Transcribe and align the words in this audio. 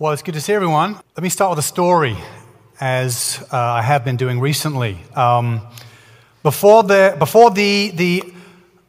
Well, 0.00 0.12
it's 0.12 0.22
good 0.22 0.34
to 0.34 0.40
see 0.40 0.52
everyone. 0.52 0.94
Let 1.16 1.24
me 1.24 1.28
start 1.28 1.50
with 1.50 1.58
a 1.58 1.66
story, 1.66 2.16
as 2.78 3.44
uh, 3.52 3.56
I 3.58 3.82
have 3.82 4.04
been 4.04 4.16
doing 4.16 4.38
recently. 4.38 4.96
Um, 5.16 5.60
before 6.44 6.84
the, 6.84 7.16
before 7.18 7.50
the, 7.50 7.90
the 7.90 8.22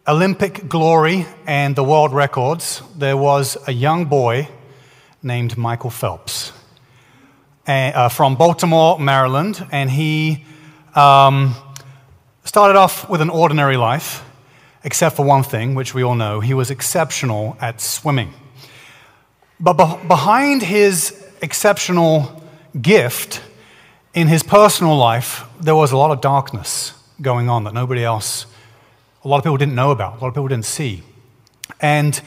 Olympic 0.07 0.69
glory 0.69 1.25
and 1.47 1.75
the 1.75 1.83
world 1.83 2.13
records, 2.13 2.83
there 2.95 3.17
was 3.17 3.57
a 3.65 3.71
young 3.71 4.05
boy 4.05 4.49
named 5.23 5.57
Michael 5.57 5.89
Phelps 5.89 6.51
uh, 7.65 8.07
from 8.09 8.35
Baltimore, 8.35 8.99
Maryland, 8.99 9.65
and 9.71 9.89
he 9.89 10.45
um, 10.93 11.55
started 12.43 12.77
off 12.77 13.09
with 13.09 13.21
an 13.21 13.31
ordinary 13.31 13.77
life, 13.77 14.23
except 14.83 15.15
for 15.15 15.25
one 15.25 15.41
thing, 15.41 15.73
which 15.73 15.95
we 15.95 16.03
all 16.03 16.13
know 16.13 16.39
he 16.39 16.53
was 16.53 16.69
exceptional 16.69 17.57
at 17.59 17.81
swimming. 17.81 18.31
But 19.59 19.73
be- 19.73 20.07
behind 20.07 20.61
his 20.61 21.15
exceptional 21.41 22.43
gift 22.79 23.41
in 24.13 24.27
his 24.27 24.43
personal 24.43 24.95
life, 24.95 25.43
there 25.59 25.75
was 25.75 25.91
a 25.91 25.97
lot 25.97 26.11
of 26.11 26.21
darkness 26.21 26.93
going 27.21 27.49
on 27.49 27.65
that 27.65 27.73
nobody 27.73 28.03
else, 28.03 28.45
a 29.23 29.27
lot 29.27 29.37
of 29.37 29.43
people 29.43 29.57
didn't 29.57 29.75
know 29.75 29.91
about, 29.91 30.17
a 30.17 30.21
lot 30.21 30.29
of 30.29 30.33
people 30.33 30.47
didn't 30.47 30.65
see. 30.65 31.03
And 31.81 32.19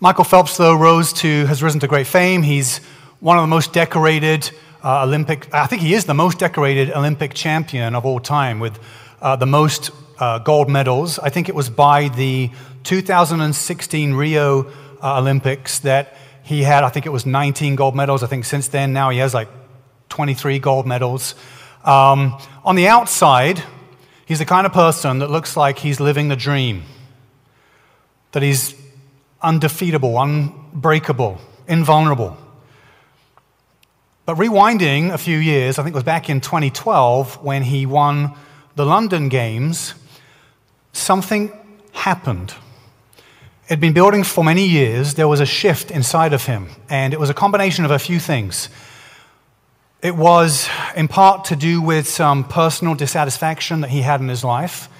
Michael 0.00 0.24
Phelps, 0.24 0.56
though, 0.56 0.74
rose 0.74 1.12
to, 1.14 1.46
has 1.46 1.62
risen 1.62 1.80
to 1.80 1.88
great 1.88 2.06
fame. 2.06 2.42
He's 2.42 2.78
one 3.20 3.38
of 3.38 3.42
the 3.42 3.48
most 3.48 3.72
decorated 3.72 4.50
uh, 4.82 5.04
Olympic, 5.04 5.52
I 5.54 5.66
think 5.66 5.80
he 5.80 5.94
is 5.94 6.06
the 6.06 6.14
most 6.14 6.40
decorated 6.40 6.90
Olympic 6.90 7.34
champion 7.34 7.94
of 7.94 8.04
all 8.04 8.18
time 8.18 8.58
with 8.58 8.80
uh, 9.20 9.36
the 9.36 9.46
most 9.46 9.92
uh, 10.18 10.40
gold 10.40 10.68
medals. 10.68 11.20
I 11.20 11.28
think 11.28 11.48
it 11.48 11.54
was 11.54 11.70
by 11.70 12.08
the 12.08 12.50
2016 12.82 14.14
Rio 14.14 14.72
uh, 15.00 15.18
Olympics 15.20 15.78
that 15.80 16.16
he 16.42 16.62
had, 16.62 16.84
I 16.84 16.88
think 16.88 17.06
it 17.06 17.10
was 17.10 17.24
19 17.24 17.76
gold 17.76 17.94
medals. 17.94 18.22
I 18.22 18.26
think 18.26 18.44
since 18.44 18.68
then, 18.68 18.92
now 18.92 19.10
he 19.10 19.18
has 19.18 19.34
like 19.34 19.48
23 20.08 20.58
gold 20.58 20.86
medals. 20.86 21.34
Um, 21.84 22.38
on 22.64 22.76
the 22.76 22.88
outside, 22.88 23.62
he's 24.26 24.38
the 24.38 24.44
kind 24.44 24.66
of 24.66 24.72
person 24.72 25.18
that 25.20 25.30
looks 25.30 25.56
like 25.56 25.78
he's 25.78 26.00
living 26.00 26.28
the 26.28 26.36
dream, 26.36 26.82
that 28.32 28.42
he's 28.42 28.74
undefeatable, 29.40 30.20
unbreakable, 30.20 31.38
invulnerable. 31.66 32.36
But 34.24 34.36
rewinding 34.36 35.12
a 35.12 35.18
few 35.18 35.38
years, 35.38 35.78
I 35.78 35.82
think 35.82 35.94
it 35.94 35.96
was 35.96 36.04
back 36.04 36.30
in 36.30 36.40
2012 36.40 37.42
when 37.42 37.62
he 37.62 37.86
won 37.86 38.34
the 38.76 38.86
London 38.86 39.28
Games, 39.28 39.94
something 40.92 41.52
happened. 41.92 42.54
Had 43.72 43.80
been 43.80 43.94
building 43.94 44.22
for 44.22 44.44
many 44.44 44.66
years. 44.66 45.14
There 45.14 45.26
was 45.26 45.40
a 45.40 45.46
shift 45.46 45.90
inside 45.90 46.34
of 46.34 46.44
him, 46.44 46.68
and 46.90 47.14
it 47.14 47.18
was 47.18 47.30
a 47.30 47.34
combination 47.34 47.86
of 47.86 47.90
a 47.90 47.98
few 47.98 48.20
things. 48.20 48.68
It 50.02 50.14
was 50.14 50.68
in 50.94 51.08
part 51.08 51.46
to 51.46 51.56
do 51.56 51.80
with 51.80 52.06
some 52.06 52.44
personal 52.44 52.94
dissatisfaction 52.94 53.80
that 53.80 53.88
he 53.88 54.02
had 54.02 54.20
in 54.20 54.28
his 54.28 54.44
life, 54.44 54.90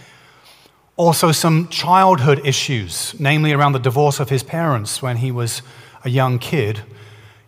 also 0.96 1.32
some 1.32 1.68
childhood 1.68 2.40
issues, 2.46 3.14
namely 3.20 3.52
around 3.52 3.72
the 3.72 3.78
divorce 3.78 4.20
of 4.20 4.30
his 4.30 4.42
parents 4.42 5.02
when 5.02 5.18
he 5.18 5.30
was 5.30 5.60
a 6.02 6.08
young 6.08 6.38
kid, 6.38 6.78
he 6.78 6.84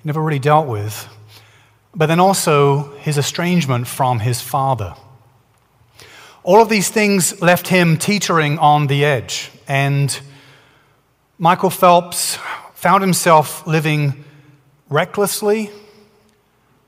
never 0.05 0.21
really 0.21 0.39
dealt 0.39 0.67
with, 0.67 1.09
but 1.95 2.05
then 2.05 2.21
also 2.21 2.93
his 2.99 3.17
estrangement 3.17 3.87
from 3.87 4.19
his 4.19 4.43
father. 4.43 4.95
All 6.43 6.61
of 6.61 6.69
these 6.69 6.91
things 6.91 7.41
left 7.41 7.69
him 7.69 7.97
teetering 7.97 8.59
on 8.59 8.89
the 8.89 9.07
edge, 9.07 9.51
and 9.67 10.21
Michael 11.39 11.71
Phelps 11.71 12.39
found 12.75 13.03
himself 13.03 13.67
living 13.67 14.23
recklessly 14.89 15.69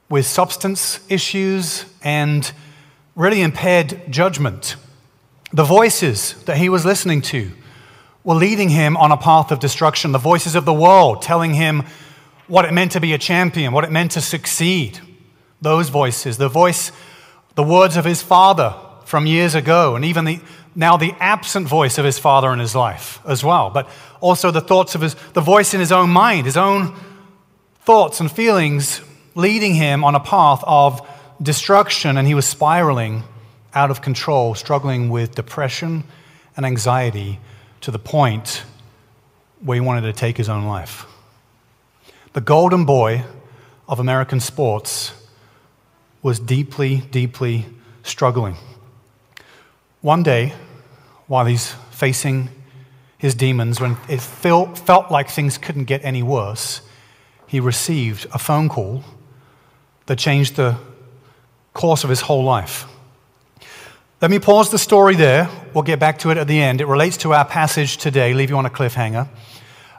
with 0.08 0.25
substance 0.25 1.00
issues 1.11 1.84
and 2.00 2.53
really 3.16 3.42
impaired 3.42 4.00
judgment. 4.08 4.77
The 5.53 5.64
voices 5.64 6.34
that 6.44 6.58
he 6.58 6.69
was 6.69 6.84
listening 6.84 7.22
to 7.22 7.50
were 8.22 8.37
leading 8.37 8.69
him 8.69 8.97
on 8.97 9.10
a 9.10 9.16
path 9.16 9.50
of 9.50 9.59
destruction. 9.59 10.12
The 10.12 10.19
voices 10.19 10.54
of 10.54 10.65
the 10.65 10.72
world 10.72 11.22
telling 11.22 11.54
him 11.54 11.82
what 12.47 12.65
it 12.65 12.72
meant 12.72 12.92
to 12.92 13.00
be 13.00 13.15
a 13.15 13.19
champion, 13.19 13.72
what 13.72 13.82
it 13.82 13.91
meant 13.91 14.12
to 14.12 14.21
succeed. 14.21 15.00
Those 15.60 15.88
voices, 15.88 16.38
the 16.38 16.48
voice, 16.48 16.92
the 17.56 17.65
words 17.65 17.97
of 17.97 18.04
his 18.04 18.22
father 18.22 18.76
from 19.06 19.26
years 19.26 19.56
ago, 19.56 19.97
and 19.97 20.04
even 20.04 20.25
the, 20.25 20.41
now 20.76 20.98
the 20.98 21.14
absent 21.19 21.66
voice 21.66 21.97
of 21.97 22.04
his 22.04 22.19
father 22.19 22.53
in 22.53 22.59
his 22.59 22.75
life 22.75 23.19
as 23.26 23.42
well, 23.42 23.70
but 23.70 23.88
also 24.20 24.50
the 24.50 24.60
thoughts 24.60 24.94
of 24.94 25.00
his, 25.00 25.16
the 25.32 25.41
voice 25.41 25.72
in 25.72 25.81
his 25.81 25.91
own 25.91 26.10
mind, 26.10 26.44
his 26.44 26.59
own 26.59 26.94
thoughts 27.81 28.20
and 28.20 28.31
feelings 28.31 29.00
leading 29.34 29.75
him 29.75 30.04
on 30.04 30.15
a 30.15 30.20
path 30.20 30.62
of 30.66 31.06
destruction, 31.41 32.19
and 32.19 32.28
he 32.28 32.34
was 32.34 32.47
spiraling 32.47 33.22
out 33.75 33.91
of 33.91 34.03
control, 34.03 34.54
struggling 34.54 35.09
with 35.09 35.34
depression 35.34 36.04
and 36.56 36.66
anxiety 36.66 37.38
to 37.81 37.91
the 37.91 37.98
point 37.98 38.62
where 39.60 39.76
he 39.76 39.81
wanted 39.81 40.03
to 40.03 40.12
take 40.12 40.36
his 40.36 40.48
own 40.48 40.66
life. 40.66 41.06
The 42.34 42.41
golden 42.42 42.84
boy 42.84 43.25
of 43.88 43.98
American 43.98 44.41
sports 44.41 45.12
was 46.22 46.38
deeply, 46.38 46.98
deeply 47.10 47.66
struggling. 48.03 48.56
One 50.00 50.22
day, 50.22 50.53
while 51.26 51.44
he's 51.44 51.72
facing 51.91 52.48
his 53.19 53.34
demons, 53.34 53.81
when 53.81 53.97
it 54.09 54.20
felt, 54.20 54.78
felt 54.78 55.10
like 55.10 55.28
things 55.28 55.59
couldn't 55.59 55.84
get 55.84 56.04
any 56.04 56.22
worse, 56.22 56.82
he 57.47 57.60
received 57.60 58.26
a 58.32 58.38
phone 58.38 58.69
call 58.69 59.03
that 60.06 60.19
changed 60.19 60.56
the 60.56 60.76
course 61.72 62.04
of 62.04 62.10
his 62.10 62.22
whole 62.22 62.44
life. 62.44 62.86
Let 64.20 64.31
me 64.31 64.38
pause 64.38 64.70
the 64.70 64.78
story 64.78 65.15
there. 65.15 65.48
We'll 65.75 65.82
get 65.82 65.98
back 65.98 66.20
to 66.20 66.31
it 66.31 66.38
at 66.38 66.47
the 66.47 66.60
end. 66.60 66.81
It 66.81 66.86
relates 66.86 67.19
to 67.19 67.34
our 67.34 67.44
passage 67.44 67.97
today, 67.97 68.32
leave 68.32 68.50
you 68.50 68.56
on 68.56 68.66
a 68.66 68.70
cliffhanger. 68.70 69.28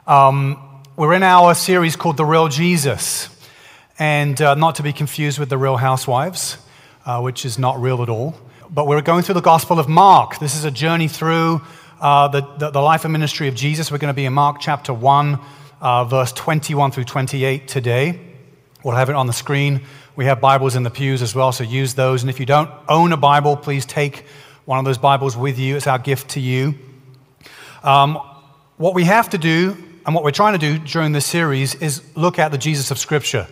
Um, 0.06 0.82
we're 0.96 1.14
in 1.14 1.22
our 1.22 1.54
series 1.54 1.94
called 1.94 2.16
The 2.16 2.24
Real 2.24 2.48
Jesus, 2.48 3.28
and 3.98 4.40
uh, 4.40 4.54
not 4.54 4.76
to 4.76 4.82
be 4.82 4.92
confused 4.92 5.38
with 5.38 5.50
The 5.50 5.58
Real 5.58 5.76
Housewives, 5.76 6.58
uh, 7.04 7.20
which 7.20 7.44
is 7.44 7.58
not 7.58 7.80
real 7.80 8.02
at 8.02 8.08
all 8.08 8.34
but 8.70 8.86
we're 8.86 9.00
going 9.00 9.22
through 9.22 9.34
the 9.34 9.40
Gospel 9.40 9.78
of 9.78 9.88
Mark. 9.88 10.38
This 10.38 10.54
is 10.54 10.64
a 10.64 10.70
journey 10.70 11.08
through 11.08 11.62
uh, 12.00 12.28
the, 12.28 12.42
the, 12.58 12.70
the, 12.70 12.80
life 12.80 13.04
and 13.04 13.12
ministry 13.12 13.48
of 13.48 13.54
Jesus. 13.54 13.90
We're 13.90 13.98
going 13.98 14.12
to 14.12 14.16
be 14.16 14.26
in 14.26 14.32
Mark 14.34 14.58
chapter 14.60 14.92
1, 14.92 15.38
uh, 15.80 16.04
verse 16.04 16.32
21 16.32 16.90
through 16.90 17.04
28 17.04 17.66
today. 17.66 18.20
We'll 18.84 18.94
have 18.94 19.08
it 19.08 19.16
on 19.16 19.26
the 19.26 19.32
screen. 19.32 19.82
We 20.16 20.26
have 20.26 20.40
Bibles 20.40 20.76
in 20.76 20.82
the 20.82 20.90
pews 20.90 21.22
as 21.22 21.34
well, 21.34 21.50
so 21.50 21.64
use 21.64 21.94
those. 21.94 22.22
And 22.22 22.28
if 22.28 22.38
you 22.40 22.46
don't 22.46 22.70
own 22.88 23.12
a 23.12 23.16
Bible, 23.16 23.56
please 23.56 23.86
take 23.86 24.26
one 24.66 24.78
of 24.78 24.84
those 24.84 24.98
Bibles 24.98 25.36
with 25.36 25.58
you. 25.58 25.76
It's 25.76 25.86
our 25.86 25.98
gift 25.98 26.30
to 26.30 26.40
you. 26.40 26.74
Um, 27.82 28.20
what 28.76 28.94
we 28.94 29.04
have 29.04 29.30
to 29.30 29.38
do, 29.38 29.76
and 30.04 30.14
what 30.14 30.24
we're 30.24 30.30
trying 30.30 30.52
to 30.52 30.58
do 30.58 30.78
during 30.78 31.12
this 31.12 31.24
series, 31.24 31.74
is 31.76 32.02
look 32.16 32.38
at 32.38 32.52
the 32.52 32.58
Jesus 32.58 32.90
of 32.90 32.98
Scripture. 32.98 33.46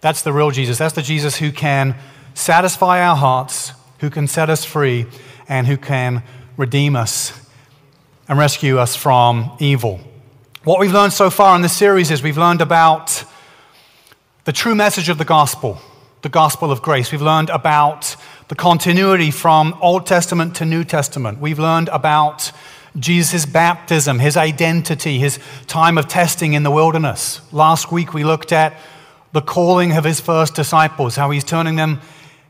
That's 0.00 0.22
the 0.22 0.32
real 0.32 0.52
Jesus. 0.52 0.78
That's 0.78 0.94
the 0.94 1.02
Jesus 1.02 1.36
who 1.36 1.50
can 1.50 1.96
satisfy 2.34 3.02
our 3.02 3.16
hearts 3.16 3.72
who 4.00 4.10
can 4.10 4.26
set 4.26 4.50
us 4.50 4.64
free, 4.64 5.06
and 5.48 5.66
who 5.66 5.76
can 5.76 6.22
redeem 6.56 6.96
us 6.96 7.32
and 8.28 8.38
rescue 8.38 8.78
us 8.78 8.96
from 8.96 9.56
evil. 9.60 10.00
What 10.64 10.80
we've 10.80 10.92
learned 10.92 11.12
so 11.12 11.30
far 11.30 11.54
in 11.54 11.62
this 11.62 11.76
series 11.76 12.10
is 12.10 12.22
we've 12.22 12.38
learned 12.38 12.60
about 12.60 13.24
the 14.44 14.52
true 14.52 14.74
message 14.74 15.08
of 15.08 15.18
the 15.18 15.24
gospel, 15.24 15.80
the 16.22 16.28
gospel 16.28 16.72
of 16.72 16.82
grace. 16.82 17.12
We've 17.12 17.22
learned 17.22 17.50
about 17.50 18.16
the 18.48 18.56
continuity 18.56 19.30
from 19.30 19.76
Old 19.80 20.06
Testament 20.06 20.56
to 20.56 20.64
New 20.64 20.82
Testament. 20.82 21.38
We've 21.38 21.58
learned 21.58 21.88
about 21.88 22.50
Jesus' 22.98 23.46
baptism, 23.46 24.18
his 24.18 24.36
identity, 24.36 25.18
his 25.18 25.38
time 25.66 25.98
of 25.98 26.08
testing 26.08 26.54
in 26.54 26.62
the 26.62 26.70
wilderness. 26.70 27.40
Last 27.52 27.92
week 27.92 28.14
we 28.14 28.24
looked 28.24 28.52
at 28.52 28.76
the 29.32 29.42
calling 29.42 29.92
of 29.92 30.04
his 30.04 30.18
first 30.18 30.54
disciples, 30.54 31.16
how 31.16 31.30
he's 31.30 31.44
turning 31.44 31.76
them 31.76 32.00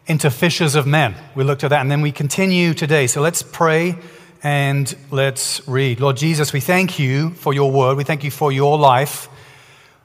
into 0.06 0.30
fishers 0.30 0.74
of 0.74 0.86
men. 0.86 1.14
We 1.34 1.44
looked 1.44 1.64
at 1.64 1.70
that 1.70 1.80
and 1.80 1.90
then 1.90 2.00
we 2.00 2.12
continue 2.12 2.74
today. 2.74 3.06
So 3.06 3.20
let's 3.20 3.42
pray 3.42 3.98
and 4.42 4.94
let's 5.10 5.66
read. 5.66 6.00
Lord 6.00 6.16
Jesus, 6.16 6.52
we 6.52 6.60
thank 6.60 6.98
you 6.98 7.30
for 7.30 7.52
your 7.52 7.72
word. 7.72 7.96
We 7.96 8.04
thank 8.04 8.22
you 8.22 8.30
for 8.30 8.52
your 8.52 8.78
life. 8.78 9.28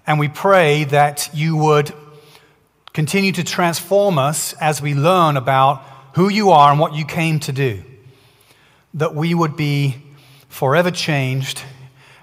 And 0.07 0.19
we 0.19 0.27
pray 0.27 0.85
that 0.85 1.29
you 1.33 1.55
would 1.57 1.93
continue 2.93 3.31
to 3.33 3.43
transform 3.43 4.17
us 4.17 4.53
as 4.53 4.81
we 4.81 4.95
learn 4.95 5.37
about 5.37 5.83
who 6.15 6.29
you 6.29 6.49
are 6.49 6.71
and 6.71 6.79
what 6.79 6.93
you 6.93 7.05
came 7.05 7.39
to 7.41 7.51
do. 7.51 7.83
That 8.95 9.13
we 9.13 9.33
would 9.33 9.55
be 9.55 9.97
forever 10.49 10.91
changed 10.91 11.61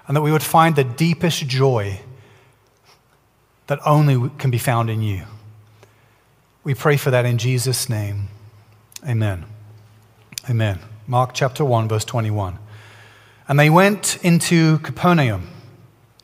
and 0.07 0.17
that 0.17 0.21
we 0.21 0.31
would 0.31 0.43
find 0.43 0.75
the 0.75 0.83
deepest 0.83 1.47
joy 1.47 2.01
that 3.67 3.79
only 3.85 4.29
can 4.37 4.51
be 4.51 4.57
found 4.57 4.89
in 4.89 5.01
you. 5.01 5.23
We 6.63 6.73
pray 6.73 6.97
for 6.97 7.09
that 7.11 7.25
in 7.25 7.37
Jesus' 7.37 7.89
name. 7.89 8.27
Amen. 9.07 9.45
Amen. 10.49 10.79
Mark 11.07 11.31
chapter 11.33 11.63
1, 11.63 11.87
verse 11.87 12.03
21. 12.03 12.59
And 13.47 13.57
they 13.57 13.69
went 13.69 14.17
into 14.23 14.79
Capernaum. 14.79 15.49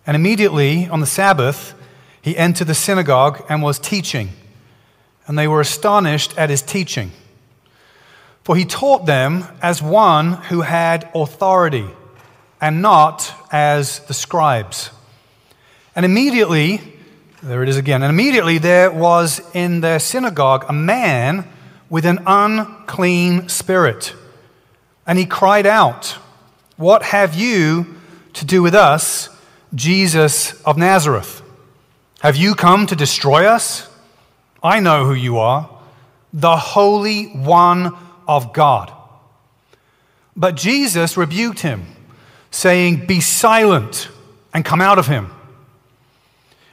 And 0.06 0.14
immediately 0.14 0.88
on 0.88 1.00
the 1.00 1.06
Sabbath, 1.06 1.74
he 2.22 2.36
entered 2.38 2.68
the 2.68 2.76
synagogue 2.76 3.46
and 3.48 3.64
was 3.64 3.80
teaching, 3.80 4.30
and 5.26 5.40
they 5.40 5.48
were 5.48 5.62
astonished 5.62 6.38
at 6.38 6.50
his 6.50 6.62
teaching. 6.62 7.12
For 8.44 8.56
he 8.58 8.66
taught 8.66 9.06
them 9.06 9.46
as 9.62 9.82
one 9.82 10.34
who 10.34 10.62
had 10.62 11.10
authority, 11.16 11.88
and 12.60 12.82
not 12.82 13.34
as 13.52 14.00
the 14.02 14.14
scribes. 14.14 14.90
And 15.96 16.06
immediately, 16.06 16.95
there 17.46 17.62
it 17.62 17.70
is 17.70 17.78
again, 17.78 18.02
and 18.02 18.10
immediately 18.10 18.58
there 18.58 18.90
was 18.90 19.40
in 19.54 19.82
their 19.82 20.00
synagogue 20.00 20.66
a 20.68 20.74
man 20.74 21.48
with 21.92 22.04
an 22.04 22.24
unclean 22.26 23.50
spirit. 23.50 24.16
And 25.06 25.20
he 25.20 25.28
cried 25.28 25.68
out, 25.68 26.18
What 26.76 27.04
have 27.04 27.36
you 27.36 27.98
to 28.34 28.46
do 28.46 28.64
with 28.64 28.74
us, 28.74 29.30
Jesus 29.76 30.60
of 30.64 30.76
Nazareth? 30.76 31.44
Have 32.22 32.36
you 32.36 32.56
come 32.56 32.88
to 32.88 32.96
destroy 32.96 33.46
us? 33.46 33.88
I 34.64 34.80
know 34.80 35.06
who 35.06 35.14
you 35.14 35.38
are, 35.38 35.70
the 36.34 36.58
Holy 36.58 37.26
One 37.26 37.96
of 38.28 38.54
God. 38.54 38.92
But 40.36 40.56
Jesus 40.56 41.16
rebuked 41.16 41.60
him, 41.60 41.86
saying, 42.50 43.06
Be 43.06 43.22
silent 43.22 44.10
and 44.52 44.66
come 44.66 44.82
out 44.82 44.98
of 44.98 45.06
him. 45.06 45.30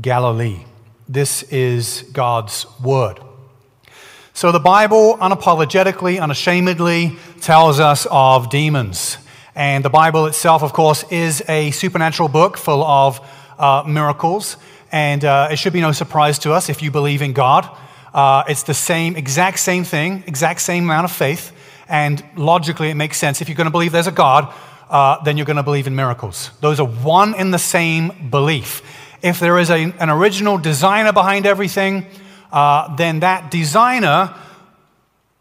Galilee. 0.00 0.64
This 1.08 1.42
is 1.44 2.04
God's 2.12 2.66
word. 2.80 3.20
So, 4.32 4.50
the 4.50 4.60
Bible 4.60 5.18
unapologetically, 5.18 6.20
unashamedly 6.20 7.18
tells 7.42 7.78
us 7.78 8.06
of 8.10 8.48
demons. 8.48 9.18
And 9.54 9.84
the 9.84 9.90
Bible 9.90 10.24
itself, 10.24 10.62
of 10.62 10.72
course, 10.72 11.04
is 11.10 11.42
a 11.46 11.70
supernatural 11.72 12.30
book 12.30 12.56
full 12.56 12.82
of 12.82 13.20
uh, 13.58 13.84
miracles. 13.86 14.56
And 14.90 15.24
uh, 15.24 15.48
it 15.50 15.56
should 15.56 15.74
be 15.74 15.82
no 15.82 15.92
surprise 15.92 16.38
to 16.40 16.52
us 16.52 16.70
if 16.70 16.82
you 16.82 16.90
believe 16.90 17.20
in 17.20 17.34
God. 17.34 17.68
Uh, 18.14 18.44
it's 18.48 18.62
the 18.62 18.74
same, 18.74 19.16
exact 19.16 19.58
same 19.58 19.84
thing, 19.84 20.24
exact 20.26 20.62
same 20.62 20.84
amount 20.84 21.04
of 21.04 21.12
faith. 21.12 21.52
And 21.88 22.24
logically, 22.36 22.88
it 22.88 22.94
makes 22.94 23.18
sense. 23.18 23.42
If 23.42 23.48
you're 23.48 23.56
going 23.56 23.66
to 23.66 23.70
believe 23.70 23.92
there's 23.92 24.06
a 24.06 24.12
God, 24.12 24.52
uh, 24.88 25.22
then 25.22 25.36
you're 25.36 25.46
going 25.46 25.56
to 25.56 25.62
believe 25.62 25.86
in 25.86 25.94
miracles. 25.94 26.50
Those 26.60 26.80
are 26.80 26.86
one 26.86 27.34
in 27.34 27.50
the 27.50 27.58
same 27.58 28.30
belief. 28.30 28.82
If 29.22 29.38
there 29.38 29.58
is 29.58 29.70
a, 29.70 29.92
an 29.98 30.10
original 30.10 30.58
designer 30.58 31.12
behind 31.12 31.46
everything, 31.46 32.06
uh, 32.52 32.94
then 32.96 33.20
that 33.20 33.50
designer 33.50 34.34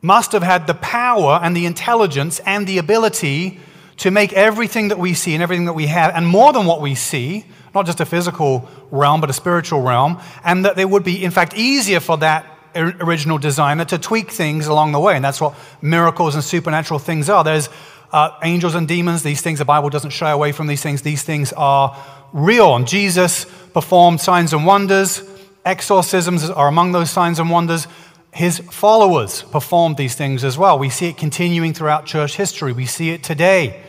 must 0.01 0.31
have 0.31 0.43
had 0.43 0.67
the 0.67 0.73
power 0.73 1.39
and 1.43 1.55
the 1.55 1.65
intelligence 1.65 2.39
and 2.45 2.65
the 2.67 2.77
ability 2.77 3.59
to 3.97 4.11
make 4.11 4.33
everything 4.33 4.87
that 4.87 4.97
we 4.97 5.13
see 5.13 5.33
and 5.33 5.43
everything 5.43 5.65
that 5.65 5.73
we 5.73 5.87
have, 5.87 6.15
and 6.15 6.27
more 6.27 6.53
than 6.53 6.65
what 6.65 6.81
we 6.81 6.95
see, 6.95 7.45
not 7.75 7.85
just 7.85 7.99
a 7.99 8.05
physical 8.05 8.67
realm, 8.89 9.21
but 9.21 9.29
a 9.29 9.33
spiritual 9.33 9.81
realm, 9.81 10.19
and 10.43 10.65
that 10.65 10.79
it 10.79 10.89
would 10.89 11.03
be, 11.03 11.23
in 11.23 11.31
fact, 11.31 11.53
easier 11.55 11.99
for 11.99 12.17
that 12.17 12.45
original 12.75 13.37
designer 13.37 13.85
to 13.85 13.97
tweak 13.97 14.31
things 14.31 14.67
along 14.67 14.91
the 14.93 14.99
way. 14.99 15.15
And 15.15 15.23
that's 15.23 15.41
what 15.41 15.53
miracles 15.81 16.35
and 16.35 16.43
supernatural 16.43 16.99
things 16.99 17.29
are. 17.29 17.43
There's 17.43 17.69
uh, 18.11 18.37
angels 18.43 18.75
and 18.75 18.87
demons, 18.87 19.23
these 19.23 19.41
things, 19.41 19.59
the 19.59 19.65
Bible 19.65 19.89
doesn't 19.89 20.11
shy 20.11 20.31
away 20.31 20.51
from 20.51 20.67
these 20.67 20.81
things. 20.81 21.01
These 21.01 21.23
things 21.23 21.53
are 21.53 21.95
real. 22.33 22.75
And 22.75 22.87
Jesus 22.87 23.45
performed 23.73 24.19
signs 24.19 24.53
and 24.53 24.65
wonders, 24.65 25.23
exorcisms 25.65 26.49
are 26.49 26.67
among 26.67 26.91
those 26.91 27.09
signs 27.09 27.39
and 27.39 27.49
wonders. 27.49 27.87
His 28.33 28.59
followers 28.59 29.43
performed 29.43 29.97
these 29.97 30.15
things 30.15 30.43
as 30.43 30.57
well. 30.57 30.79
We 30.79 30.89
see 30.89 31.07
it 31.07 31.17
continuing 31.17 31.73
throughout 31.73 32.05
church 32.05 32.35
history. 32.35 32.71
We 32.71 32.85
see 32.85 33.09
it 33.11 33.23
today. 33.23 33.83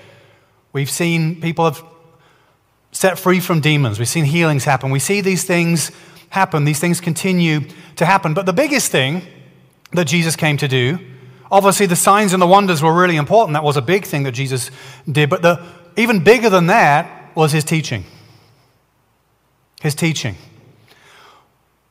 We've 0.73 0.91
seen 0.91 1.41
people 1.41 1.65
have 1.65 1.83
set 2.91 3.19
free 3.19 3.41
from 3.41 3.61
demons. 3.61 3.99
We've 3.99 4.09
seen 4.09 4.25
healings 4.25 4.65
happen. 4.65 4.91
We 4.91 4.99
see 4.99 5.21
these 5.21 5.45
things 5.45 5.91
happen. 6.29 6.65
These 6.65 6.81
things 6.81 7.01
continue 7.01 7.61
to 7.97 8.07
happen. 8.07 8.35
But 8.35 8.47
the 8.47 8.53
biggest 8.53 8.91
thing 8.91 9.23
that 9.93 10.07
Jesus 10.07 10.37
came 10.37 10.57
to 10.59 10.69
do, 10.69 10.99
obviously, 11.53 11.87
the 11.87 11.95
signs 11.95 12.33
and 12.33 12.43
the 12.43 12.47
wonders 12.47 12.83
were 12.83 12.93
really 12.93 13.17
important. 13.17 13.53
That 13.53 13.63
was 13.63 13.77
a 13.77 13.83
big 13.83 14.05
thing 14.05 14.25
that 14.25 14.33
Jesus 14.33 14.71
did. 15.11 15.31
But 15.31 15.43
the, 15.43 15.65
even 15.97 16.25
bigger 16.25 16.51
than 16.51 16.67
that 16.67 17.37
was 17.37 17.53
his 17.53 17.63
teaching. 17.63 18.05
His 19.83 19.95
teaching. 19.95 20.37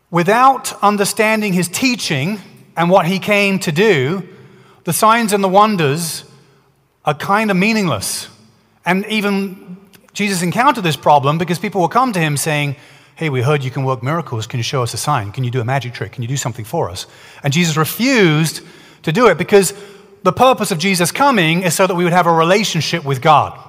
Without 0.10 0.74
understanding 0.84 1.54
his 1.54 1.69
teaching 1.69 2.40
and 2.75 2.90
what 2.90 3.06
he 3.06 3.19
came 3.19 3.60
to 3.60 3.72
do, 3.72 4.28
the 4.84 4.92
signs 4.92 5.31
and 5.31 5.44
the 5.44 5.50
wonders 5.50 6.25
are 7.06 7.13
kind 7.13 7.52
of 7.52 7.58
meaningless. 7.58 8.28
And 8.86 9.06
even 9.06 9.78
Jesus 10.13 10.42
encountered 10.42 10.84
this 10.84 10.96
problem 10.96 11.38
because 11.38 11.60
people 11.60 11.81
will 11.81 11.90
come 11.90 12.12
to 12.13 12.19
him 12.19 12.36
saying, 12.36 12.75
Hey, 13.16 13.30
we 13.30 13.42
heard 13.42 13.63
you 13.63 13.69
can 13.69 13.84
work 13.84 14.02
miracles. 14.02 14.48
Can 14.48 14.58
you 14.58 14.63
show 14.63 14.81
us 14.81 14.94
a 14.96 14.98
sign? 14.98 15.31
Can 15.31 15.44
you 15.44 15.52
do 15.52 15.62
a 15.62 15.66
magic 15.66 15.94
trick? 15.94 16.13
Can 16.13 16.24
you 16.24 16.28
do 16.28 16.38
something 16.38 16.66
for 16.66 16.90
us? 16.90 17.06
And 17.44 17.54
Jesus 17.54 17.78
refused 17.78 18.62
to 19.03 19.12
do 19.12 19.27
it 19.27 19.38
because 19.38 19.74
the 20.24 20.31
purpose 20.31 20.71
of 20.71 20.77
Jesus 20.77 21.12
coming 21.12 21.63
is 21.63 21.74
so 21.75 21.88
that 21.88 21.95
we 21.95 22.03
would 22.03 22.13
have 22.13 22.27
a 22.27 22.33
relationship 22.33 23.03
with 23.03 23.21
God. 23.21 23.59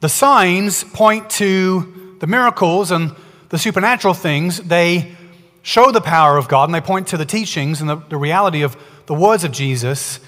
The 0.00 0.08
signs 0.08 0.84
point 0.84 1.30
to 1.30 2.16
the 2.20 2.26
miracles 2.26 2.90
and 2.90 3.14
the 3.48 3.58
supernatural 3.58 4.14
things. 4.14 4.58
They 4.58 5.14
show 5.62 5.90
the 5.90 6.00
power 6.00 6.36
of 6.36 6.48
God 6.48 6.68
and 6.68 6.74
they 6.74 6.80
point 6.80 7.08
to 7.08 7.16
the 7.16 7.24
teachings 7.24 7.80
and 7.80 7.88
the, 7.88 7.96
the 7.96 8.16
reality 8.16 8.62
of 8.62 8.76
the 9.06 9.14
words 9.14 9.44
of 9.44 9.52
Jesus 9.52 10.20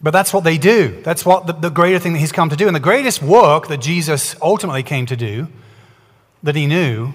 but 0.00 0.10
that's 0.10 0.32
what 0.32 0.44
they 0.44 0.58
do. 0.58 1.00
That's 1.02 1.24
what 1.24 1.46
the, 1.46 1.52
the, 1.54 1.70
greater 1.70 1.98
thing 1.98 2.12
that 2.12 2.18
he's 2.18 2.32
come 2.32 2.50
to 2.50 2.56
do. 2.56 2.66
And 2.66 2.76
the 2.76 2.80
greatest 2.80 3.22
work 3.22 3.68
that 3.68 3.78
Jesus 3.78 4.36
ultimately 4.42 4.82
came 4.82 5.06
to 5.06 5.16
do, 5.16 5.48
that 6.42 6.54
he 6.54 6.66
knew 6.66 7.12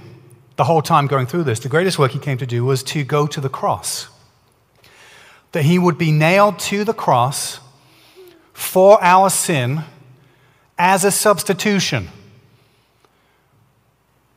the 0.55 0.63
whole 0.63 0.81
time 0.81 1.07
going 1.07 1.27
through 1.27 1.43
this, 1.43 1.59
the 1.59 1.69
greatest 1.69 1.99
work 1.99 2.11
he 2.11 2.19
came 2.19 2.37
to 2.37 2.45
do 2.45 2.65
was 2.65 2.83
to 2.83 3.03
go 3.03 3.27
to 3.27 3.39
the 3.39 3.49
cross. 3.49 4.07
That 5.51 5.63
he 5.63 5.77
would 5.77 5.97
be 5.97 6.11
nailed 6.11 6.59
to 6.59 6.83
the 6.83 6.93
cross 6.93 7.59
for 8.53 9.03
our 9.03 9.29
sin 9.29 9.83
as 10.77 11.03
a 11.03 11.11
substitution. 11.11 12.07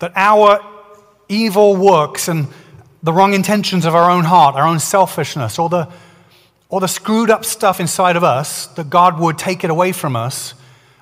That 0.00 0.12
our 0.16 0.60
evil 1.28 1.76
works 1.76 2.28
and 2.28 2.48
the 3.02 3.12
wrong 3.12 3.34
intentions 3.34 3.84
of 3.84 3.94
our 3.94 4.10
own 4.10 4.24
heart, 4.24 4.56
our 4.56 4.66
own 4.66 4.80
selfishness, 4.80 5.58
or 5.58 5.68
the 5.68 5.88
or 6.68 6.80
the 6.80 6.88
screwed 6.88 7.30
up 7.30 7.44
stuff 7.44 7.78
inside 7.78 8.16
of 8.16 8.24
us, 8.24 8.66
that 8.68 8.90
God 8.90 9.20
would 9.20 9.38
take 9.38 9.62
it 9.62 9.70
away 9.70 9.92
from 9.92 10.16
us 10.16 10.54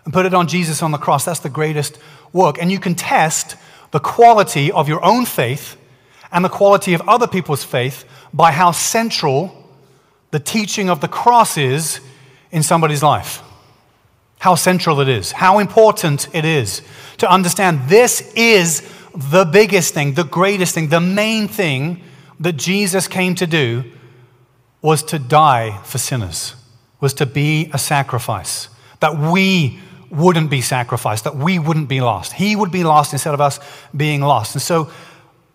and 0.05 0.13
put 0.13 0.27
it 0.27 0.35
on 0.35 0.47
Jesus 0.47 0.83
on 0.83 0.91
the 0.91 0.99
cross. 0.99 1.25
That's 1.25 1.41
the 1.41 1.49
greatest 1.49 1.99
work. 2.33 2.59
And 2.61 2.71
you 2.71 2.79
can 2.79 2.95
test 2.95 3.57
the 3.91 4.01
quality 4.01 4.71
of 4.71 4.89
your 4.89 5.03
own 5.03 5.25
faith 5.25 5.77
and 6.31 6.45
the 6.45 6.51
quality 6.51 6.93
of 6.93 7.09
other 7.09 7.27
people's 7.27 7.65
faith 7.65 8.05
by 8.35 8.51
how 8.51 8.73
central 8.73 9.62
the 10.33 10.41
teaching 10.41 10.91
of 10.91 11.01
the 11.01 11.09
cross 11.09 11.57
is 11.57 12.01
in 12.51 12.63
somebody's 12.65 13.03
life. 13.03 13.43
How 14.41 14.57
central 14.57 15.01
it 15.01 15.09
is, 15.09 15.31
how 15.31 15.61
important 15.61 16.27
it 16.35 16.45
is 16.45 16.83
to 17.19 17.31
understand 17.31 17.89
this 17.89 18.33
is 18.35 18.83
the 19.15 19.45
biggest 19.45 19.95
thing, 19.95 20.15
the 20.15 20.25
greatest 20.25 20.75
thing, 20.75 20.89
the 20.89 21.01
main 21.01 21.47
thing 21.47 22.03
that 22.41 22.55
Jesus 22.55 23.07
came 23.07 23.37
to 23.37 23.47
do 23.47 23.85
was 24.81 25.05
to 25.05 25.19
die 25.19 25.79
for 25.85 25.99
sinners, 25.99 26.57
was 26.99 27.15
to 27.15 27.27
be 27.27 27.71
a 27.73 27.79
sacrifice, 27.79 28.69
that 28.99 29.17
we 29.17 29.79
wouldn't 30.11 30.51
be 30.51 30.61
sacrificed, 30.61 31.25
that 31.25 31.37
we 31.37 31.59
wouldn't 31.59 31.89
be 31.89 32.01
lost. 32.01 32.33
He 32.33 32.57
would 32.57 32.73
be 32.73 32.85
lost 32.85 33.13
instead 33.13 33.35
of 33.35 33.41
us 33.41 33.61
being 33.97 34.23
lost. 34.23 34.55
And 34.55 34.63
so 34.63 34.91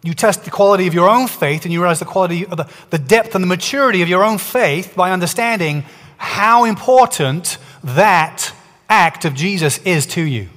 you 0.08 0.14
test 0.14 0.46
the 0.46 0.52
quality 0.52 0.88
of 0.88 0.94
your 0.94 1.10
own 1.10 1.28
faith 1.28 1.66
and 1.66 1.74
you 1.74 1.82
realize 1.82 2.00
the 2.00 2.06
quality 2.06 2.46
of 2.46 2.56
the, 2.56 2.66
the 2.92 2.98
depth 2.98 3.36
and 3.36 3.44
the 3.44 3.48
maturity 3.48 4.02
of 4.02 4.08
your 4.08 4.24
own 4.24 4.38
faith 4.38 4.96
by 4.96 5.12
understanding 5.12 5.84
how 6.16 6.64
important 6.64 7.58
that 7.84 8.54
act 8.88 9.26
of 9.26 9.34
Jesus 9.34 9.80
is 9.80 10.06
to 10.06 10.22
you. 10.22 10.48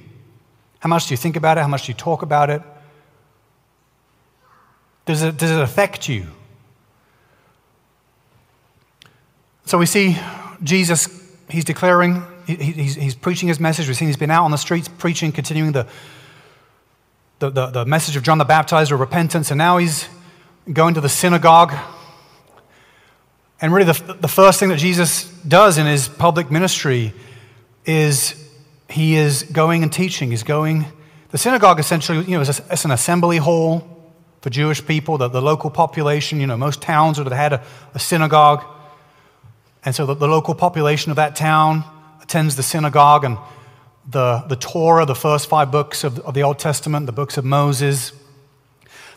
How 0.79 0.87
much 0.87 1.07
do 1.07 1.13
you 1.13 1.17
think 1.17 1.35
about 1.35 1.57
it? 1.57 1.61
How 1.61 1.67
much 1.67 1.85
do 1.85 1.91
you 1.91 1.97
talk 1.97 2.21
about 2.21 2.49
it? 2.49 2.61
Does 5.05 5.21
it, 5.21 5.35
does 5.35 5.51
it 5.51 5.61
affect 5.61 6.07
you? 6.07 6.27
So 9.65 9.77
we 9.77 9.85
see 9.85 10.17
Jesus, 10.63 11.09
he's 11.49 11.65
declaring, 11.65 12.23
he's, 12.47 12.95
he's 12.95 13.15
preaching 13.15 13.49
his 13.49 13.59
message. 13.59 13.87
We've 13.87 13.97
seen 13.97 14.07
he's 14.07 14.15
been 14.15 14.31
out 14.31 14.45
on 14.45 14.51
the 14.51 14.57
streets 14.57 14.87
preaching, 14.87 15.33
continuing 15.33 15.73
the, 15.73 15.87
the, 17.41 17.49
the, 17.49 17.65
the 17.67 17.85
message 17.85 18.15
of 18.15 18.21
John 18.21 18.37
the 18.37 18.45
Baptizer, 18.45 18.97
repentance, 18.99 19.49
and 19.49 19.57
now 19.57 19.77
he's 19.77 20.07
going 20.71 20.93
to 20.93 21.01
the 21.01 21.09
synagogue. 21.09 21.73
And 23.59 23.73
really, 23.73 23.91
the, 23.91 24.15
the 24.19 24.27
first 24.27 24.59
thing 24.59 24.69
that 24.69 24.77
Jesus 24.77 25.25
does 25.47 25.79
in 25.79 25.87
his 25.87 26.07
public 26.07 26.51
ministry 26.51 27.13
is 27.83 28.35
he 28.89 29.15
is 29.15 29.41
going 29.41 29.81
and 29.81 29.91
teaching. 29.91 30.29
He's 30.29 30.43
going. 30.43 30.85
The 31.31 31.39
synagogue 31.39 31.79
essentially, 31.79 32.19
you 32.25 32.37
know, 32.37 32.41
it's 32.41 32.85
an 32.85 32.91
assembly 32.91 33.37
hall 33.37 33.87
for 34.41 34.51
Jewish 34.51 34.85
people, 34.85 35.17
the, 35.17 35.27
the 35.27 35.41
local 35.41 35.71
population. 35.71 36.39
You 36.39 36.45
know, 36.45 36.57
most 36.57 36.79
towns 36.79 37.17
would 37.17 37.25
have 37.27 37.37
had 37.37 37.53
a, 37.53 37.63
a 37.95 37.99
synagogue. 37.99 38.63
And 39.83 39.95
so 39.95 40.05
the, 40.05 40.13
the 40.13 40.27
local 40.27 40.53
population 40.53 41.09
of 41.09 41.15
that 41.15 41.35
town 41.35 41.83
attends 42.21 42.55
the 42.55 42.63
synagogue 42.63 43.23
and 43.23 43.39
the, 44.11 44.43
the 44.47 44.57
Torah, 44.57 45.05
the 45.05 45.15
first 45.15 45.47
five 45.47 45.71
books 45.71 46.03
of, 46.03 46.19
of 46.19 46.33
the 46.33 46.43
Old 46.43 46.59
Testament, 46.59 47.05
the 47.05 47.13
books 47.13 47.37
of 47.37 47.45
Moses, 47.45 48.11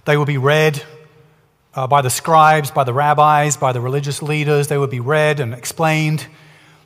they 0.05 0.17
would 0.17 0.29
be 0.29 0.39
read 0.39 0.83
uh, 1.75 1.87
by 1.89 2.01
the 2.01 2.11
scribes, 2.11 2.71
by 2.71 2.85
the 2.85 2.93
rabbis, 2.93 3.57
by 3.57 3.73
the 3.73 3.81
religious 3.81 4.23
leaders. 4.23 4.69
They 4.69 4.79
would 4.79 4.91
be 4.91 5.01
read 5.01 5.41
and 5.41 5.53
explained, 5.53 6.27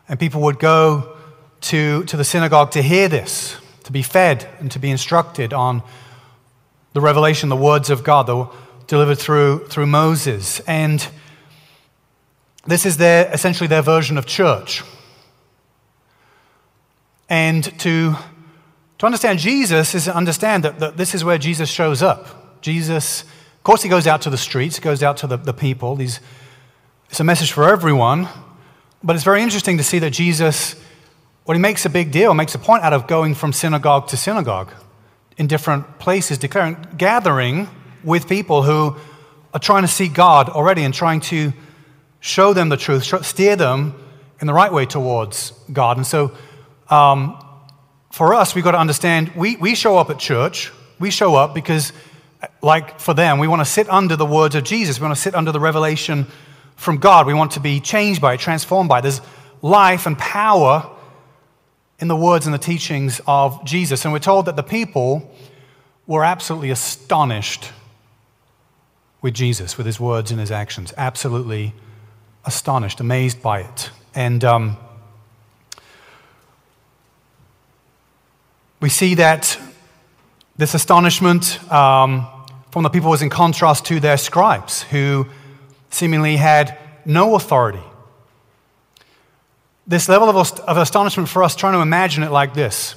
and 0.08 0.18
people 0.18 0.40
would 0.42 0.58
go 0.58 1.16
to, 1.62 2.04
to 2.04 2.16
the 2.16 2.24
synagogue 2.24 2.70
to 2.72 2.82
hear 2.82 3.08
this, 3.08 3.56
to 3.84 3.92
be 3.92 4.02
fed 4.02 4.48
and 4.58 4.70
to 4.70 4.78
be 4.78 4.90
instructed 4.90 5.52
on 5.52 5.82
the 6.94 7.00
revelation, 7.02 7.50
the 7.50 7.56
words 7.56 7.90
of 7.90 8.04
God 8.04 8.26
that 8.26 8.36
were 8.36 8.48
delivered 8.86 9.18
through, 9.18 9.66
through 9.66 9.86
Moses. 9.86 10.60
And 10.60 11.06
this 12.66 12.86
is 12.86 12.96
their, 12.96 13.30
essentially 13.32 13.66
their 13.66 13.82
version 13.82 14.16
of 14.16 14.24
church. 14.24 14.82
And 17.28 17.64
to, 17.80 18.16
to 18.98 19.06
understand 19.06 19.38
Jesus 19.38 19.94
is 19.94 20.04
to 20.04 20.16
understand 20.16 20.64
that, 20.64 20.78
that 20.78 20.96
this 20.96 21.14
is 21.14 21.24
where 21.24 21.38
Jesus 21.38 21.68
shows 21.68 22.02
up. 22.02 22.60
Jesus, 22.62 23.22
of 23.22 23.62
course, 23.62 23.82
he 23.82 23.88
goes 23.88 24.06
out 24.06 24.22
to 24.22 24.30
the 24.30 24.38
streets, 24.38 24.78
goes 24.80 25.02
out 25.02 25.18
to 25.18 25.26
the, 25.26 25.36
the 25.36 25.52
people. 25.52 25.96
He's, 25.96 26.20
it's 27.10 27.20
a 27.20 27.24
message 27.24 27.52
for 27.52 27.68
everyone. 27.68 28.28
But 29.02 29.14
it's 29.14 29.24
very 29.24 29.42
interesting 29.42 29.76
to 29.76 29.84
see 29.84 29.98
that 30.00 30.10
Jesus, 30.10 30.74
well, 31.46 31.54
he 31.54 31.60
makes 31.60 31.84
a 31.84 31.90
big 31.90 32.10
deal, 32.10 32.34
makes 32.34 32.54
a 32.54 32.58
point 32.58 32.82
out 32.82 32.92
of 32.92 33.06
going 33.06 33.34
from 33.34 33.52
synagogue 33.52 34.08
to 34.08 34.16
synagogue 34.16 34.72
in 35.36 35.46
different 35.46 35.98
places, 35.98 36.38
declaring, 36.38 36.76
gathering 36.96 37.68
with 38.02 38.28
people 38.28 38.62
who 38.62 38.96
are 39.54 39.60
trying 39.60 39.82
to 39.82 39.88
see 39.88 40.08
God 40.08 40.48
already 40.48 40.82
and 40.82 40.92
trying 40.92 41.20
to 41.20 41.52
show 42.20 42.52
them 42.52 42.68
the 42.68 42.76
truth, 42.76 43.24
steer 43.24 43.54
them 43.54 43.94
in 44.40 44.46
the 44.46 44.52
right 44.52 44.72
way 44.72 44.84
towards 44.86 45.52
God. 45.72 45.96
And 45.96 46.06
so 46.06 46.32
um, 46.90 47.42
for 48.10 48.34
us, 48.34 48.54
we've 48.54 48.64
got 48.64 48.72
to 48.72 48.78
understand 48.78 49.32
we, 49.36 49.56
we 49.56 49.74
show 49.74 49.98
up 49.98 50.10
at 50.10 50.18
church. 50.18 50.72
We 50.98 51.10
show 51.10 51.36
up 51.36 51.54
because, 51.54 51.92
like 52.62 52.98
for 52.98 53.14
them, 53.14 53.38
we 53.38 53.46
want 53.46 53.60
to 53.60 53.66
sit 53.66 53.88
under 53.88 54.16
the 54.16 54.26
words 54.26 54.54
of 54.54 54.64
Jesus. 54.64 54.98
We 54.98 55.04
want 55.04 55.16
to 55.16 55.20
sit 55.20 55.34
under 55.34 55.52
the 55.52 55.60
revelation 55.60 56.26
from 56.76 56.98
God. 56.98 57.26
We 57.26 57.34
want 57.34 57.52
to 57.52 57.60
be 57.60 57.80
changed 57.80 58.20
by 58.20 58.34
it, 58.34 58.40
transformed 58.40 58.88
by 58.88 58.98
it. 58.98 59.02
There's 59.02 59.20
life 59.62 60.06
and 60.06 60.18
power 60.18 60.90
in 62.00 62.08
the 62.08 62.16
words 62.16 62.46
and 62.46 62.54
the 62.54 62.58
teachings 62.58 63.20
of 63.26 63.64
Jesus. 63.64 64.04
And 64.04 64.12
we're 64.12 64.20
told 64.20 64.46
that 64.46 64.56
the 64.56 64.62
people 64.62 65.30
were 66.06 66.24
absolutely 66.24 66.70
astonished 66.70 67.70
with 69.20 69.34
Jesus, 69.34 69.76
with 69.76 69.86
his 69.86 69.98
words 70.00 70.30
and 70.30 70.40
his 70.40 70.50
actions. 70.50 70.94
Absolutely 70.96 71.74
astonished, 72.44 73.00
amazed 73.00 73.42
by 73.42 73.60
it. 73.60 73.90
And 74.14 74.44
um, 74.44 74.76
We 78.80 78.88
see 78.88 79.14
that 79.14 79.58
this 80.56 80.74
astonishment 80.74 81.60
um, 81.72 82.26
from 82.70 82.84
the 82.84 82.90
people 82.90 83.10
was 83.10 83.22
in 83.22 83.30
contrast 83.30 83.86
to 83.86 83.98
their 83.98 84.16
scribes, 84.16 84.82
who 84.82 85.26
seemingly 85.90 86.36
had 86.36 86.78
no 87.04 87.34
authority. 87.34 87.82
This 89.86 90.08
level 90.08 90.28
of, 90.28 90.60
of 90.60 90.76
astonishment 90.76 91.28
for 91.28 91.42
us, 91.42 91.56
trying 91.56 91.72
to 91.72 91.80
imagine 91.80 92.22
it 92.22 92.30
like 92.30 92.54
this. 92.54 92.94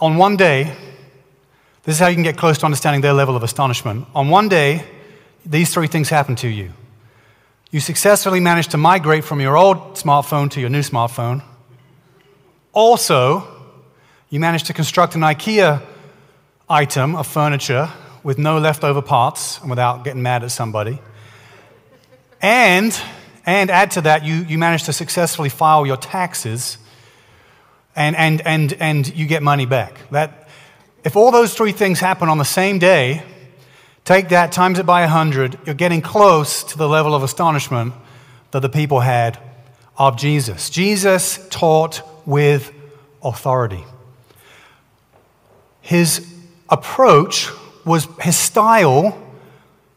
On 0.00 0.16
one 0.16 0.36
day, 0.36 0.74
this 1.84 1.96
is 1.96 2.00
how 2.00 2.08
you 2.08 2.14
can 2.14 2.24
get 2.24 2.36
close 2.36 2.58
to 2.58 2.64
understanding 2.64 3.02
their 3.02 3.12
level 3.12 3.36
of 3.36 3.42
astonishment. 3.42 4.06
On 4.14 4.30
one 4.30 4.48
day, 4.48 4.84
these 5.46 5.72
three 5.72 5.86
things 5.86 6.08
happen 6.08 6.34
to 6.36 6.48
you. 6.48 6.72
You 7.70 7.80
successfully 7.80 8.40
manage 8.40 8.68
to 8.68 8.78
migrate 8.78 9.24
from 9.24 9.40
your 9.40 9.56
old 9.56 9.94
smartphone 9.94 10.50
to 10.52 10.60
your 10.60 10.70
new 10.70 10.80
smartphone. 10.80 11.42
Also, 12.72 13.53
you 14.34 14.40
manage 14.40 14.64
to 14.64 14.72
construct 14.72 15.14
an 15.14 15.20
IKEA 15.20 15.80
item 16.68 17.14
of 17.14 17.24
furniture 17.24 17.88
with 18.24 18.36
no 18.36 18.58
leftover 18.58 19.00
parts 19.00 19.60
and 19.60 19.70
without 19.70 20.02
getting 20.02 20.22
mad 20.22 20.42
at 20.42 20.50
somebody. 20.50 20.98
And, 22.42 23.00
and 23.46 23.70
add 23.70 23.92
to 23.92 24.00
that, 24.00 24.24
you, 24.24 24.34
you 24.34 24.58
managed 24.58 24.86
to 24.86 24.92
successfully 24.92 25.50
file 25.50 25.86
your 25.86 25.96
taxes 25.96 26.78
and, 27.94 28.16
and, 28.16 28.44
and, 28.44 28.72
and 28.80 29.16
you 29.16 29.28
get 29.28 29.40
money 29.40 29.66
back. 29.66 30.00
That, 30.10 30.48
if 31.04 31.14
all 31.14 31.30
those 31.30 31.54
three 31.54 31.70
things 31.70 32.00
happen 32.00 32.28
on 32.28 32.38
the 32.38 32.44
same 32.44 32.80
day, 32.80 33.22
take 34.04 34.30
that, 34.30 34.50
times 34.50 34.80
it 34.80 34.84
by 34.84 35.02
100, 35.02 35.60
you're 35.64 35.76
getting 35.76 36.02
close 36.02 36.64
to 36.64 36.76
the 36.76 36.88
level 36.88 37.14
of 37.14 37.22
astonishment 37.22 37.94
that 38.50 38.62
the 38.62 38.68
people 38.68 38.98
had 38.98 39.38
of 39.96 40.16
Jesus. 40.16 40.70
Jesus 40.70 41.46
taught 41.50 42.02
with 42.26 42.72
authority 43.22 43.84
his 45.84 46.26
approach 46.70 47.50
was 47.84 48.08
his 48.18 48.38
style, 48.38 49.22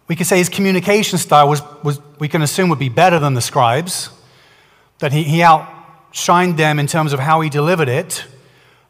we 0.10 0.18
could 0.18 0.28
say 0.28 0.38
his 0.38 0.50
communication 0.50 1.18
style 1.18 1.48
was, 1.48 1.62
was 1.82 2.02
we 2.20 2.28
can 2.28 2.42
assume 2.42 2.68
would 2.68 2.78
be 2.78 2.90
better 2.90 3.20
than 3.20 3.36
the 3.36 3.42
scribes, 3.42 4.10
that 5.00 5.14
he, 5.14 5.24
he 5.24 5.38
outshined 5.38 6.58
them 6.58 6.78
in 6.78 6.88
terms 6.88 7.14
of 7.14 7.22
how 7.22 7.40
he 7.40 7.50
delivered 7.50 7.88
it. 7.88 8.26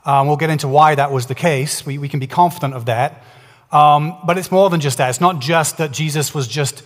Um, 0.06 0.26
we'll 0.26 0.38
get 0.38 0.50
into 0.50 0.68
why 0.68 0.96
that 0.96 1.12
was 1.12 1.28
the 1.28 1.36
case. 1.36 1.86
We, 1.86 2.00
we 2.00 2.10
can 2.10 2.20
be 2.20 2.26
confident 2.26 2.74
of 2.74 2.86
that. 2.86 3.24
Um, 3.72 4.18
but 4.26 4.40
it's 4.40 4.52
more 4.52 4.72
than 4.72 4.80
just 4.80 4.98
that. 4.98 5.12
It's 5.12 5.22
not 5.22 5.40
just 5.40 5.78
that 5.78 5.92
Jesus 5.92 6.34
was 6.34 6.48
just 6.48 6.82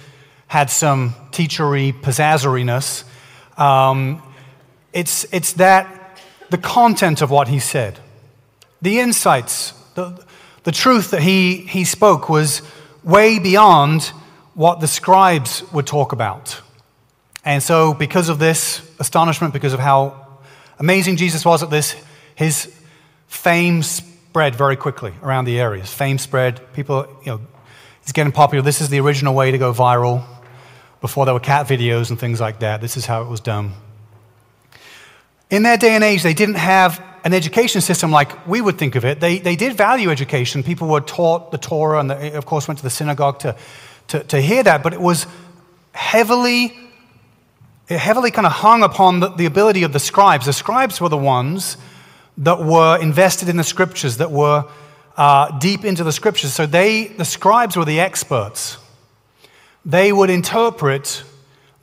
had 0.47 0.69
some 0.69 1.13
teachery, 1.31 1.93
pizzazzeriness. 1.93 3.05
Um, 3.57 4.21
it's, 4.91 5.25
it's 5.31 5.53
that 5.53 6.19
the 6.49 6.57
content 6.57 7.21
of 7.21 7.31
what 7.31 7.47
he 7.47 7.59
said, 7.59 7.97
the 8.81 8.99
insights 8.99 9.73
the, 9.95 10.23
the 10.63 10.71
truth 10.71 11.11
that 11.11 11.21
he, 11.21 11.57
he 11.57 11.83
spoke 11.83 12.29
was 12.29 12.61
way 13.03 13.39
beyond 13.39 14.03
what 14.53 14.79
the 14.79 14.87
scribes 14.87 15.63
would 15.71 15.87
talk 15.87 16.11
about. 16.11 16.61
And 17.43 17.63
so, 17.63 17.93
because 17.93 18.29
of 18.29 18.37
this 18.37 18.87
astonishment, 18.99 19.53
because 19.53 19.73
of 19.73 19.79
how 19.79 20.27
amazing 20.77 21.15
Jesus 21.15 21.43
was 21.43 21.63
at 21.63 21.69
this, 21.69 21.95
his 22.35 22.71
fame 23.27 23.81
spread 23.81 24.55
very 24.55 24.75
quickly 24.75 25.13
around 25.23 25.45
the 25.45 25.59
areas. 25.59 25.91
Fame 25.91 26.17
spread. 26.17 26.61
People, 26.73 27.07
you 27.25 27.31
know, 27.31 27.41
it's 28.03 28.11
getting 28.11 28.31
popular. 28.31 28.61
This 28.61 28.81
is 28.81 28.89
the 28.89 28.99
original 28.99 29.33
way 29.33 29.51
to 29.51 29.57
go 29.57 29.73
viral. 29.73 30.23
Before 31.01 31.25
there 31.25 31.33
were 31.33 31.39
cat 31.39 31.67
videos 31.67 32.11
and 32.11 32.19
things 32.19 32.39
like 32.39 32.59
that, 32.59 32.79
this 32.79 32.95
is 32.95 33.07
how 33.07 33.23
it 33.23 33.27
was 33.27 33.39
done. 33.39 33.73
In 35.49 35.63
their 35.63 35.77
day 35.77 35.95
and 35.95 36.03
age, 36.03 36.21
they 36.21 36.33
didn't 36.33 36.55
have 36.55 37.03
an 37.23 37.33
education 37.33 37.81
system 37.81 38.11
like 38.11 38.47
we 38.47 38.61
would 38.61 38.77
think 38.77 38.95
of 38.95 39.05
it. 39.05 39.19
They, 39.19 39.39
they 39.39 39.55
did 39.55 39.77
value 39.77 40.09
education. 40.09 40.63
People 40.63 40.87
were 40.87 41.01
taught 41.01 41.51
the 41.51 41.57
Torah 41.57 41.99
and, 41.99 42.11
of 42.11 42.45
course, 42.45 42.67
went 42.67 42.79
to 42.79 42.83
the 42.83 42.89
synagogue 42.89 43.39
to, 43.39 43.55
to, 44.07 44.23
to 44.23 44.41
hear 44.41 44.63
that, 44.63 44.81
but 44.83 44.93
it 44.93 45.01
was 45.01 45.27
heavily, 45.93 46.73
it 47.87 47.99
heavily 47.99 48.31
kind 48.31 48.47
of 48.47 48.53
hung 48.53 48.81
upon 48.83 49.19
the, 49.19 49.29
the 49.29 49.45
ability 49.45 49.83
of 49.83 49.93
the 49.93 49.99
scribes. 49.99 50.45
The 50.45 50.53
scribes 50.53 50.99
were 50.99 51.09
the 51.09 51.17
ones 51.17 51.77
that 52.37 52.63
were 52.63 52.99
invested 52.99 53.49
in 53.49 53.57
the 53.57 53.63
scriptures, 53.63 54.17
that 54.17 54.31
were 54.31 54.65
uh, 55.15 55.59
deep 55.59 55.85
into 55.85 56.03
the 56.03 56.11
scriptures. 56.11 56.53
So 56.53 56.65
they, 56.65 57.07
the 57.07 57.25
scribes 57.25 57.77
were 57.77 57.85
the 57.85 57.99
experts. 57.99 58.77
They 59.85 60.11
would 60.11 60.29
interpret 60.29 61.23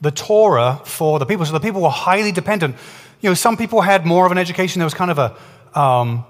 the 0.01 0.11
Torah 0.11 0.81
for 0.85 1.19
the 1.19 1.25
people. 1.25 1.45
So 1.45 1.53
the 1.53 1.59
people 1.59 1.81
were 1.81 1.89
highly 1.89 2.31
dependent 2.31 2.75
you 3.21 3.29
know, 3.29 3.33
some 3.33 3.57
people 3.57 3.81
had 3.81 4.05
more 4.05 4.25
of 4.25 4.31
an 4.31 4.37
education. 4.37 4.79
There 4.79 4.85
was 4.85 4.93
kind 4.93 5.11
of 5.11 5.19
a, 5.19 5.79
um, 5.79 6.25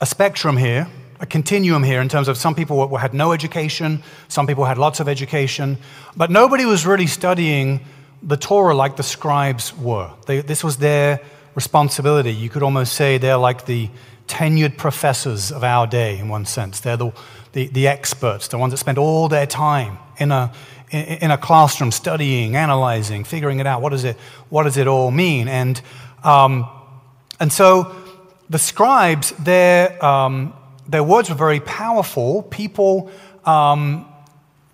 a 0.00 0.06
spectrum 0.06 0.56
here, 0.56 0.88
a 1.20 1.26
continuum 1.26 1.82
here 1.82 2.00
in 2.00 2.08
terms 2.08 2.28
of 2.28 2.36
some 2.36 2.54
people 2.54 2.96
had 2.96 3.14
no 3.14 3.32
education, 3.32 4.02
some 4.28 4.46
people 4.46 4.64
had 4.64 4.78
lots 4.78 4.98
of 4.98 5.08
education, 5.08 5.78
but 6.16 6.30
nobody 6.30 6.64
was 6.64 6.84
really 6.84 7.06
studying 7.06 7.80
the 8.22 8.36
Torah 8.36 8.74
like 8.74 8.96
the 8.96 9.02
scribes 9.02 9.76
were. 9.76 10.10
They, 10.26 10.40
this 10.40 10.64
was 10.64 10.76
their 10.78 11.20
responsibility. 11.54 12.32
You 12.32 12.48
could 12.48 12.62
almost 12.62 12.94
say 12.94 13.18
they're 13.18 13.36
like 13.36 13.66
the 13.66 13.88
tenured 14.26 14.76
professors 14.76 15.52
of 15.52 15.62
our 15.62 15.86
day 15.86 16.18
in 16.18 16.28
one 16.28 16.46
sense. 16.46 16.80
They're 16.80 16.96
the, 16.96 17.12
the, 17.52 17.66
the 17.68 17.86
experts, 17.86 18.48
the 18.48 18.58
ones 18.58 18.72
that 18.72 18.78
spend 18.78 18.98
all 18.98 19.28
their 19.28 19.46
time 19.46 19.98
in 20.18 20.32
a, 20.32 20.52
in 20.92 21.30
a 21.30 21.38
classroom 21.38 21.90
studying, 21.90 22.54
analyzing, 22.54 23.24
figuring 23.24 23.60
it 23.60 23.66
out. 23.66 23.80
What 23.80 23.90
does 23.90 24.04
it, 24.04 24.16
what 24.50 24.64
does 24.64 24.76
it 24.76 24.86
all 24.86 25.10
mean? 25.10 25.48
And, 25.48 25.80
um, 26.22 26.68
and 27.40 27.50
so 27.50 27.96
the 28.50 28.58
scribes, 28.58 29.30
their, 29.32 30.04
um, 30.04 30.52
their 30.86 31.02
words 31.02 31.30
were 31.30 31.34
very 31.34 31.60
powerful. 31.60 32.42
People, 32.42 33.10
um, 33.46 34.06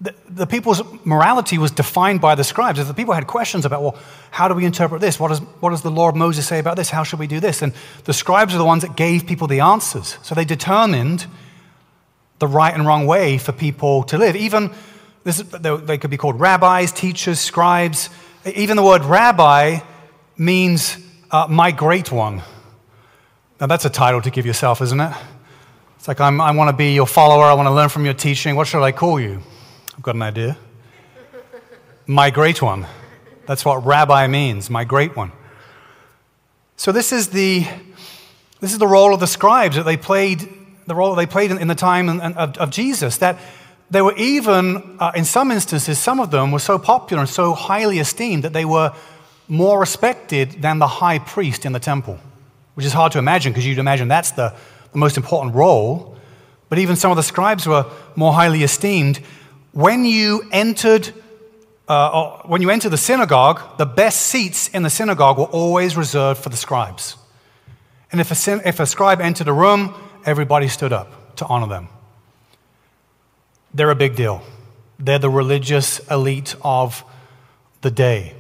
the, 0.01 0.15
the, 0.29 0.47
people's 0.47 0.83
morality 1.05 1.57
was 1.57 1.71
defined 1.71 2.21
by 2.21 2.35
the 2.35 2.45
scribes. 2.45 2.81
If 2.81 2.89
the 2.89 2.95
people 2.95 3.15
had 3.15 3.29
questions 3.29 3.65
about, 3.65 3.83
well, 3.83 3.97
how 4.33 4.49
do 4.49 4.55
we 4.55 4.65
interpret 4.65 5.01
this? 5.01 5.21
What, 5.21 5.31
is, 5.31 5.39
what 5.61 5.71
does 5.71 5.83
the 5.83 5.91
law 5.91 6.09
of 6.09 6.17
Moses 6.17 6.47
say 6.47 6.59
about 6.59 6.77
this? 6.77 6.91
How 6.91 7.05
should 7.05 7.21
we 7.21 7.29
do 7.29 7.39
this? 7.39 7.63
And 7.63 7.73
the 8.05 8.13
scribes 8.13 8.55
are 8.55 8.59
the 8.59 8.65
ones 8.65 8.83
that 8.83 8.97
gave 8.97 9.27
people 9.27 9.47
the 9.47 9.61
answers. 9.61 10.19
So 10.23 10.35
they 10.35 10.45
determined 10.45 11.27
the 12.41 12.49
right 12.49 12.75
and 12.75 12.87
wrong 12.87 13.07
way 13.07 13.39
for 13.39 13.53
people 13.53 14.03
to 14.05 14.19
live. 14.19 14.37
Even 14.37 14.73
this, 15.29 15.43
they 15.83 15.99
could 15.99 16.11
be 16.11 16.17
called 16.17 16.41
rabbis, 16.41 16.91
teachers, 16.91 17.39
scribes. 17.39 18.09
Even 18.47 18.79
the 18.79 18.83
word 18.83 19.05
rabbi 19.05 19.81
means 20.39 20.97
uh, 21.31 21.47
my 21.51 21.71
great 21.71 22.11
one. 22.11 22.43
Now, 23.61 23.67
that's 23.67 23.85
a 23.85 23.91
title 23.91 24.23
to 24.23 24.31
give 24.31 24.47
yourself, 24.47 24.81
isn't 24.81 24.99
it? 24.99 25.13
It's 25.97 26.09
like, 26.09 26.19
I'm, 26.21 26.41
i 26.41 26.51
want 26.53 26.71
to 26.71 26.77
be 26.77 26.95
your 26.95 27.07
follower. 27.07 27.45
I 27.45 27.53
want 27.53 27.67
to 27.67 27.73
learn 27.73 27.91
from 27.91 28.07
your 28.07 28.15
teaching. 28.15 28.57
What 28.57 28.69
should 28.69 28.83
I 28.83 28.93
call 28.93 29.21
you? 29.21 29.43
I've 29.95 30.03
got 30.03 30.15
an 30.15 30.23
idea. 30.23 30.57
my 32.07 32.31
great 32.31 32.63
one. 32.63 32.87
That's 33.47 33.67
what 33.67 33.85
rabbi 33.85 34.29
means, 34.29 34.71
my 34.71 34.85
great 34.85 35.15
one. 35.15 35.33
So, 36.77 36.91
this 36.91 37.13
is 37.13 37.29
the, 37.29 37.67
this 38.61 38.73
is 38.73 38.79
the 38.79 38.87
role 38.87 39.13
of 39.13 39.21
the 39.21 39.27
scribes 39.27 39.77
that 39.77 39.83
they 39.83 39.99
played, 39.99 40.49
the 40.87 40.95
role 40.95 41.15
that 41.15 41.21
they 41.21 41.31
played 41.31 41.51
in, 41.51 41.59
in 41.59 41.69
the 41.69 41.75
time 41.75 42.09
of, 42.09 42.57
of, 42.57 42.71
Jesus. 42.71 43.19
That 43.19 43.39
they 43.91 44.03
were 44.03 44.15
even, 44.17 44.97
uh, 44.99 45.13
in 45.15 45.25
some 45.25 45.51
instances, 45.51 45.99
some 45.99 46.21
of 46.21 46.31
them 46.31 46.53
were 46.53 46.59
so 46.59 46.79
popular 46.79 47.23
and 47.23 47.29
so 47.29 47.55
highly 47.55 47.99
esteemed 47.99 48.45
that 48.45 48.53
they 48.53 48.65
were 48.65 48.93
more 49.49 49.81
respected 49.81 50.63
than 50.63 50.79
the 50.79 50.87
high 50.87 51.19
priest 51.19 51.65
in 51.65 51.73
the 51.73 51.81
temple 51.81 52.19
which 52.79 52.87
is 52.87 52.93
hard 52.93 53.11
to 53.11 53.19
imagine 53.19 53.53
because 53.53 53.67
you'd 53.67 53.81
imagine 53.81 54.07
that's 54.07 54.31
the, 54.31 54.55
the 54.93 54.99
most 54.99 55.17
important 55.17 55.53
role. 55.53 56.17
But 56.69 56.79
even 56.79 56.95
some 56.95 57.11
of 57.11 57.17
the 57.17 57.25
scribes 57.25 57.67
were 57.67 57.85
more 58.15 58.33
highly 58.33 58.63
esteemed. 58.63 59.17
When 59.73 60.05
you 60.05 60.49
entered, 60.53 61.13
uh, 61.89 62.43
when 62.43 62.63
you 62.63 62.71
entered 62.71 62.91
the 62.91 62.97
synagogue, 62.97 63.79
the 63.79 63.85
best 63.85 64.29
seats 64.29 64.69
in 64.69 64.85
the 64.85 64.91
synagogue 64.91 65.39
were 65.39 65.47
always 65.47 65.97
reserved 65.97 66.41
for 66.41 66.51
the 66.51 66.57
scribes. 66.57 67.17
And 68.13 68.21
if 68.21 68.31
a, 68.31 68.69
if 68.69 68.79
a 68.79 68.87
scribe 68.87 69.21
entered 69.21 69.49
a 69.49 69.53
room, 69.53 69.93
everybody 70.25 70.69
stood 70.69 70.93
up 70.93 71.35
to 71.39 71.47
honor 71.47 71.67
them. 71.67 71.89
They're 73.73 73.91
a 73.91 73.97
big 73.97 74.17
deal. 74.17 74.43
They're 74.99 75.19
the 75.19 75.31
religious 75.31 76.01
elite 76.11 76.57
of 76.63 77.05
the 77.83 77.91
day. 77.91 78.35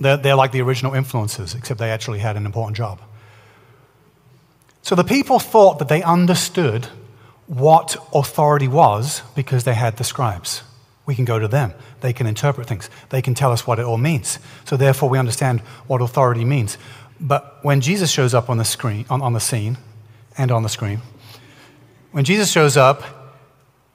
They're, 0.00 0.16
they're 0.16 0.36
like 0.36 0.52
the 0.52 0.62
original 0.62 0.92
influencers, 0.92 1.56
except 1.56 1.80
they 1.80 1.90
actually 1.90 2.20
had 2.20 2.36
an 2.36 2.46
important 2.46 2.76
job. 2.76 3.00
So 4.82 4.94
the 4.94 5.04
people 5.04 5.38
thought 5.38 5.78
that 5.80 5.88
they 5.88 6.02
understood 6.02 6.86
what 7.46 7.96
authority 8.14 8.68
was 8.68 9.22
because 9.34 9.64
they 9.64 9.74
had 9.74 9.96
the 9.96 10.04
scribes. 10.04 10.62
We 11.06 11.14
can 11.14 11.24
go 11.24 11.38
to 11.38 11.48
them. 11.48 11.72
They 12.00 12.12
can 12.12 12.26
interpret 12.26 12.68
things. 12.68 12.90
They 13.08 13.22
can 13.22 13.34
tell 13.34 13.50
us 13.50 13.66
what 13.66 13.78
it 13.78 13.84
all 13.84 13.96
means. 13.96 14.38
So 14.66 14.76
therefore, 14.76 15.08
we 15.08 15.18
understand 15.18 15.60
what 15.86 16.02
authority 16.02 16.44
means. 16.44 16.78
But 17.18 17.58
when 17.62 17.80
Jesus 17.80 18.10
shows 18.10 18.34
up 18.34 18.48
on 18.48 18.58
the 18.58 18.64
screen, 18.64 19.06
on, 19.10 19.22
on 19.22 19.32
the 19.32 19.40
scene, 19.40 19.78
and 20.36 20.50
on 20.52 20.62
the 20.62 20.68
screen, 20.68 21.00
when 22.12 22.24
Jesus 22.24 22.50
shows 22.50 22.76
up, 22.76 23.02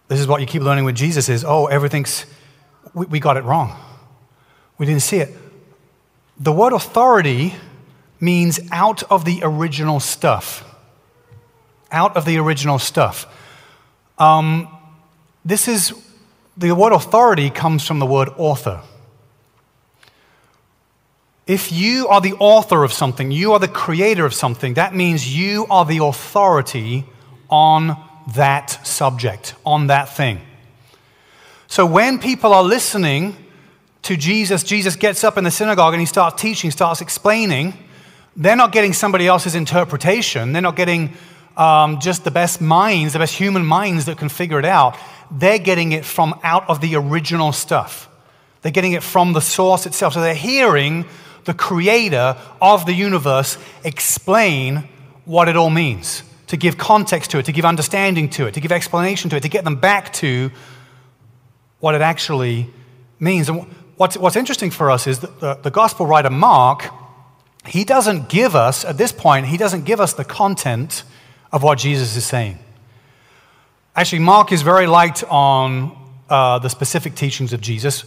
this 0.08 0.20
is 0.20 0.28
what 0.28 0.42
you 0.42 0.48
keep 0.48 0.62
learning 0.62 0.86
with 0.86 0.96
Jesus 0.96 1.30
is, 1.30 1.44
oh, 1.46 1.68
everything's, 1.68 2.26
we, 2.94 3.06
we 3.08 3.20
got 3.20 3.38
it 3.38 3.44
wrong. 3.44 3.76
We 4.78 4.86
didn't 4.86 5.02
see 5.02 5.18
it. 5.18 5.36
The 6.40 6.52
word 6.52 6.74
authority 6.74 7.56
means 8.20 8.60
out 8.72 9.04
of 9.04 9.26
the 9.26 9.42
original 9.44 10.00
stuff 10.00 10.64
out 11.94 12.18
of 12.18 12.26
the 12.26 12.38
original 12.38 12.80
stuff. 12.80 13.28
Um, 14.18 14.68
this 15.46 15.68
is, 15.68 15.94
the 16.58 16.72
word 16.74 16.92
authority 16.92 17.50
comes 17.50 17.86
from 17.86 18.00
the 18.00 18.06
word 18.06 18.30
author. 18.36 18.82
If 21.46 21.72
you 21.72 22.08
are 22.08 22.20
the 22.20 22.34
author 22.34 22.84
of 22.84 22.92
something, 22.92 23.32
you 23.32 23.54
are 23.54 23.60
the 23.60 23.68
creator 23.68 24.26
of 24.26 24.34
something, 24.34 24.74
that 24.74 24.96
means 24.96 25.38
you 25.38 25.68
are 25.70 25.86
the 25.86 26.00
authority 26.00 27.06
on 27.50 27.98
that 28.36 28.86
subject, 28.86 29.56
on 29.66 29.88
that 29.88 30.10
thing. 30.10 30.42
So 31.68 31.86
when 31.86 32.20
people 32.20 32.54
are 32.54 32.64
listening 32.64 33.36
to 34.04 34.16
Jesus, 34.16 34.64
Jesus 34.64 34.96
gets 34.96 35.24
up 35.24 35.38
in 35.38 35.44
the 35.44 35.52
synagogue 35.52 35.94
and 35.94 36.00
he 36.00 36.06
starts 36.06 36.42
teaching, 36.42 36.72
starts 36.72 37.02
explaining, 37.02 37.74
they're 38.36 38.56
not 38.56 38.72
getting 38.72 38.94
somebody 38.94 39.28
else's 39.28 39.56
interpretation. 39.56 40.54
They're 40.54 40.62
not 40.62 40.76
getting 40.76 41.14
um, 41.56 42.00
just 42.00 42.24
the 42.24 42.32
best 42.32 42.62
minds, 42.62 43.14
the 43.14 43.20
best 43.20 43.36
human 43.36 43.66
minds 43.66 44.06
that 44.06 44.18
can 44.18 44.30
figure 44.30 44.60
it 44.60 44.66
out. 44.66 44.98
They're 45.32 45.60
getting 45.60 45.92
it 45.92 46.06
from 46.06 46.40
out 46.44 46.70
of 46.70 46.82
the 46.82 46.96
original 46.96 47.52
stuff. 47.52 48.10
They're 48.62 48.72
getting 48.72 48.94
it 48.94 49.04
from 49.04 49.34
the 49.34 49.42
source 49.42 49.86
itself. 49.86 50.14
So 50.14 50.22
they're 50.22 50.34
hearing 50.34 51.06
the 51.46 51.54
creator 51.54 52.38
of 52.62 52.86
the 52.86 52.94
universe 52.94 53.58
explain 53.84 54.88
what 55.26 55.48
it 55.48 55.56
all 55.56 55.70
means, 55.70 56.24
to 56.54 56.58
give 56.58 56.78
context 56.78 57.32
to 57.32 57.40
it, 57.40 57.46
to 57.46 57.52
give 57.52 57.66
understanding 57.66 58.30
to 58.30 58.46
it, 58.46 58.54
to 58.54 58.62
give 58.62 58.72
explanation 58.72 59.28
to 59.28 59.36
it, 59.36 59.40
to 59.42 59.50
get 59.50 59.64
them 59.64 59.76
back 59.76 60.14
to 60.14 60.52
what 61.80 61.96
it 61.96 62.02
actually 62.02 62.68
means. 63.20 63.50
And 63.50 63.64
what's, 63.98 64.16
what's 64.18 64.36
interesting 64.36 64.70
for 64.70 64.92
us 64.92 65.08
is 65.08 65.18
that 65.22 65.40
the, 65.40 65.56
the 65.56 65.72
gospel 65.72 66.06
writer 66.06 66.30
Mark, 66.30 66.92
he 67.66 67.84
doesn't 67.84 68.30
give 68.30 68.56
us, 68.56 68.86
at 68.86 69.00
this 69.00 69.12
point, 69.12 69.48
he 69.48 69.58
doesn't 69.58 69.86
give 69.86 70.00
us 70.00 70.14
the 70.14 70.24
content 70.24 71.04
of 71.52 71.64
what 71.64 71.80
Jesus 71.80 72.16
is 72.16 72.24
saying. 72.24 72.60
Actually, 73.96 74.20
Mark 74.20 74.52
is 74.52 74.62
very 74.62 74.86
light 74.86 75.24
on 75.24 75.98
uh, 76.30 76.60
the 76.60 76.70
specific 76.70 77.16
teachings 77.16 77.52
of 77.54 77.62
Jesus. 77.62 78.06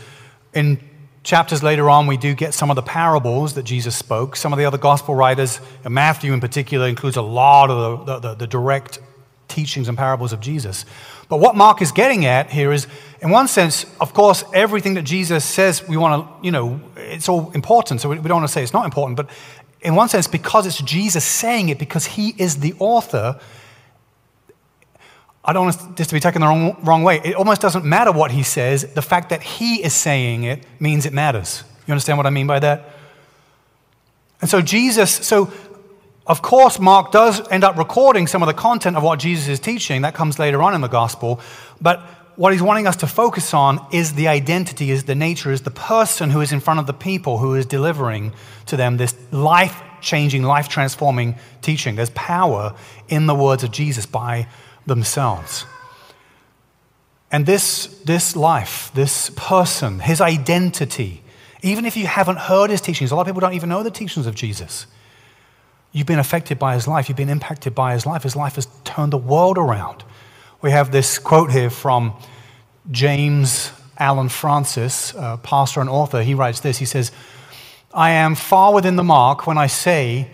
In 0.55 0.79
chapters 1.27 1.61
later 1.63 1.91
on, 1.91 2.07
we 2.07 2.17
do 2.17 2.35
get 2.35 2.55
some 2.55 2.71
of 2.71 2.77
the 2.77 2.83
parables 2.83 3.55
that 3.55 3.65
Jesus 3.65 3.97
spoke. 3.97 4.37
Some 4.37 4.53
of 4.53 4.59
the 4.59 4.65
other 4.65 4.79
gospel 4.79 5.15
writers, 5.15 5.61
Matthew 5.87 6.33
in 6.33 6.41
particular, 6.41 6.87
includes 6.87 7.17
a 7.17 7.23
lot 7.23 7.69
of 7.69 8.07
the, 8.07 8.21
the, 8.21 8.35
the 8.35 8.47
direct 8.47 9.01
teachings 9.49 9.89
and 9.89 9.99
parables 9.99 10.33
of 10.33 10.41
Jesus. 10.41 10.85
But 11.29 11.39
what 11.39 11.57
Mark 11.57 11.83
is 11.83 11.91
getting 11.91 12.25
at 12.27 12.51
here 12.51 12.73
is, 12.73 12.87
in 13.21 13.31
one 13.31 13.49
sense, 13.49 13.85
of 14.01 14.15
course, 14.15 14.45
everything 14.55 14.95
that 14.95 15.03
Jesus 15.03 15.45
says, 15.45 15.87
we 15.89 15.97
want 15.97 16.25
to, 16.25 16.47
you 16.47 16.53
know, 16.53 16.81
it's 16.97 17.29
all 17.29 17.51
important. 17.51 18.01
So 18.01 18.09
we 18.09 18.17
don't 18.17 18.31
want 18.31 18.47
to 18.47 18.53
say 18.53 18.63
it's 18.63 18.73
not 18.73 18.85
important. 18.85 19.17
But 19.17 19.29
in 19.81 19.97
one 19.97 20.09
sense, 20.09 20.29
because 20.29 20.65
it's 20.65 20.81
Jesus 20.81 21.25
saying 21.25 21.69
it, 21.71 21.79
because 21.79 22.07
he 22.07 22.35
is 22.39 22.59
the 22.59 22.75
author, 22.79 23.41
I 25.47 25.53
don't 25.53 25.67
want 25.67 25.97
this 25.97 26.09
to 26.09 26.15
be 26.15 26.21
taken 26.21 26.41
the 26.41 26.49
wrong, 26.49 26.77
wrong 26.83 27.05
way. 27.05 27.21
It 27.25 27.37
almost 27.37 27.61
doesn't 27.61 27.85
matter 27.85 28.11
what 28.11 28.33
he 28.33 28.43
says. 28.43 28.93
The 28.95 29.03
fact 29.03 29.31
that 29.31 29.43
he 29.43 29.83
is 29.83 29.95
saying 29.95 30.43
it 30.43 30.65
means 30.81 31.07
it 31.07 31.13
matters. 31.13 31.63
You 31.87 31.93
understand 31.93 32.19
what 32.19 32.27
I 32.27 32.31
mean 32.31 32.49
by 32.49 32.59
that? 32.59 32.91
And 34.41 34.51
so, 34.51 34.61
Jesus, 34.61 35.11
so 35.11 35.53
of 36.27 36.43
course, 36.43 36.81
Mark 36.81 37.13
does 37.13 37.47
end 37.53 37.63
up 37.63 37.77
recording 37.77 38.27
some 38.27 38.43
of 38.43 38.49
the 38.49 38.55
content 38.55 38.97
of 38.97 39.05
what 39.05 39.21
Jesus 39.21 39.47
is 39.47 39.61
teaching. 39.61 40.03
That 40.03 40.15
comes 40.15 40.41
later 40.41 40.61
on 40.63 40.75
in 40.75 40.81
the 40.81 40.89
gospel. 40.89 41.41
But 41.81 42.01
what 42.35 42.53
he's 42.53 42.63
wanting 42.63 42.89
us 42.89 42.97
to 42.97 43.07
focus 43.07 43.55
on 43.55 43.87
is 43.93 44.15
the 44.15 44.27
identity, 44.27 44.91
is 44.91 45.05
the 45.05 45.15
nature, 45.15 45.53
is 45.53 45.63
the 45.63 45.71
person 45.71 46.31
who 46.31 46.41
is 46.41 46.53
in 46.53 46.59
front 46.59 46.81
of 46.81 46.87
the 46.87 46.93
people 46.93 47.39
who 47.39 47.55
is 47.55 47.65
delivering 47.65 48.33
to 48.67 48.77
them 48.77 48.97
this 48.97 49.15
life 49.31 49.81
changing, 50.01 50.43
life 50.43 50.69
transforming 50.69 51.37
teaching. 51.63 51.95
There's 51.95 52.11
power 52.11 52.75
in 53.09 53.27
the 53.27 53.35
words 53.35 53.63
of 53.63 53.71
Jesus 53.71 54.05
by 54.05 54.49
themselves. 54.87 55.67
And 57.31 57.45
this, 57.45 57.87
this 58.05 58.37
life, 58.37 58.91
this 58.95 59.31
person, 59.37 60.01
his 60.01 60.21
identity, 60.21 61.23
even 61.63 61.85
if 61.85 61.97
you 61.97 62.07
haven't 62.07 62.39
heard 62.39 62.71
his 62.71 62.81
teachings, 62.81 63.11
a 63.11 63.17
lot 63.17 63.23
of 63.23 63.27
people 63.27 63.41
don't 63.41 63.55
even 63.55 63.69
know 63.69 63.83
the 63.83 63.91
teachings 63.91 64.27
of 64.27 64.35
Jesus. 64.35 64.87
You've 65.93 66.07
been 66.07 66.19
affected 66.19 66.59
by 66.59 66.75
his 66.75 66.87
life, 66.87 67.09
you've 67.09 67.17
been 67.17 67.29
impacted 67.29 67.75
by 67.75 67.95
his 67.95 68.07
life. 68.07 68.23
His 68.23 68.37
life 68.37 68.55
has 68.55 68.69
turned 68.85 69.13
the 69.13 69.19
world 69.19 69.59
around. 69.59 70.05
We 70.63 70.71
have 70.71 70.93
this 70.93 71.19
quote 71.19 71.51
here 71.51 71.71
from 71.71 72.15
James 72.91 73.73
Allan 73.99 74.29
Francis, 74.29 75.13
pastor 75.43 75.81
and 75.81 75.91
author. 75.91 76.23
He 76.23 76.35
writes 76.35 76.61
this 76.61 76.79
He 76.79 76.85
says, 76.85 77.13
I 77.93 78.11
am 78.11 78.35
far 78.35 78.75
within 78.75 78.97
the 78.97 79.05
mark 79.05 79.47
when 79.47 79.59
I 79.59 79.67
say 79.67 80.29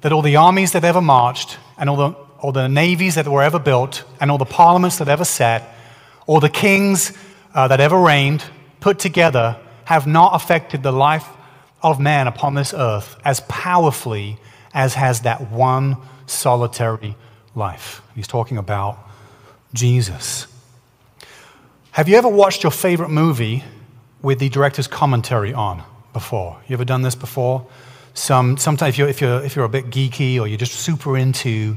that 0.00 0.12
all 0.12 0.22
the 0.22 0.36
armies 0.36 0.72
that 0.72 0.84
ever 0.84 1.00
marched, 1.00 1.58
and 1.76 1.90
all 1.90 1.96
the, 1.96 2.27
all 2.40 2.52
the 2.52 2.68
navies 2.68 3.16
that 3.16 3.26
were 3.26 3.42
ever 3.42 3.58
built, 3.58 4.04
and 4.20 4.30
all 4.30 4.38
the 4.38 4.44
parliaments 4.44 4.98
that 4.98 5.08
ever 5.08 5.24
sat, 5.24 5.74
or 6.26 6.40
the 6.40 6.48
kings 6.48 7.12
uh, 7.54 7.68
that 7.68 7.80
ever 7.80 7.98
reigned, 7.98 8.44
put 8.80 8.98
together, 8.98 9.56
have 9.84 10.06
not 10.06 10.34
affected 10.34 10.82
the 10.82 10.92
life 10.92 11.26
of 11.82 11.98
man 11.98 12.26
upon 12.26 12.54
this 12.54 12.74
earth 12.74 13.16
as 13.24 13.40
powerfully 13.48 14.38
as 14.74 14.94
has 14.94 15.22
that 15.22 15.50
one 15.50 15.96
solitary 16.26 17.16
life. 17.54 18.02
He's 18.14 18.28
talking 18.28 18.58
about 18.58 18.98
Jesus. 19.74 20.46
Have 21.92 22.08
you 22.08 22.16
ever 22.16 22.28
watched 22.28 22.62
your 22.62 22.72
favorite 22.72 23.08
movie 23.08 23.64
with 24.22 24.38
the 24.38 24.48
director's 24.48 24.86
commentary 24.86 25.52
on 25.52 25.82
before? 26.12 26.60
You 26.68 26.74
ever 26.74 26.84
done 26.84 27.02
this 27.02 27.14
before? 27.14 27.66
Some, 28.14 28.56
sometimes 28.56 28.94
if 28.94 28.98
you're, 28.98 29.08
if, 29.08 29.20
you're, 29.20 29.42
if 29.44 29.56
you're 29.56 29.64
a 29.64 29.68
bit 29.68 29.86
geeky 29.90 30.40
or 30.40 30.46
you're 30.46 30.58
just 30.58 30.74
super 30.74 31.16
into 31.16 31.76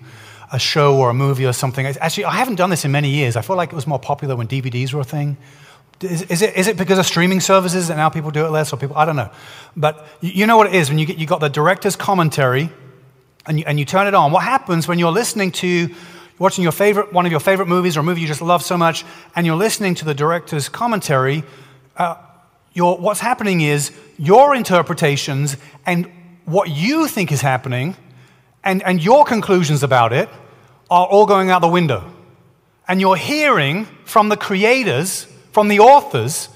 a 0.52 0.60
show 0.60 0.98
or 0.98 1.10
a 1.10 1.14
movie 1.14 1.46
or 1.46 1.54
something. 1.54 1.86
Actually, 1.86 2.26
I 2.26 2.36
haven't 2.36 2.56
done 2.56 2.70
this 2.70 2.84
in 2.84 2.92
many 2.92 3.10
years. 3.10 3.36
I 3.36 3.42
feel 3.42 3.56
like 3.56 3.72
it 3.72 3.76
was 3.76 3.88
more 3.88 4.00
popular 4.00 4.36
when 4.36 4.48
DVDs 4.48 4.94
were 4.94 5.02
a 5.02 5.06
thing. 5.06 5.38
Is, 6.02 6.24
is, 6.24 6.42
it, 6.42 6.56
is 6.56 6.68
it 6.68 6.78
because 6.78 6.98
of 6.98 7.06
streaming 7.06 7.40
services 7.40 7.88
that 7.88 7.96
now 7.96 8.10
people 8.10 8.32
do 8.32 8.46
it 8.46 8.50
less 8.50 8.74
or 8.74 8.78
people? 8.78 8.98
I 8.98 9.06
don't 9.06 9.16
know. 9.16 9.30
But 9.78 10.06
you 10.20 10.48
know 10.48 10.58
what 10.58 10.68
it 10.68 10.76
is 10.76 10.90
when 10.90 11.00
you, 11.00 11.06
get, 11.06 11.18
you 11.18 11.26
got 11.26 11.40
the 11.40 11.50
director's 11.50 11.96
commentary 11.96 12.70
and 13.46 13.60
you, 13.60 13.66
and 13.68 13.80
you 13.80 13.86
turn 13.86 14.08
it 14.08 14.14
on. 14.14 14.32
What 14.32 14.44
happens 14.44 14.88
when 14.88 15.00
you're 15.00 15.12
listening 15.12 15.52
to, 15.54 15.94
watching 16.40 16.64
your 16.64 16.72
favorite, 16.72 17.14
one 17.14 17.26
of 17.26 17.32
your 17.32 17.40
favorite 17.40 17.68
movies 17.68 17.96
or 17.96 18.02
a 18.02 18.04
movie 18.04 18.22
you 18.22 18.28
just 18.28 18.42
love 18.42 18.64
so 18.64 18.78
much, 18.78 19.06
and 19.36 19.46
you're 19.46 19.56
listening 19.56 19.96
to 19.96 20.06
the 20.06 20.14
director's 20.14 20.70
commentary? 20.70 21.44
Uh, 21.96 22.16
what's 22.76 23.20
happening 23.20 23.62
is 23.62 23.92
your 24.18 24.56
interpretations 24.56 25.56
and 25.86 26.12
what 26.46 26.70
you 26.70 27.08
think 27.08 27.32
is 27.32 27.42
happening 27.42 27.96
and, 28.64 28.82
and 28.84 29.04
your 29.04 29.24
conclusions 29.26 29.84
about 29.84 30.14
it 30.14 30.30
are 30.92 31.08
all 31.08 31.26
going 31.26 31.50
out 31.50 31.62
the 31.62 31.70
window. 31.70 32.04
And 32.88 33.00
you're 33.00 33.16
hearing 33.16 33.86
from 34.04 34.28
the 34.28 34.36
creators, 34.36 35.26
from 35.54 35.70
the 35.70 35.80
authors, 35.80 36.50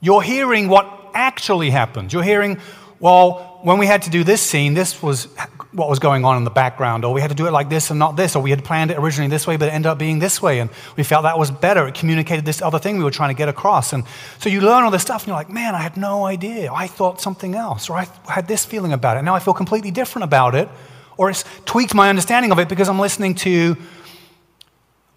you're 0.00 0.22
hearing 0.22 0.68
what 0.68 1.10
actually 1.14 1.70
happened. 1.70 2.12
You're 2.12 2.24
hearing, 2.24 2.58
well, 2.98 3.60
when 3.62 3.78
we 3.78 3.86
had 3.86 4.02
to 4.02 4.10
do 4.10 4.24
this 4.24 4.42
scene, 4.42 4.74
this 4.74 5.00
was 5.02 5.28
what 5.70 5.88
was 5.88 5.98
going 5.98 6.24
on 6.24 6.36
in 6.36 6.44
the 6.44 6.50
background, 6.50 7.04
or 7.04 7.12
we 7.12 7.20
had 7.20 7.30
to 7.30 7.36
do 7.36 7.46
it 7.46 7.52
like 7.52 7.68
this 7.68 7.90
and 7.90 7.98
not 7.98 8.16
this, 8.16 8.34
or 8.34 8.42
we 8.42 8.50
had 8.50 8.64
planned 8.64 8.90
it 8.90 8.98
originally 8.98 9.28
this 9.28 9.46
way, 9.46 9.56
but 9.56 9.68
it 9.68 9.72
ended 9.72 9.90
up 9.90 9.98
being 9.98 10.18
this 10.18 10.42
way, 10.42 10.58
and 10.58 10.70
we 10.96 11.02
felt 11.02 11.22
that 11.24 11.38
was 11.38 11.50
better. 11.50 11.86
It 11.86 11.94
communicated 11.94 12.44
this 12.44 12.62
other 12.62 12.78
thing 12.78 12.98
we 12.98 13.04
were 13.04 13.10
trying 13.10 13.34
to 13.34 13.38
get 13.38 13.48
across. 13.48 13.92
And 13.92 14.02
so 14.38 14.48
you 14.48 14.62
learn 14.62 14.84
all 14.84 14.90
this 14.90 15.02
stuff, 15.02 15.22
and 15.22 15.28
you're 15.28 15.36
like, 15.36 15.50
man, 15.50 15.74
I 15.74 15.82
had 15.82 15.96
no 15.96 16.24
idea. 16.24 16.72
I 16.72 16.86
thought 16.88 17.20
something 17.20 17.54
else, 17.54 17.88
or 17.88 17.96
I 17.98 18.08
had 18.28 18.48
this 18.48 18.64
feeling 18.64 18.92
about 18.92 19.16
it. 19.16 19.22
Now 19.22 19.34
I 19.34 19.38
feel 19.38 19.54
completely 19.54 19.90
different 19.90 20.24
about 20.24 20.54
it, 20.54 20.68
or 21.16 21.30
it's 21.30 21.44
tweaked 21.64 21.94
my 21.94 22.08
understanding 22.08 22.52
of 22.52 22.58
it 22.58 22.68
because 22.68 22.88
I'm 22.88 22.98
listening 22.98 23.34
to 23.36 23.76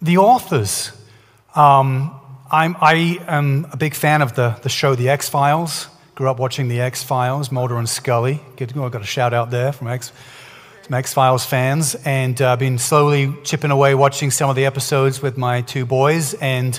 the 0.02 0.18
authors. 0.18 0.92
Um, 1.54 2.18
I'm, 2.50 2.76
I 2.80 3.18
am 3.26 3.66
a 3.72 3.76
big 3.76 3.94
fan 3.94 4.22
of 4.22 4.34
the, 4.34 4.58
the 4.62 4.68
show 4.68 4.94
The 4.94 5.08
X 5.08 5.28
Files. 5.28 5.88
Grew 6.14 6.28
up 6.30 6.38
watching 6.38 6.68
The 6.68 6.80
X 6.80 7.02
Files, 7.02 7.52
Mulder 7.52 7.76
and 7.76 7.88
Scully. 7.88 8.40
Good, 8.56 8.76
oh, 8.76 8.88
got 8.88 9.02
a 9.02 9.06
shout 9.06 9.32
out 9.32 9.50
there 9.50 9.72
from 9.72 9.88
X. 9.88 10.12
X 10.92 11.14
Files 11.14 11.44
fans, 11.44 11.94
and 12.04 12.42
uh, 12.42 12.56
been 12.56 12.76
slowly 12.76 13.32
chipping 13.44 13.70
away 13.70 13.94
watching 13.94 14.32
some 14.32 14.50
of 14.50 14.56
the 14.56 14.66
episodes 14.66 15.22
with 15.22 15.38
my 15.38 15.60
two 15.62 15.86
boys. 15.86 16.34
And 16.34 16.78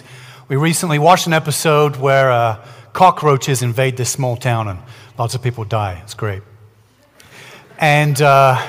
we 0.49 0.57
recently 0.57 0.99
watched 0.99 1.27
an 1.27 1.33
episode 1.33 1.95
where 1.95 2.29
uh, 2.29 2.65
cockroaches 2.91 3.61
invade 3.61 3.95
this 3.95 4.09
small 4.09 4.35
town 4.35 4.67
and 4.67 4.79
lots 5.17 5.33
of 5.33 5.41
people 5.41 5.63
die. 5.63 6.01
It's 6.03 6.13
great. 6.13 6.43
And 7.77 8.21
uh, 8.21 8.61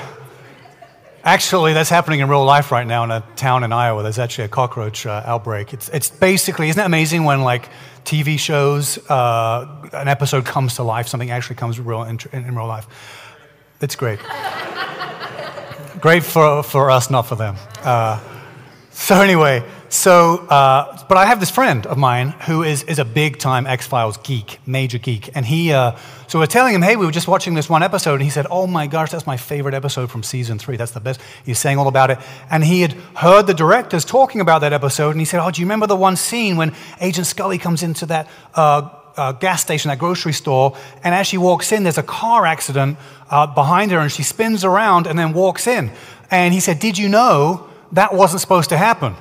actually, 1.23 1.73
that's 1.73 1.89
happening 1.89 2.19
in 2.19 2.29
real 2.29 2.45
life 2.45 2.71
right 2.71 2.85
now 2.85 3.03
in 3.03 3.11
a 3.11 3.23
town 3.35 3.63
in 3.63 3.71
Iowa. 3.71 4.03
There's 4.03 4.19
actually 4.19 4.45
a 4.45 4.49
cockroach 4.49 5.05
uh, 5.05 5.23
outbreak. 5.25 5.73
It's, 5.73 5.89
it's 5.89 6.09
basically, 6.09 6.69
isn't 6.69 6.81
it 6.81 6.85
amazing 6.85 7.23
when 7.23 7.41
like 7.41 7.69
TV 8.05 8.37
shows, 8.37 8.97
uh, 9.09 9.89
an 9.93 10.07
episode 10.07 10.45
comes 10.45 10.75
to 10.75 10.83
life, 10.83 11.07
something 11.07 11.31
actually 11.31 11.55
comes 11.55 11.79
real 11.79 12.03
in, 12.03 12.19
in 12.31 12.55
real 12.55 12.67
life? 12.67 12.87
It's 13.81 13.95
great. 13.95 14.19
Great 15.99 16.23
for, 16.23 16.63
for 16.63 16.91
us, 16.91 17.09
not 17.09 17.23
for 17.23 17.35
them. 17.35 17.55
Uh, 17.81 18.19
so, 18.93 19.21
anyway, 19.21 19.63
so, 19.89 20.37
uh, 20.47 21.05
but 21.07 21.17
I 21.17 21.25
have 21.25 21.39
this 21.39 21.51
friend 21.51 21.85
of 21.85 21.97
mine 21.97 22.29
who 22.47 22.63
is, 22.63 22.83
is 22.83 22.99
a 22.99 23.05
big 23.05 23.37
time 23.37 23.67
X 23.67 23.85
Files 23.85 24.17
geek, 24.17 24.59
major 24.65 24.97
geek. 24.97 25.29
And 25.35 25.45
he, 25.45 25.73
uh, 25.73 25.97
so 26.27 26.39
we're 26.39 26.45
telling 26.45 26.73
him, 26.73 26.81
hey, 26.81 26.95
we 26.95 27.05
were 27.05 27.11
just 27.11 27.27
watching 27.27 27.53
this 27.53 27.69
one 27.69 27.83
episode. 27.83 28.13
And 28.13 28.23
he 28.23 28.29
said, 28.29 28.47
oh 28.49 28.65
my 28.65 28.87
gosh, 28.87 29.11
that's 29.11 29.27
my 29.27 29.37
favorite 29.37 29.73
episode 29.73 30.09
from 30.09 30.23
season 30.23 30.57
three. 30.57 30.77
That's 30.77 30.91
the 30.91 30.99
best. 30.99 31.21
He's 31.45 31.59
saying 31.59 31.77
all 31.77 31.87
about 31.87 32.11
it. 32.11 32.19
And 32.49 32.63
he 32.63 32.81
had 32.81 32.93
heard 33.15 33.45
the 33.45 33.53
directors 33.53 34.05
talking 34.05 34.41
about 34.41 34.61
that 34.61 34.73
episode. 34.73 35.11
And 35.11 35.19
he 35.19 35.25
said, 35.25 35.43
oh, 35.43 35.51
do 35.51 35.61
you 35.61 35.65
remember 35.65 35.87
the 35.87 35.95
one 35.95 36.15
scene 36.15 36.55
when 36.55 36.73
Agent 37.01 37.27
Scully 37.27 37.57
comes 37.57 37.83
into 37.83 38.05
that 38.05 38.27
uh, 38.55 38.89
uh, 39.17 39.31
gas 39.33 39.61
station, 39.61 39.89
that 39.89 39.99
grocery 39.99 40.33
store, 40.33 40.75
and 41.03 41.13
as 41.13 41.27
she 41.27 41.37
walks 41.37 41.71
in, 41.71 41.83
there's 41.83 41.97
a 41.97 42.03
car 42.03 42.45
accident 42.45 42.97
uh, 43.29 43.47
behind 43.47 43.91
her, 43.91 43.99
and 43.99 44.11
she 44.11 44.23
spins 44.23 44.63
around 44.63 45.07
and 45.07 45.17
then 45.17 45.33
walks 45.33 45.67
in. 45.67 45.91
And 46.31 46.53
he 46.53 46.59
said, 46.59 46.79
Did 46.79 46.97
you 46.97 47.09
know 47.09 47.69
that 47.93 48.13
wasn't 48.13 48.41
supposed 48.41 48.69
to 48.69 48.77
happen? 48.77 49.15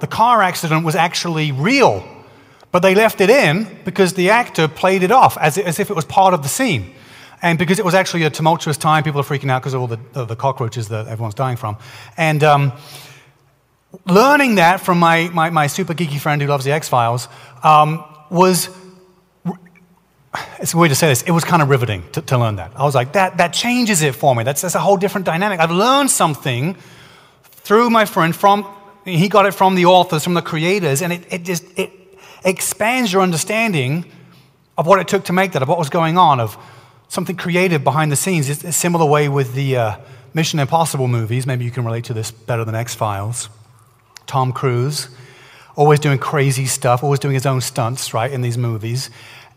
The 0.00 0.06
car 0.06 0.42
accident 0.42 0.84
was 0.84 0.96
actually 0.96 1.52
real, 1.52 2.04
but 2.72 2.80
they 2.80 2.94
left 2.94 3.20
it 3.20 3.30
in 3.30 3.78
because 3.84 4.14
the 4.14 4.30
actor 4.30 4.66
played 4.66 5.02
it 5.02 5.12
off 5.12 5.36
as, 5.38 5.58
as 5.58 5.78
if 5.78 5.90
it 5.90 5.94
was 5.94 6.04
part 6.04 6.34
of 6.34 6.42
the 6.42 6.48
scene. 6.48 6.94
And 7.42 7.58
because 7.58 7.78
it 7.78 7.84
was 7.84 7.94
actually 7.94 8.22
a 8.22 8.30
tumultuous 8.30 8.76
time, 8.76 9.02
people 9.02 9.20
are 9.20 9.24
freaking 9.24 9.50
out 9.50 9.62
because 9.62 9.74
of 9.74 9.80
all 9.80 9.88
the, 9.88 9.98
uh, 10.14 10.24
the 10.24 10.36
cockroaches 10.36 10.88
that 10.88 11.08
everyone's 11.08 11.34
dying 11.34 11.56
from. 11.56 11.76
And 12.16 12.42
um, 12.44 12.72
learning 14.06 14.56
that 14.56 14.80
from 14.80 14.98
my, 14.98 15.28
my, 15.32 15.50
my, 15.50 15.66
super 15.66 15.92
geeky 15.92 16.20
friend 16.20 16.40
who 16.40 16.48
loves 16.48 16.64
the 16.64 16.70
X 16.70 16.88
Files 16.88 17.28
um, 17.64 18.04
was 18.30 18.68
it's 20.60 20.72
a 20.72 20.76
way 20.78 20.88
to 20.88 20.94
say 20.94 21.08
this. 21.08 21.22
It 21.22 21.32
was 21.32 21.44
kind 21.44 21.62
of 21.62 21.68
riveting 21.68 22.04
to, 22.12 22.22
to, 22.22 22.38
learn 22.38 22.56
that. 22.56 22.72
I 22.76 22.84
was 22.84 22.94
like, 22.94 23.12
that, 23.12 23.36
that 23.38 23.52
changes 23.52 24.02
it 24.02 24.14
for 24.14 24.34
me. 24.34 24.44
That's, 24.44 24.62
that's 24.62 24.74
a 24.74 24.80
whole 24.80 24.96
different 24.96 25.26
dynamic. 25.26 25.60
I've 25.60 25.70
learned 25.70 26.10
something 26.10 26.76
through 27.64 27.90
my 27.90 28.04
friend 28.04 28.34
from, 28.34 28.66
he 29.04 29.28
got 29.28 29.46
it 29.46 29.54
from 29.54 29.74
the 29.74 29.86
authors, 29.86 30.24
from 30.24 30.34
the 30.34 30.42
creators, 30.42 31.02
and 31.02 31.12
it, 31.12 31.32
it 31.32 31.42
just, 31.44 31.64
it 31.78 31.90
expands 32.44 33.12
your 33.12 33.22
understanding 33.22 34.04
of 34.76 34.86
what 34.86 34.98
it 35.00 35.08
took 35.08 35.24
to 35.24 35.32
make 35.32 35.52
that, 35.52 35.62
of 35.62 35.68
what 35.68 35.78
was 35.78 35.90
going 35.90 36.18
on, 36.18 36.40
of 36.40 36.56
something 37.08 37.36
creative 37.36 37.84
behind 37.84 38.10
the 38.10 38.16
scenes. 38.16 38.48
It's 38.48 38.64
a 38.64 38.72
similar 38.72 39.06
way 39.06 39.28
with 39.28 39.54
the 39.54 39.76
uh, 39.76 39.96
Mission 40.34 40.58
Impossible 40.58 41.08
movies. 41.08 41.46
Maybe 41.46 41.64
you 41.64 41.70
can 41.70 41.84
relate 41.84 42.04
to 42.04 42.14
this 42.14 42.30
better 42.30 42.64
than 42.64 42.74
X 42.74 42.94
Files. 42.94 43.48
Tom 44.26 44.52
Cruise, 44.52 45.08
always 45.76 46.00
doing 46.00 46.18
crazy 46.18 46.66
stuff, 46.66 47.04
always 47.04 47.20
doing 47.20 47.34
his 47.34 47.46
own 47.46 47.60
stunts, 47.60 48.14
right, 48.14 48.32
in 48.32 48.40
these 48.40 48.56
movies. 48.56 49.10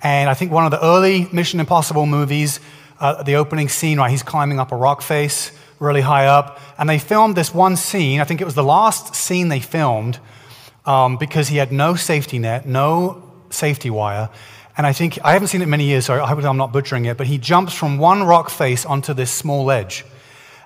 And 0.03 0.29
I 0.29 0.33
think 0.33 0.51
one 0.51 0.65
of 0.65 0.71
the 0.71 0.83
early 0.83 1.27
Mission 1.31 1.59
Impossible 1.59 2.05
movies, 2.05 2.59
uh, 2.99 3.23
the 3.23 3.35
opening 3.35 3.69
scene, 3.69 3.97
right, 3.97 4.11
he's 4.11 4.23
climbing 4.23 4.59
up 4.59 4.71
a 4.71 4.75
rock 4.75 5.01
face 5.01 5.51
really 5.79 6.01
high 6.01 6.27
up. 6.27 6.59
And 6.77 6.89
they 6.89 6.99
filmed 6.99 7.35
this 7.35 7.53
one 7.53 7.75
scene, 7.75 8.21
I 8.21 8.23
think 8.23 8.41
it 8.41 8.45
was 8.45 8.55
the 8.55 8.63
last 8.63 9.15
scene 9.15 9.49
they 9.49 9.59
filmed, 9.59 10.19
um, 10.85 11.17
because 11.17 11.47
he 11.47 11.57
had 11.57 11.71
no 11.71 11.95
safety 11.95 12.39
net, 12.39 12.65
no 12.65 13.23
safety 13.49 13.89
wire. 13.89 14.29
And 14.77 14.85
I 14.85 14.93
think, 14.93 15.17
I 15.23 15.33
haven't 15.33 15.47
seen 15.47 15.61
it 15.61 15.67
many 15.67 15.85
years, 15.85 16.05
so 16.05 16.21
I 16.21 16.27
hope 16.27 16.43
I'm 16.43 16.57
not 16.57 16.73
butchering 16.73 17.05
it, 17.05 17.17
but 17.17 17.27
he 17.27 17.37
jumps 17.37 17.73
from 17.73 17.97
one 17.97 18.23
rock 18.23 18.49
face 18.49 18.85
onto 18.85 19.13
this 19.13 19.31
small 19.31 19.63
ledge. 19.63 20.05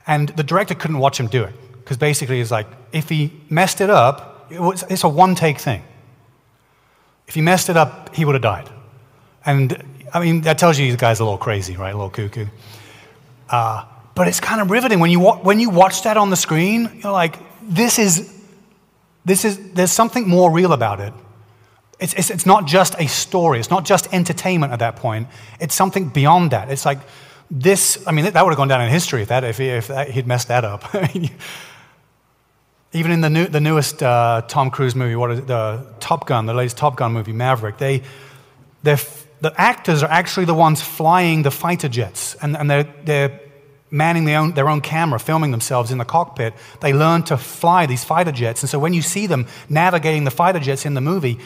And 0.07 0.29
the 0.29 0.43
director 0.43 0.73
couldn't 0.73 0.97
watch 0.97 1.19
him 1.19 1.27
do 1.27 1.43
it, 1.43 1.53
because 1.77 1.97
basically 1.97 2.37
he's 2.37 2.51
like, 2.51 2.67
if 2.91 3.09
he 3.09 3.31
messed 3.49 3.81
it 3.81 3.89
up, 3.89 4.47
it 4.49 4.59
was, 4.59 4.83
it's 4.89 5.03
a 5.03 5.09
one 5.09 5.35
take 5.35 5.59
thing. 5.59 5.83
If 7.27 7.35
he 7.35 7.41
messed 7.41 7.69
it 7.69 7.77
up, 7.77 8.15
he 8.15 8.25
would 8.25 8.33
have 8.33 8.41
died. 8.41 8.67
And 9.45 9.83
I 10.11 10.19
mean, 10.19 10.41
that 10.41 10.57
tells 10.57 10.79
you 10.79 10.89
the 10.91 10.97
guy's 10.97 11.19
a 11.19 11.23
little 11.23 11.37
crazy, 11.37 11.77
right? 11.77 11.93
A 11.93 11.97
little 11.97 12.09
cuckoo. 12.09 12.47
Uh, 13.47 13.85
but 14.19 14.27
it's 14.27 14.41
kind 14.41 14.59
of 14.59 14.69
riveting. 14.69 14.99
When 14.99 15.11
you, 15.11 15.21
when 15.21 15.61
you 15.61 15.69
watch 15.69 16.03
that 16.03 16.17
on 16.17 16.29
the 16.29 16.35
screen, 16.35 16.99
you're 17.01 17.13
like, 17.13 17.37
this 17.61 17.97
is, 17.97 18.29
this 19.23 19.45
is, 19.45 19.71
there's 19.71 19.93
something 19.93 20.27
more 20.27 20.51
real 20.51 20.73
about 20.73 20.99
it. 20.99 21.13
It's, 22.01 22.13
it's, 22.15 22.29
it's 22.29 22.45
not 22.45 22.67
just 22.67 22.99
a 22.99 23.07
story, 23.07 23.59
it's 23.59 23.69
not 23.69 23.85
just 23.85 24.13
entertainment 24.13 24.73
at 24.73 24.79
that 24.79 24.97
point. 24.97 25.29
It's 25.61 25.73
something 25.73 26.09
beyond 26.09 26.51
that. 26.51 26.69
It's 26.69 26.85
like 26.85 26.99
this, 27.49 28.05
I 28.05 28.11
mean, 28.11 28.25
that 28.25 28.43
would 28.43 28.49
have 28.49 28.57
gone 28.57 28.67
down 28.67 28.81
in 28.81 28.89
history 28.89 29.21
if, 29.21 29.29
that, 29.29 29.45
if, 29.45 29.57
he, 29.57 29.69
if 29.69 29.87
that, 29.87 30.09
he'd 30.09 30.27
messed 30.27 30.49
that 30.49 30.65
up. 30.65 30.83
Even 32.91 33.11
in 33.11 33.21
the, 33.21 33.29
new, 33.29 33.47
the 33.47 33.61
newest 33.61 34.03
uh, 34.03 34.41
Tom 34.49 34.69
Cruise 34.69 34.95
movie, 34.95 35.15
what 35.15 35.31
is 35.31 35.39
it, 35.39 35.47
the 35.47 35.87
Top 36.01 36.27
Gun, 36.27 36.45
the 36.45 36.53
latest 36.53 36.75
Top 36.75 36.97
Gun 36.97 37.13
movie, 37.13 37.31
Maverick, 37.31 37.77
they, 37.77 38.03
the 38.83 39.53
actors 39.55 40.03
are 40.03 40.11
actually 40.11 40.45
the 40.45 40.53
ones 40.53 40.81
flying 40.81 41.43
the 41.43 41.51
fighter 41.51 41.87
jets, 41.87 42.35
and, 42.41 42.57
and 42.57 42.69
they're, 42.69 42.93
they're 43.05 43.39
manning 43.91 44.25
their 44.25 44.39
own, 44.39 44.51
their 44.53 44.69
own 44.69 44.81
camera, 44.81 45.19
filming 45.19 45.51
themselves 45.51 45.91
in 45.91 45.97
the 45.97 46.05
cockpit. 46.05 46.53
They 46.81 46.93
learn 46.93 47.23
to 47.23 47.37
fly 47.37 47.85
these 47.85 48.03
fighter 48.03 48.31
jets. 48.31 48.61
And 48.61 48.69
so 48.69 48.79
when 48.79 48.93
you 48.93 49.01
see 49.01 49.27
them 49.27 49.47
navigating 49.67 50.23
the 50.23 50.31
fighter 50.31 50.59
jets 50.59 50.85
in 50.85 50.93
the 50.93 51.01
movie, 51.01 51.39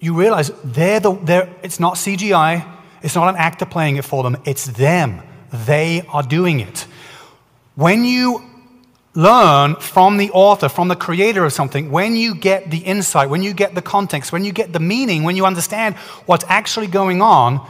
you 0.00 0.14
realize 0.14 0.50
they're 0.64 1.00
the, 1.00 1.14
they're, 1.14 1.48
it's 1.62 1.80
not 1.80 1.94
CGI, 1.94 2.66
it's 3.02 3.14
not 3.14 3.28
an 3.28 3.36
actor 3.36 3.66
playing 3.66 3.96
it 3.96 4.04
for 4.04 4.22
them, 4.22 4.36
it's 4.44 4.66
them. 4.66 5.22
They 5.52 6.02
are 6.08 6.22
doing 6.22 6.60
it. 6.60 6.86
When 7.76 8.04
you 8.04 8.42
learn 9.14 9.76
from 9.76 10.18
the 10.18 10.30
author, 10.30 10.68
from 10.68 10.88
the 10.88 10.96
creator 10.96 11.44
of 11.44 11.52
something, 11.52 11.90
when 11.90 12.16
you 12.16 12.34
get 12.34 12.70
the 12.70 12.78
insight, 12.78 13.30
when 13.30 13.42
you 13.42 13.54
get 13.54 13.74
the 13.74 13.82
context, 13.82 14.32
when 14.32 14.44
you 14.44 14.52
get 14.52 14.72
the 14.72 14.80
meaning, 14.80 15.22
when 15.22 15.36
you 15.36 15.46
understand 15.46 15.94
what's 16.26 16.44
actually 16.48 16.86
going 16.86 17.22
on, 17.22 17.66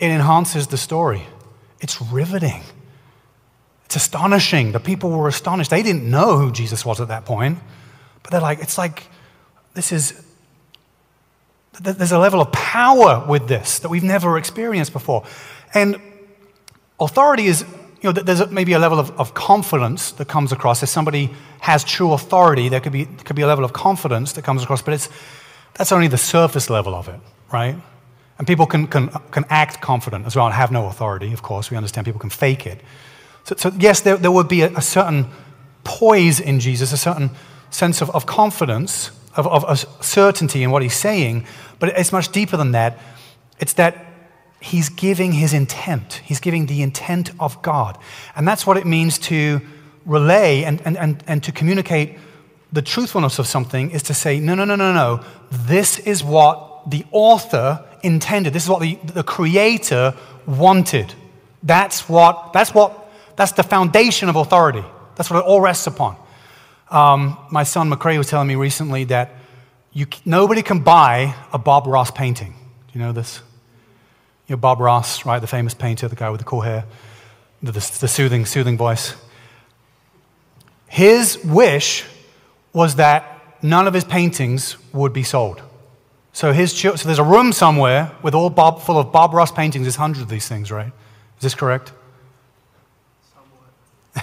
it 0.00 0.08
enhances 0.08 0.66
the 0.66 0.76
story. 0.76 1.22
It's 1.80 2.00
riveting. 2.02 2.62
It's 3.88 3.96
astonishing. 3.96 4.72
The 4.72 4.80
people 4.80 5.08
were 5.08 5.28
astonished. 5.28 5.70
They 5.70 5.82
didn't 5.82 6.04
know 6.04 6.36
who 6.36 6.52
Jesus 6.52 6.84
was 6.84 7.00
at 7.00 7.08
that 7.08 7.24
point. 7.24 7.58
But 8.22 8.32
they're 8.32 8.40
like, 8.42 8.58
it's 8.58 8.76
like, 8.76 9.04
this 9.72 9.92
is, 9.92 10.22
there's 11.80 12.12
a 12.12 12.18
level 12.18 12.42
of 12.42 12.52
power 12.52 13.24
with 13.26 13.48
this 13.48 13.78
that 13.78 13.88
we've 13.88 14.04
never 14.04 14.36
experienced 14.36 14.92
before. 14.92 15.24
And 15.72 15.96
authority 17.00 17.46
is 17.46 17.64
you 18.02 18.12
know, 18.12 18.12
there's 18.12 18.50
maybe 18.50 18.74
a 18.74 18.78
level 18.78 18.98
of, 19.00 19.10
of 19.18 19.32
confidence 19.32 20.12
that 20.12 20.28
comes 20.28 20.52
across. 20.52 20.82
If 20.82 20.90
somebody 20.90 21.30
has 21.60 21.82
true 21.82 22.12
authority, 22.12 22.68
there 22.68 22.80
could 22.80 22.92
be, 22.92 23.06
could 23.06 23.36
be 23.36 23.42
a 23.42 23.46
level 23.46 23.64
of 23.64 23.72
confidence 23.72 24.34
that 24.34 24.42
comes 24.42 24.62
across, 24.62 24.82
but 24.82 24.92
it's, 24.92 25.08
that's 25.72 25.92
only 25.92 26.08
the 26.08 26.18
surface 26.18 26.68
level 26.68 26.94
of 26.94 27.08
it, 27.08 27.20
right? 27.50 27.74
And 28.36 28.46
people 28.46 28.66
can, 28.66 28.86
can, 28.86 29.08
can 29.30 29.46
act 29.48 29.80
confident 29.80 30.26
as 30.26 30.36
well 30.36 30.44
and 30.44 30.54
have 30.54 30.70
no 30.70 30.88
authority, 30.88 31.32
of 31.32 31.40
course. 31.40 31.70
We 31.70 31.78
understand 31.78 32.04
people 32.04 32.20
can 32.20 32.28
fake 32.28 32.66
it. 32.66 32.82
So, 33.48 33.56
so 33.56 33.72
yes, 33.78 34.02
there, 34.02 34.18
there 34.18 34.30
would 34.30 34.48
be 34.48 34.60
a, 34.60 34.76
a, 34.76 34.82
certain 34.82 35.26
poise 35.82 36.38
in 36.38 36.60
Jesus, 36.60 36.92
a 36.92 36.98
certain 36.98 37.30
sense 37.70 38.02
of, 38.02 38.10
of 38.10 38.26
confidence, 38.26 39.10
of, 39.36 39.46
of, 39.46 39.64
of 39.64 40.04
certainty 40.04 40.62
in 40.62 40.70
what 40.70 40.82
he's 40.82 40.92
saying, 40.92 41.46
but 41.78 41.88
it's 41.96 42.12
much 42.12 42.30
deeper 42.30 42.58
than 42.58 42.72
that. 42.72 42.98
It's 43.58 43.72
that 43.74 44.04
he's 44.60 44.90
giving 44.90 45.32
his 45.32 45.54
intent. 45.54 46.20
He's 46.26 46.40
giving 46.40 46.66
the 46.66 46.82
intent 46.82 47.30
of 47.40 47.62
God. 47.62 47.96
And 48.36 48.46
that's 48.46 48.66
what 48.66 48.76
it 48.76 48.84
means 48.84 49.18
to 49.20 49.62
relay 50.04 50.64
and, 50.64 50.82
and, 50.84 50.98
and, 50.98 51.24
and 51.26 51.42
to 51.44 51.50
communicate 51.50 52.18
the 52.70 52.82
truthfulness 52.82 53.38
of 53.38 53.46
something 53.46 53.90
is 53.92 54.02
to 54.04 54.14
say, 54.14 54.40
no, 54.40 54.54
no, 54.54 54.66
no, 54.66 54.76
no, 54.76 54.92
no. 54.92 55.24
This 55.50 56.00
is 56.00 56.22
what 56.22 56.90
the 56.90 57.06
author 57.12 57.82
intended. 58.02 58.52
This 58.52 58.64
is 58.64 58.68
what 58.68 58.82
the, 58.82 58.98
the 59.06 59.22
creator 59.22 60.14
wanted. 60.46 61.14
That's 61.62 62.10
what, 62.10 62.52
that's 62.52 62.74
what, 62.74 62.97
that's 63.38 63.52
the 63.52 63.62
foundation 63.62 64.28
of 64.28 64.34
authority. 64.34 64.84
That's 65.14 65.30
what 65.30 65.38
it 65.38 65.44
all 65.44 65.60
rests 65.60 65.86
upon. 65.86 66.16
Um, 66.90 67.38
my 67.52 67.62
son 67.62 67.88
McCrae 67.88 68.18
was 68.18 68.28
telling 68.28 68.48
me 68.48 68.56
recently 68.56 69.04
that 69.04 69.30
you, 69.92 70.06
nobody 70.24 70.60
can 70.60 70.80
buy 70.80 71.36
a 71.52 71.58
Bob 71.58 71.86
Ross 71.86 72.10
painting. 72.10 72.50
Do 72.50 72.98
you 72.98 73.00
know 73.00 73.12
this? 73.12 73.40
You 74.48 74.56
know, 74.56 74.60
Bob 74.60 74.80
Ross, 74.80 75.24
right, 75.24 75.38
the 75.38 75.46
famous 75.46 75.72
painter, 75.72 76.08
the 76.08 76.16
guy 76.16 76.30
with 76.30 76.40
the 76.40 76.44
cool 76.44 76.62
hair, 76.62 76.84
the, 77.62 77.70
the, 77.70 77.98
the 78.00 78.08
soothing, 78.08 78.44
soothing 78.44 78.76
voice. 78.76 79.14
His 80.88 81.38
wish 81.44 82.04
was 82.72 82.96
that 82.96 83.40
none 83.62 83.86
of 83.86 83.94
his 83.94 84.04
paintings 84.04 84.76
would 84.92 85.12
be 85.12 85.22
sold. 85.22 85.62
So, 86.32 86.52
his, 86.52 86.76
so 86.76 86.90
there's 86.92 87.20
a 87.20 87.24
room 87.24 87.52
somewhere 87.52 88.10
with 88.20 88.34
all 88.34 88.50
Bob, 88.50 88.82
full 88.82 88.98
of 88.98 89.12
Bob 89.12 89.32
Ross 89.32 89.52
paintings. 89.52 89.84
There's 89.84 89.94
hundreds 89.94 90.22
of 90.22 90.28
these 90.28 90.48
things, 90.48 90.72
right? 90.72 90.88
Is 91.36 91.42
this 91.42 91.54
correct? 91.54 91.92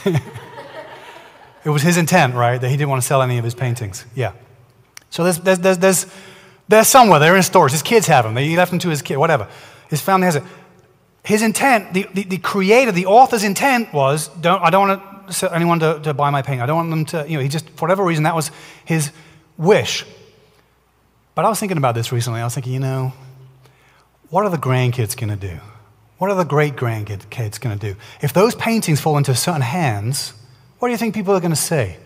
it 1.65 1.69
was 1.69 1.81
his 1.81 1.97
intent, 1.97 2.36
right, 2.36 2.60
that 2.60 2.69
he 2.69 2.77
didn't 2.77 2.89
want 2.89 3.01
to 3.01 3.08
sell 3.08 3.21
any 3.21 3.38
of 3.38 3.43
his 3.43 3.55
paintings. 3.55 4.05
Yeah. 4.15 4.34
So 5.10 5.23
there's, 5.23 5.39
there's, 5.39 5.60
there's, 5.60 5.77
there's, 5.77 6.05
there's 6.67 6.88
somewhere, 6.88 7.19
they're 7.19 7.36
in 7.36 7.43
stores. 7.43 7.71
His 7.71 7.84
kids 7.84 8.08
have 8.08 8.25
them. 8.25 8.36
He 8.38 8.58
left 8.58 8.71
them 8.71 8.79
to 8.79 8.89
his 8.89 9.01
kid, 9.01 9.17
whatever. 9.17 9.47
His 9.89 10.01
family 10.01 10.25
has 10.25 10.36
it. 10.36 10.43
His 11.23 11.41
intent, 11.41 11.93
the, 11.93 12.08
the, 12.13 12.23
the 12.23 12.38
creator, 12.38 12.91
the 12.91 13.05
author's 13.08 13.43
intent 13.43 13.93
was 13.93 14.27
don't, 14.27 14.62
I 14.62 14.69
don't 14.69 14.88
want 14.88 15.43
anyone 15.51 15.79
to, 15.79 15.99
to 16.03 16.13
buy 16.13 16.29
my 16.29 16.41
painting. 16.41 16.62
I 16.62 16.65
don't 16.65 16.75
want 16.75 16.89
them 16.89 17.05
to, 17.05 17.29
you 17.29 17.38
know, 17.38 17.43
he 17.43 17.49
just, 17.49 17.69
for 17.71 17.81
whatever 17.86 18.03
reason, 18.03 18.25
that 18.25 18.36
was 18.36 18.51
his 18.84 19.12
wish. 19.58 20.05
But 21.34 21.45
I 21.45 21.49
was 21.49 21.60
thinking 21.60 21.77
about 21.77 21.95
this 21.95 22.12
recently. 22.12 22.41
I 22.41 22.43
was 22.43 22.53
thinking, 22.53 22.73
you 22.73 22.79
know, 22.79 23.13
what 24.29 24.45
are 24.45 24.49
the 24.49 24.58
grandkids 24.58 25.17
going 25.17 25.38
to 25.38 25.47
do? 25.47 25.60
What 26.17 26.30
are 26.30 26.36
the 26.36 26.45
great 26.45 26.75
grandkids 26.75 27.60
going 27.60 27.78
to 27.78 27.93
do? 27.93 27.99
If 28.21 28.34
those 28.34 28.56
paintings 28.56 29.01
fall 29.01 29.17
into 29.17 29.36
certain 29.36 29.62
hands, 29.62 30.34
what 30.80 30.88
do 30.88 30.91
you 30.91 30.97
think 30.97 31.13
people 31.13 31.34
are 31.36 31.39
going 31.39 31.51
to 31.51 31.58
say? 31.58 31.97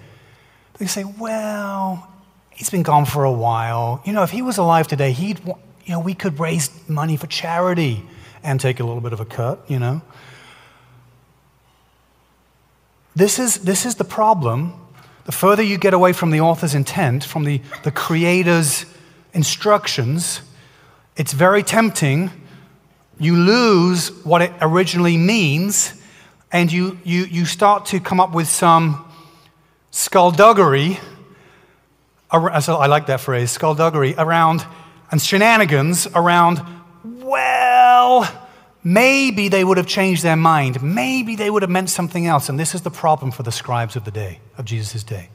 They 0.78 0.88
say, 0.88 1.04
well, 1.04 2.12
he's 2.50 2.69
been 2.69 2.84
gone 2.84 3.06
for 3.06 3.24
a 3.24 3.32
while. 3.32 4.02
You 4.06 4.13
know, 4.13 4.24
if 4.24 4.32
he 4.32 4.41
was 4.41 4.58
alive 4.58 4.88
today, 4.88 5.12
he'd, 5.12 5.39
you 5.45 5.56
know, 5.89 6.00
we 6.00 6.13
could 6.13 6.39
raise 6.39 6.69
money 6.89 7.17
for 7.17 7.28
charity 7.28 8.04
and 8.43 8.60
take 8.60 8.80
a 8.80 8.84
little 8.84 9.02
bit 9.02 9.13
of 9.13 9.19
a 9.19 9.26
cut, 9.26 9.63
you 9.67 9.80
know. 9.80 10.02
This 13.15 13.38
is, 13.38 13.60
this 13.60 13.86
is 13.86 13.95
the 13.95 14.06
problem. 14.06 14.74
The 15.26 15.32
further 15.32 15.62
you 15.62 15.78
get 15.78 15.93
away 15.93 16.13
from 16.13 16.32
the 16.32 16.39
author's 16.39 16.74
intent, 16.74 17.24
from 17.24 17.43
the, 17.43 17.62
the 17.84 17.91
creator's 17.91 18.86
instructions, 19.34 20.41
it's 21.17 21.34
very 21.34 21.62
tempting. 21.62 22.32
You 23.19 23.36
lose 23.36 24.10
what 24.23 24.41
it 24.41 24.53
originally 24.62 25.17
means, 25.17 25.93
and 26.51 26.71
you, 26.71 26.97
you, 27.03 27.25
you 27.25 27.45
start 27.45 27.88
to 27.88 27.99
come 27.99 28.19
up 28.19 28.34
with 28.34 28.47
some 28.47 29.05
skullduggery. 29.91 30.99
I 32.32 32.88
like 32.88 33.08
that 33.08 33.19
phrase, 33.19 33.51
skullduggery, 33.51 34.15
around 34.17 34.65
and 35.12 35.21
shenanigans 35.21 36.08
around, 36.13 36.62
well, 37.03 38.29
maybe 38.84 39.49
they 39.49 39.63
would 39.63 39.77
have 39.77 39.88
changed 39.88 40.23
their 40.23 40.36
mind. 40.36 40.82
Maybe 40.82 41.36
they 41.36 41.49
would 41.49 41.63
have 41.63 41.71
meant 41.71 41.89
something 41.89 42.27
else. 42.27 42.49
And 42.49 42.60
this 42.60 42.75
is 42.75 42.82
the 42.82 42.91
problem 42.91 43.32
for 43.32 43.43
the 43.43 43.51
scribes 43.51 43.95
of 43.95 44.05
the 44.05 44.12
day, 44.12 44.39
of 44.58 44.65
Jesus' 44.65 45.03
day. 45.03 45.29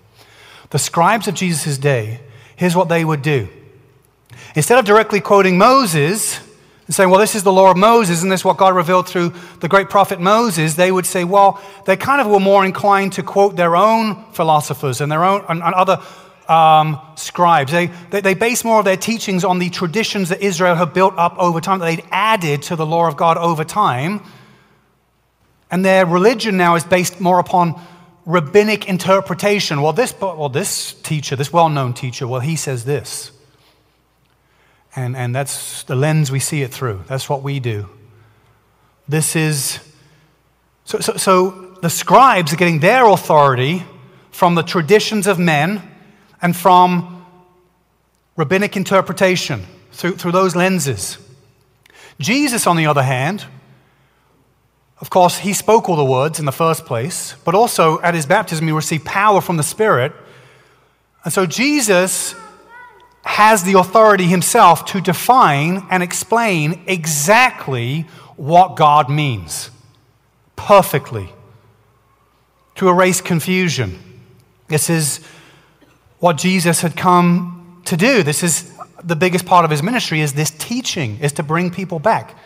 The 0.71 0.79
scribes 0.79 1.29
of 1.29 1.35
Jesus' 1.35 1.79
day, 1.79 2.21
here's 2.57 2.77
what 2.77 2.89
they 2.89 3.05
would 3.05 3.23
do. 3.23 3.49
Instead 4.55 4.79
of 4.79 4.85
directly 4.85 5.21
quoting 5.21 5.59
Moses 5.59 6.41
and 6.87 6.95
saying, 6.95 7.09
well, 7.09 7.21
this 7.21 7.35
is 7.35 7.43
the 7.43 7.53
law 7.53 7.71
of 7.71 7.77
Moses 7.77 8.23
and 8.23 8.31
this 8.31 8.41
is 8.41 8.45
what 8.45 8.59
God 8.59 8.75
revealed 8.75 9.09
through 9.09 9.33
the 9.61 9.69
great 9.69 9.89
prophet 9.89 10.21
Moses, 10.21 10.75
they 10.75 10.93
would 10.93 11.07
say, 11.07 11.25
well, 11.25 11.61
they 11.87 11.97
kind 11.97 12.21
of 12.21 12.27
were 12.27 12.41
more 12.41 12.65
inclined 12.65 13.15
to 13.15 13.23
quote 13.23 13.57
their 13.57 13.75
own 13.75 14.25
philosophers 14.33 15.01
and 15.01 15.11
their 15.11 15.25
own 15.25 15.45
and, 15.49 15.63
and 15.63 15.75
other 15.75 16.01
um, 16.49 17.01
scribes. 17.17 17.73
They, 17.73 17.87
they, 18.11 18.21
they 18.21 18.35
base 18.35 18.65
more 18.65 18.81
of 18.81 18.85
their 18.85 18.99
teachings 18.99 19.45
on 19.45 19.59
the 19.59 19.71
traditions 19.71 20.29
that 20.29 20.43
Israel 20.43 20.75
had 20.75 20.93
built 20.93 21.15
up 21.17 21.37
over 21.39 21.61
time, 21.61 21.79
that 21.79 21.87
they'd 21.87 22.05
added 22.11 22.63
to 22.63 22.77
the 22.77 22.85
law 22.85 23.09
of 23.09 23.17
God 23.17 23.39
over 23.39 23.65
time. 23.65 24.21
And 25.71 25.85
their 25.85 26.05
religion 26.05 26.57
now 26.59 26.75
is 26.75 26.85
based 26.85 27.19
more 27.19 27.39
upon 27.39 27.81
rabbinic 28.27 28.89
interpretation. 28.89 29.81
Well, 29.81 29.95
this, 29.95 30.15
well, 30.21 30.51
this 30.51 30.93
teacher, 30.93 31.35
this 31.35 31.53
well 31.53 31.71
known 31.71 31.95
teacher, 31.95 32.29
well, 32.29 32.41
he 32.41 32.57
says 32.57 32.85
this. 32.85 33.33
And, 34.97 35.17
and 35.17 35.35
that's 35.35 35.83
the 35.85 35.97
lens 35.97 36.31
we 36.31 36.39
see 36.39 36.63
it 36.63 36.71
through. 36.73 37.03
That's 37.07 37.29
what 37.29 37.43
we 37.43 37.61
do. 37.61 37.89
This 39.09 39.35
is. 39.35 39.81
So, 40.85 41.01
so, 41.01 41.17
so 41.17 41.51
the 41.83 41.91
scribes 41.91 42.53
are 42.53 42.57
getting 42.57 42.81
their 42.81 43.07
authority 43.07 43.85
from 44.31 44.55
the 44.55 44.63
traditions 44.63 45.27
of 45.27 45.39
men 45.39 45.83
and 46.41 46.55
from 46.55 47.25
rabbinic 48.37 48.77
interpretation 48.77 49.65
through, 49.93 50.17
through 50.17 50.33
those 50.33 50.55
lenses. 50.55 51.19
Jesus, 52.21 52.67
on 52.67 52.77
the 52.77 52.87
other 52.87 53.03
hand, 53.03 53.45
of 55.01 55.11
course, 55.11 55.39
he 55.39 55.53
spoke 55.53 55.89
all 55.89 55.97
the 55.97 56.05
words 56.05 56.39
in 56.39 56.45
the 56.45 56.53
first 56.53 56.87
place, 56.87 57.35
but 57.45 57.55
also 57.55 58.01
at 58.01 58.15
his 58.15 58.27
baptism, 58.27 58.67
he 58.67 58.73
received 58.73 59.05
power 59.05 59.41
from 59.41 59.57
the 59.57 59.63
Spirit. 59.63 60.13
And 61.25 61.33
so 61.33 61.47
Jesus 61.47 62.35
has 63.35 63.65
the 63.65 63.77
authority 63.77 64.27
himself 64.27 64.85
to 64.85 65.01
define 65.01 65.85
and 65.91 66.05
explain 66.05 66.81
exactly 66.87 68.03
what 68.37 68.77
God 68.77 69.11
means 69.11 69.71
perfectly, 70.55 71.29
to 72.77 72.89
erase 72.89 73.21
confusion. 73.21 73.99
This 74.69 74.89
is 74.89 75.19
what 76.21 76.37
Jesus 76.37 76.81
had 76.81 76.97
come 76.97 77.83
to 77.87 77.97
do. 77.97 78.23
This 78.23 78.45
is 78.45 78.73
the 79.03 79.17
biggest 79.17 79.47
part 79.47 79.65
of 79.65 79.71
his 79.73 79.83
ministry 79.83 80.21
is 80.21 80.35
this 80.35 80.53
teaching, 80.53 81.19
is 81.19 81.33
to 81.33 81.43
bring 81.43 81.73
people 81.73 81.99
back. 81.99 82.37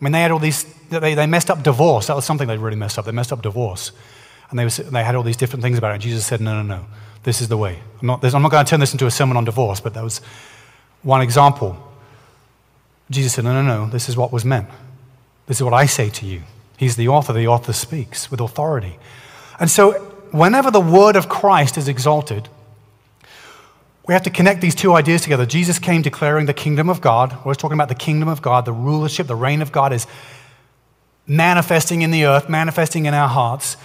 I 0.00 0.04
mean, 0.04 0.12
they 0.12 0.22
had 0.22 0.30
all 0.30 0.38
these, 0.38 0.62
they, 0.90 1.14
they 1.14 1.26
messed 1.26 1.50
up 1.50 1.64
divorce. 1.64 2.06
That 2.06 2.14
was 2.14 2.24
something 2.24 2.46
they 2.46 2.56
really 2.56 2.76
messed 2.76 3.00
up. 3.00 3.04
They 3.04 3.10
messed 3.10 3.32
up 3.32 3.42
divorce. 3.42 3.90
And 4.50 4.58
they, 4.60 4.64
was, 4.64 4.76
they 4.76 5.02
had 5.02 5.16
all 5.16 5.24
these 5.24 5.36
different 5.36 5.64
things 5.64 5.76
about 5.76 5.90
it. 5.90 5.94
And 5.94 6.02
Jesus 6.02 6.24
said, 6.24 6.40
no, 6.40 6.62
no, 6.62 6.76
no, 6.76 6.86
this 7.26 7.40
is 7.40 7.48
the 7.48 7.56
way. 7.56 7.80
I'm 8.00 8.06
not, 8.06 8.24
I'm 8.24 8.40
not 8.40 8.52
going 8.52 8.64
to 8.64 8.70
turn 8.70 8.78
this 8.78 8.92
into 8.92 9.04
a 9.04 9.10
sermon 9.10 9.36
on 9.36 9.44
divorce, 9.44 9.80
but 9.80 9.94
that 9.94 10.04
was 10.04 10.20
one 11.02 11.20
example. 11.20 11.76
Jesus 13.10 13.34
said, 13.34 13.42
no, 13.42 13.52
no, 13.52 13.62
no, 13.62 13.90
this 13.90 14.08
is 14.08 14.16
what 14.16 14.32
was 14.32 14.44
meant. 14.44 14.68
This 15.48 15.56
is 15.56 15.64
what 15.64 15.74
I 15.74 15.86
say 15.86 16.08
to 16.08 16.24
you. 16.24 16.42
He's 16.76 16.94
the 16.94 17.08
author. 17.08 17.32
The 17.32 17.48
author 17.48 17.72
speaks 17.72 18.30
with 18.30 18.40
authority. 18.40 19.00
And 19.58 19.68
so, 19.68 19.94
whenever 20.30 20.70
the 20.70 20.80
word 20.80 21.16
of 21.16 21.28
Christ 21.28 21.76
is 21.76 21.88
exalted, 21.88 22.48
we 24.06 24.14
have 24.14 24.22
to 24.22 24.30
connect 24.30 24.60
these 24.60 24.76
two 24.76 24.94
ideas 24.94 25.22
together. 25.22 25.46
Jesus 25.46 25.80
came 25.80 26.02
declaring 26.02 26.46
the 26.46 26.54
kingdom 26.54 26.88
of 26.88 27.00
God. 27.00 27.44
We're 27.44 27.54
talking 27.54 27.76
about 27.76 27.88
the 27.88 27.96
kingdom 27.96 28.28
of 28.28 28.40
God, 28.40 28.66
the 28.66 28.72
rulership, 28.72 29.26
the 29.26 29.34
reign 29.34 29.62
of 29.62 29.72
God 29.72 29.92
is 29.92 30.06
manifesting 31.26 32.02
in 32.02 32.12
the 32.12 32.24
earth, 32.24 32.48
manifesting 32.48 33.06
in 33.06 33.14
our 33.14 33.28
hearts. 33.28 33.76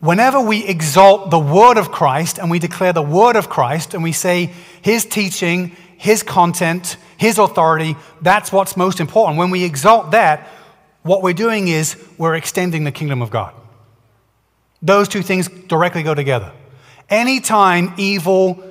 Whenever 0.00 0.40
we 0.40 0.66
exalt 0.66 1.30
the 1.30 1.38
word 1.38 1.76
of 1.76 1.92
Christ 1.92 2.38
and 2.38 2.50
we 2.50 2.58
declare 2.58 2.92
the 2.92 3.02
word 3.02 3.36
of 3.36 3.50
Christ 3.50 3.92
and 3.92 4.02
we 4.02 4.12
say 4.12 4.50
his 4.80 5.04
teaching, 5.04 5.76
his 5.98 6.22
content, 6.22 6.96
his 7.18 7.38
authority, 7.38 7.96
that's 8.22 8.50
what's 8.50 8.78
most 8.78 8.98
important. 8.98 9.38
When 9.38 9.50
we 9.50 9.62
exalt 9.62 10.12
that, 10.12 10.48
what 11.02 11.22
we're 11.22 11.34
doing 11.34 11.68
is 11.68 12.02
we're 12.16 12.34
extending 12.34 12.84
the 12.84 12.92
kingdom 12.92 13.20
of 13.20 13.30
God. 13.30 13.54
Those 14.80 15.06
two 15.06 15.20
things 15.20 15.48
directly 15.48 16.02
go 16.02 16.14
together. 16.14 16.50
Anytime 17.10 17.92
evil 17.98 18.64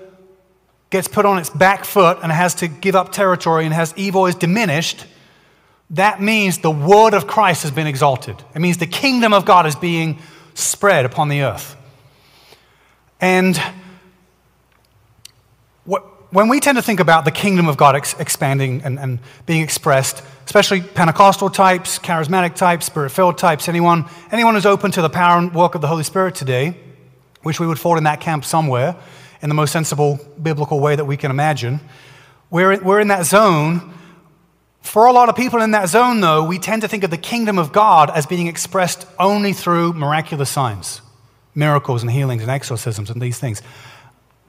gets 0.89 1.07
put 1.07 1.27
on 1.27 1.37
its 1.37 1.51
back 1.51 1.85
foot 1.85 2.17
and 2.23 2.31
has 2.31 2.55
to 2.55 2.67
give 2.67 2.95
up 2.95 3.11
territory 3.11 3.65
and 3.65 3.73
has 3.73 3.93
evil 3.95 4.25
is 4.25 4.33
diminished, 4.33 5.05
that 5.91 6.21
means 6.21 6.59
the 6.59 6.71
word 6.71 7.13
of 7.13 7.27
Christ 7.27 7.61
has 7.61 7.71
been 7.71 7.85
exalted. 7.85 8.35
It 8.55 8.59
means 8.59 8.77
the 8.77 8.87
kingdom 8.87 9.33
of 9.33 9.45
God 9.45 9.67
is 9.67 9.75
being 9.75 10.17
spread 10.59 11.05
upon 11.05 11.29
the 11.29 11.41
earth. 11.41 11.75
And 13.21 13.61
when 16.31 16.47
we 16.47 16.59
tend 16.59 16.77
to 16.77 16.81
think 16.81 16.99
about 16.99 17.25
the 17.25 17.31
kingdom 17.31 17.67
of 17.67 17.75
God 17.75 17.95
ex- 17.95 18.17
expanding 18.19 18.81
and, 18.83 18.99
and, 18.99 19.19
being 19.45 19.61
expressed, 19.61 20.21
especially 20.45 20.81
Pentecostal 20.81 21.49
types, 21.49 21.97
charismatic 21.97 22.55
types, 22.55 22.85
spirit 22.85 23.09
filled 23.09 23.37
types, 23.37 23.67
anyone, 23.67 24.05
anyone 24.31 24.53
who's 24.53 24.65
open 24.65 24.91
to 24.91 25.01
the 25.01 25.09
power 25.09 25.39
and 25.39 25.53
work 25.53 25.73
of 25.73 25.81
the 25.81 25.87
Holy 25.87 26.03
Spirit 26.03 26.35
today, 26.35 26.77
which 27.41 27.59
we 27.59 27.65
would 27.65 27.79
fall 27.79 27.97
in 27.97 28.03
that 28.03 28.21
camp 28.21 28.45
somewhere 28.45 28.95
in 29.41 29.49
the 29.49 29.55
most 29.55 29.71
sensible 29.71 30.19
biblical 30.41 30.79
way 30.79 30.95
that 30.95 31.05
we 31.05 31.17
can 31.17 31.31
imagine, 31.31 31.79
we're, 32.51 32.79
we're 32.81 32.99
in 32.99 33.07
that 33.07 33.25
zone. 33.25 33.93
For 34.81 35.05
a 35.05 35.11
lot 35.11 35.29
of 35.29 35.35
people 35.35 35.61
in 35.61 35.71
that 35.71 35.89
zone, 35.89 36.21
though, 36.21 36.43
we 36.43 36.57
tend 36.57 36.81
to 36.81 36.87
think 36.87 37.03
of 37.03 37.11
the 37.11 37.17
kingdom 37.17 37.59
of 37.59 37.71
God 37.71 38.09
as 38.09 38.25
being 38.25 38.47
expressed 38.47 39.05
only 39.19 39.53
through 39.53 39.93
miraculous 39.93 40.49
signs, 40.49 41.01
miracles 41.53 42.01
and 42.01 42.11
healings 42.11 42.41
and 42.41 42.49
exorcisms 42.49 43.09
and 43.09 43.21
these 43.21 43.37
things. 43.37 43.61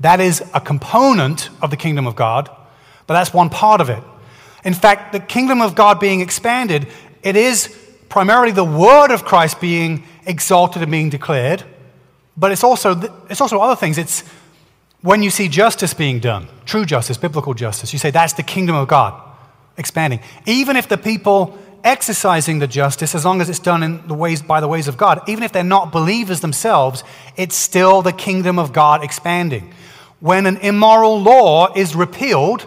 That 0.00 0.20
is 0.20 0.42
a 0.54 0.60
component 0.60 1.50
of 1.60 1.70
the 1.70 1.76
kingdom 1.76 2.06
of 2.06 2.16
God, 2.16 2.48
but 3.06 3.14
that's 3.14 3.34
one 3.34 3.50
part 3.50 3.80
of 3.80 3.90
it. 3.90 4.02
In 4.64 4.72
fact, 4.72 5.12
the 5.12 5.20
kingdom 5.20 5.60
of 5.60 5.74
God 5.74 6.00
being 6.00 6.20
expanded, 6.20 6.86
it 7.22 7.36
is 7.36 7.76
primarily 8.08 8.52
the 8.52 8.64
word 8.64 9.10
of 9.10 9.24
Christ 9.24 9.60
being 9.60 10.04
exalted 10.26 10.82
and 10.82 10.90
being 10.90 11.10
declared, 11.10 11.64
but 12.36 12.52
it's 12.52 12.64
also, 12.64 12.98
it's 13.28 13.40
also 13.40 13.58
other 13.58 13.76
things. 13.76 13.98
It's 13.98 14.22
when 15.02 15.22
you 15.22 15.30
see 15.30 15.48
justice 15.48 15.92
being 15.92 16.20
done, 16.20 16.48
true 16.64 16.86
justice, 16.86 17.18
biblical 17.18 17.52
justice, 17.52 17.92
you 17.92 17.98
say 17.98 18.10
that's 18.10 18.34
the 18.34 18.42
kingdom 18.42 18.76
of 18.76 18.88
God 18.88 19.29
expanding. 19.80 20.20
Even 20.46 20.76
if 20.76 20.88
the 20.88 20.96
people 20.96 21.58
exercising 21.82 22.60
the 22.60 22.68
justice, 22.68 23.14
as 23.14 23.24
long 23.24 23.40
as 23.40 23.48
it's 23.48 23.58
done 23.58 23.82
in 23.82 24.06
the 24.06 24.14
ways, 24.14 24.42
by 24.42 24.60
the 24.60 24.68
ways 24.68 24.86
of 24.86 24.96
God, 24.96 25.20
even 25.28 25.42
if 25.42 25.50
they're 25.50 25.64
not 25.64 25.90
believers 25.90 26.40
themselves, 26.40 27.02
it's 27.36 27.56
still 27.56 28.02
the 28.02 28.12
kingdom 28.12 28.58
of 28.58 28.72
God 28.72 29.02
expanding. 29.02 29.72
When 30.20 30.46
an 30.46 30.58
immoral 30.58 31.20
law 31.20 31.72
is 31.74 31.96
repealed, 31.96 32.66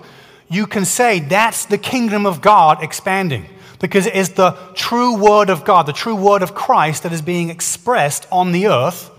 you 0.49 0.67
can 0.67 0.85
say 0.85 1.19
that's 1.19 1.65
the 1.65 1.77
kingdom 1.77 2.25
of 2.25 2.41
God 2.41 2.83
expanding 2.83 3.45
because 3.79 4.05
it 4.05 4.15
is 4.15 4.29
the 4.29 4.51
true 4.73 5.15
word 5.17 5.49
of 5.49 5.65
God, 5.65 5.85
the 5.85 5.93
true 5.93 6.15
word 6.15 6.41
of 6.41 6.55
Christ 6.55 7.03
that 7.03 7.11
is 7.11 7.21
being 7.21 7.49
expressed 7.49 8.27
on 8.31 8.51
the 8.51 8.67
earth. 8.67 9.11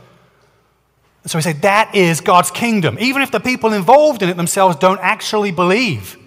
So 1.26 1.38
we 1.38 1.42
say 1.42 1.52
that 1.54 1.94
is 1.94 2.20
God's 2.20 2.50
kingdom, 2.50 2.96
even 3.00 3.22
if 3.22 3.30
the 3.30 3.40
people 3.40 3.72
involved 3.72 4.22
in 4.22 4.28
it 4.28 4.36
themselves 4.36 4.76
don't 4.76 5.00
actually 5.00 5.52
believe. 5.52 6.18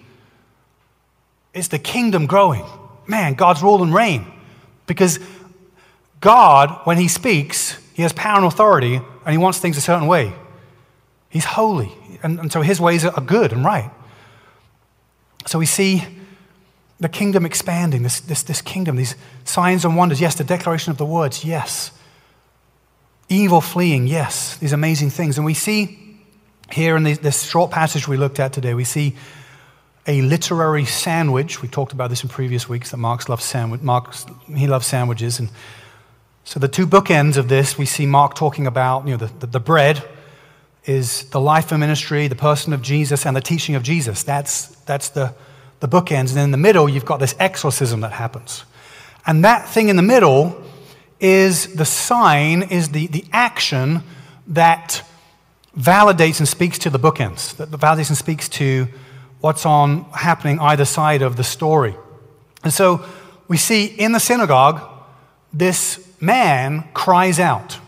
It's 1.58 1.70
the 1.70 1.80
kingdom 1.80 2.28
growing. 2.28 2.66
Man, 3.08 3.34
God's 3.34 3.64
rule 3.64 3.82
and 3.84 3.94
reign. 3.94 4.26
Because 4.86 5.20
God, 6.22 6.82
when 6.86 6.98
He 6.98 7.08
speaks, 7.08 7.78
He 7.94 8.04
has 8.04 8.14
power 8.14 8.38
and 8.38 8.46
authority, 8.46 8.96
and 8.96 9.32
He 9.32 9.38
wants 9.38 9.60
things 9.60 9.78
a 9.78 9.82
certain 9.82 10.08
way. 10.08 10.34
He's 11.30 11.46
holy. 11.46 11.92
And, 12.24 12.40
and 12.40 12.52
so 12.52 12.62
his 12.62 12.80
ways 12.80 13.06
are 13.06 13.22
good 13.22 13.52
and 13.52 13.64
right. 13.64 13.92
So 15.46 15.60
we 15.60 15.66
see 15.66 16.04
the 17.00 17.10
kingdom 17.10 17.46
expanding, 17.46 18.04
this, 18.04 18.20
this, 18.22 18.44
this 18.44 18.62
kingdom, 18.62 18.96
these 18.96 19.16
signs 19.44 19.86
and 19.86 19.96
wonders. 19.96 20.20
Yes, 20.20 20.36
the 20.36 20.44
declaration 20.44 20.92
of 20.92 20.98
the 20.98 21.06
words, 21.06 21.46
yes. 21.46 21.92
Evil 23.30 23.62
fleeing, 23.62 24.08
yes. 24.08 24.58
These 24.58 24.74
amazing 24.74 25.12
things. 25.12 25.38
And 25.38 25.46
we 25.46 25.54
see 25.54 26.18
here 26.72 26.98
in 26.98 27.04
this 27.04 27.44
short 27.44 27.72
passage 27.72 28.08
we 28.08 28.18
looked 28.18 28.40
at 28.40 28.52
today, 28.52 28.74
we 28.74 28.84
see 28.84 29.16
a 30.08 30.22
literary 30.22 30.86
sandwich. 30.86 31.62
We 31.62 31.68
talked 31.68 31.92
about 31.92 32.10
this 32.10 32.24
in 32.24 32.30
previous 32.30 32.70
weeks 32.70 32.92
that 32.92 32.98
Mark 32.98 33.28
loves 33.28 33.44
sandwich. 33.44 33.82
Mark's, 33.82 34.26
he 34.56 34.66
loves 34.66 34.88
sandwiches. 34.88 35.40
And 35.40 35.50
so 36.46 36.60
the 36.60 36.70
two 36.70 36.88
bookends 36.88 37.36
of 37.36 37.50
this, 37.50 37.78
we 37.78 37.86
see 37.86 38.06
Mark 38.06 38.34
talking 38.34 38.66
about 38.66 39.06
you 39.06 39.12
know, 39.12 39.18
the, 39.18 39.40
the, 39.40 39.48
the 39.48 39.60
bread 39.60 40.02
is 40.86 41.24
the 41.32 41.42
life 41.42 41.74
and 41.74 41.82
ministry, 41.82 42.30
the 42.30 42.36
person 42.36 42.72
of 42.72 42.82
Jesus, 42.82 43.26
and 43.26 43.36
the 43.36 43.42
teaching 43.42 43.76
of 43.76 43.84
Jesus. 43.84 44.24
That's, 44.24 44.68
that's 44.86 45.10
the, 45.10 45.34
the 45.82 45.88
bookends. 45.90 46.32
And 46.32 46.40
in 46.40 46.52
the 46.52 46.58
middle, 46.58 46.88
you've 46.88 47.06
got 47.06 47.20
this 47.20 47.36
exorcism 47.38 48.00
that 48.02 48.14
happens. 48.14 48.64
And 49.26 49.44
that 49.44 49.68
thing 49.68 49.90
in 49.90 49.98
the 49.98 50.02
middle 50.02 50.64
is 51.20 51.76
the 51.76 51.84
sign, 51.84 52.64
is 52.64 52.90
the, 52.90 53.08
the 53.08 53.26
action 53.34 54.04
that 54.48 55.04
validates 55.78 56.40
and 56.40 56.48
speaks 56.48 56.80
to 56.80 56.90
the 56.90 57.00
bookends, 57.00 57.58
that 57.58 57.70
validates 57.72 58.08
and 58.08 58.18
speaks 58.18 58.48
to 58.48 58.88
what's 59.42 59.66
on 59.66 60.04
happening 60.12 60.60
either 60.60 60.86
side 60.86 61.22
of 61.22 61.36
the 61.36 61.44
story. 61.44 61.96
And 62.64 62.74
so 62.74 63.06
we 63.48 63.58
see 63.58 63.86
in 63.86 64.12
the 64.12 64.20
synagogue, 64.20 64.82
this 65.54 66.06
man 66.20 66.88
cries 66.94 67.40
out. 67.40 67.80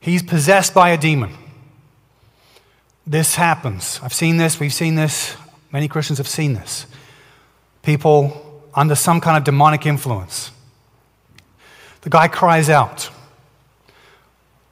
He's 0.00 0.22
possessed 0.22 0.74
by 0.74 0.90
a 0.90 0.98
demon. 0.98 1.34
This 3.06 3.34
happens. 3.34 4.00
I've 4.02 4.14
seen 4.14 4.36
this, 4.36 4.60
we've 4.60 4.72
seen 4.72 4.94
this, 4.94 5.36
many 5.72 5.88
Christians 5.88 6.18
have 6.18 6.28
seen 6.28 6.54
this. 6.54 6.86
People 7.82 8.62
under 8.74 8.94
some 8.94 9.20
kind 9.20 9.36
of 9.36 9.44
demonic 9.44 9.86
influence. 9.86 10.50
The 12.02 12.10
guy 12.10 12.28
cries 12.28 12.68
out. 12.68 13.10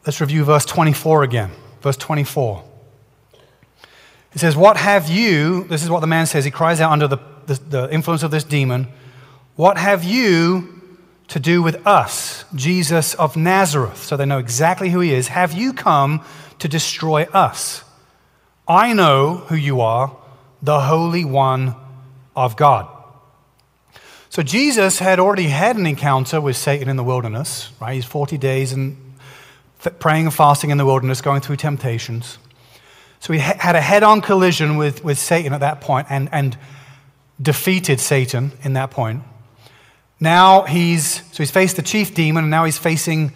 Let's 0.06 0.20
review 0.20 0.44
verse 0.44 0.64
24 0.64 1.22
again. 1.22 1.50
Verse 1.80 1.96
24. 1.96 2.64
He 4.32 4.38
says, 4.38 4.56
What 4.56 4.76
have 4.76 5.08
you, 5.08 5.64
this 5.64 5.82
is 5.82 5.90
what 5.90 6.00
the 6.00 6.06
man 6.06 6.26
says, 6.26 6.44
he 6.44 6.50
cries 6.50 6.80
out 6.80 6.92
under 6.92 7.08
the, 7.08 7.18
the, 7.46 7.54
the 7.54 7.92
influence 7.92 8.22
of 8.22 8.30
this 8.30 8.44
demon, 8.44 8.88
What 9.56 9.78
have 9.78 10.04
you 10.04 10.80
to 11.28 11.40
do 11.40 11.62
with 11.62 11.86
us, 11.86 12.44
Jesus 12.54 13.14
of 13.14 13.36
Nazareth? 13.36 14.02
So 14.02 14.16
they 14.16 14.26
know 14.26 14.38
exactly 14.38 14.90
who 14.90 15.00
he 15.00 15.12
is. 15.12 15.28
Have 15.28 15.52
you 15.52 15.72
come 15.72 16.24
to 16.58 16.68
destroy 16.68 17.24
us? 17.24 17.84
I 18.66 18.92
know 18.92 19.36
who 19.48 19.56
you 19.56 19.80
are, 19.80 20.16
the 20.62 20.80
Holy 20.80 21.24
One 21.24 21.74
of 22.34 22.56
God. 22.56 22.88
So 24.30 24.42
Jesus 24.42 24.98
had 24.98 25.18
already 25.18 25.48
had 25.48 25.76
an 25.76 25.84
encounter 25.84 26.40
with 26.40 26.56
Satan 26.56 26.88
in 26.88 26.96
the 26.96 27.04
wilderness, 27.04 27.70
right? 27.78 27.94
He's 27.94 28.06
40 28.06 28.38
days 28.38 28.72
and 28.72 28.96
praying 29.98 30.26
and 30.26 30.34
fasting 30.34 30.70
in 30.70 30.78
the 30.78 30.86
wilderness, 30.86 31.20
going 31.20 31.42
through 31.42 31.56
temptations. 31.56 32.38
So 33.22 33.32
he 33.32 33.38
had 33.38 33.76
a 33.76 33.80
head 33.80 34.02
on 34.02 34.20
collision 34.20 34.76
with, 34.76 35.04
with 35.04 35.16
Satan 35.16 35.52
at 35.52 35.60
that 35.60 35.80
point 35.80 36.08
and, 36.10 36.28
and 36.32 36.58
defeated 37.40 38.00
Satan 38.00 38.50
in 38.64 38.72
that 38.72 38.90
point. 38.90 39.22
Now 40.18 40.62
he's, 40.62 41.22
so 41.30 41.36
he's 41.36 41.52
faced 41.52 41.76
the 41.76 41.82
chief 41.82 42.16
demon, 42.16 42.42
and 42.42 42.50
now 42.50 42.64
he's 42.64 42.78
facing 42.78 43.32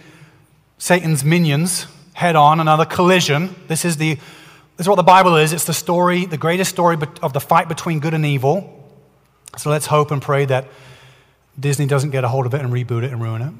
Satan's 0.79 1.23
minions 1.25 1.87
head 2.15 2.35
on, 2.35 2.59
another 2.59 2.85
collision. 2.85 3.55
This 3.69 3.85
is 3.85 3.97
the 3.97 4.15
this 4.17 4.85
is 4.85 4.89
what 4.89 4.97
the 4.97 5.05
Bible 5.05 5.37
is. 5.37 5.53
It's 5.53 5.67
the 5.67 5.73
story, 5.73 6.27
the 6.27 6.37
greatest 6.37 6.71
story 6.71 6.99
of 7.23 7.33
the 7.33 7.41
fight 7.41 7.69
between 7.69 8.01
good 8.01 8.13
and 8.13 8.27
evil. 8.27 8.91
So 9.57 9.71
let's 9.71 9.87
hope 9.87 10.11
and 10.11 10.21
pray 10.21 10.47
that 10.47 10.67
Disney 11.59 11.87
doesn't 11.87 12.11
get 12.11 12.25
a 12.25 12.29
hold 12.29 12.47
of 12.47 12.55
it 12.55 12.61
and 12.61 12.73
reboot 12.73 13.05
it 13.05 13.13
and 13.13 13.23
ruin 13.23 13.41
it. 13.41 13.53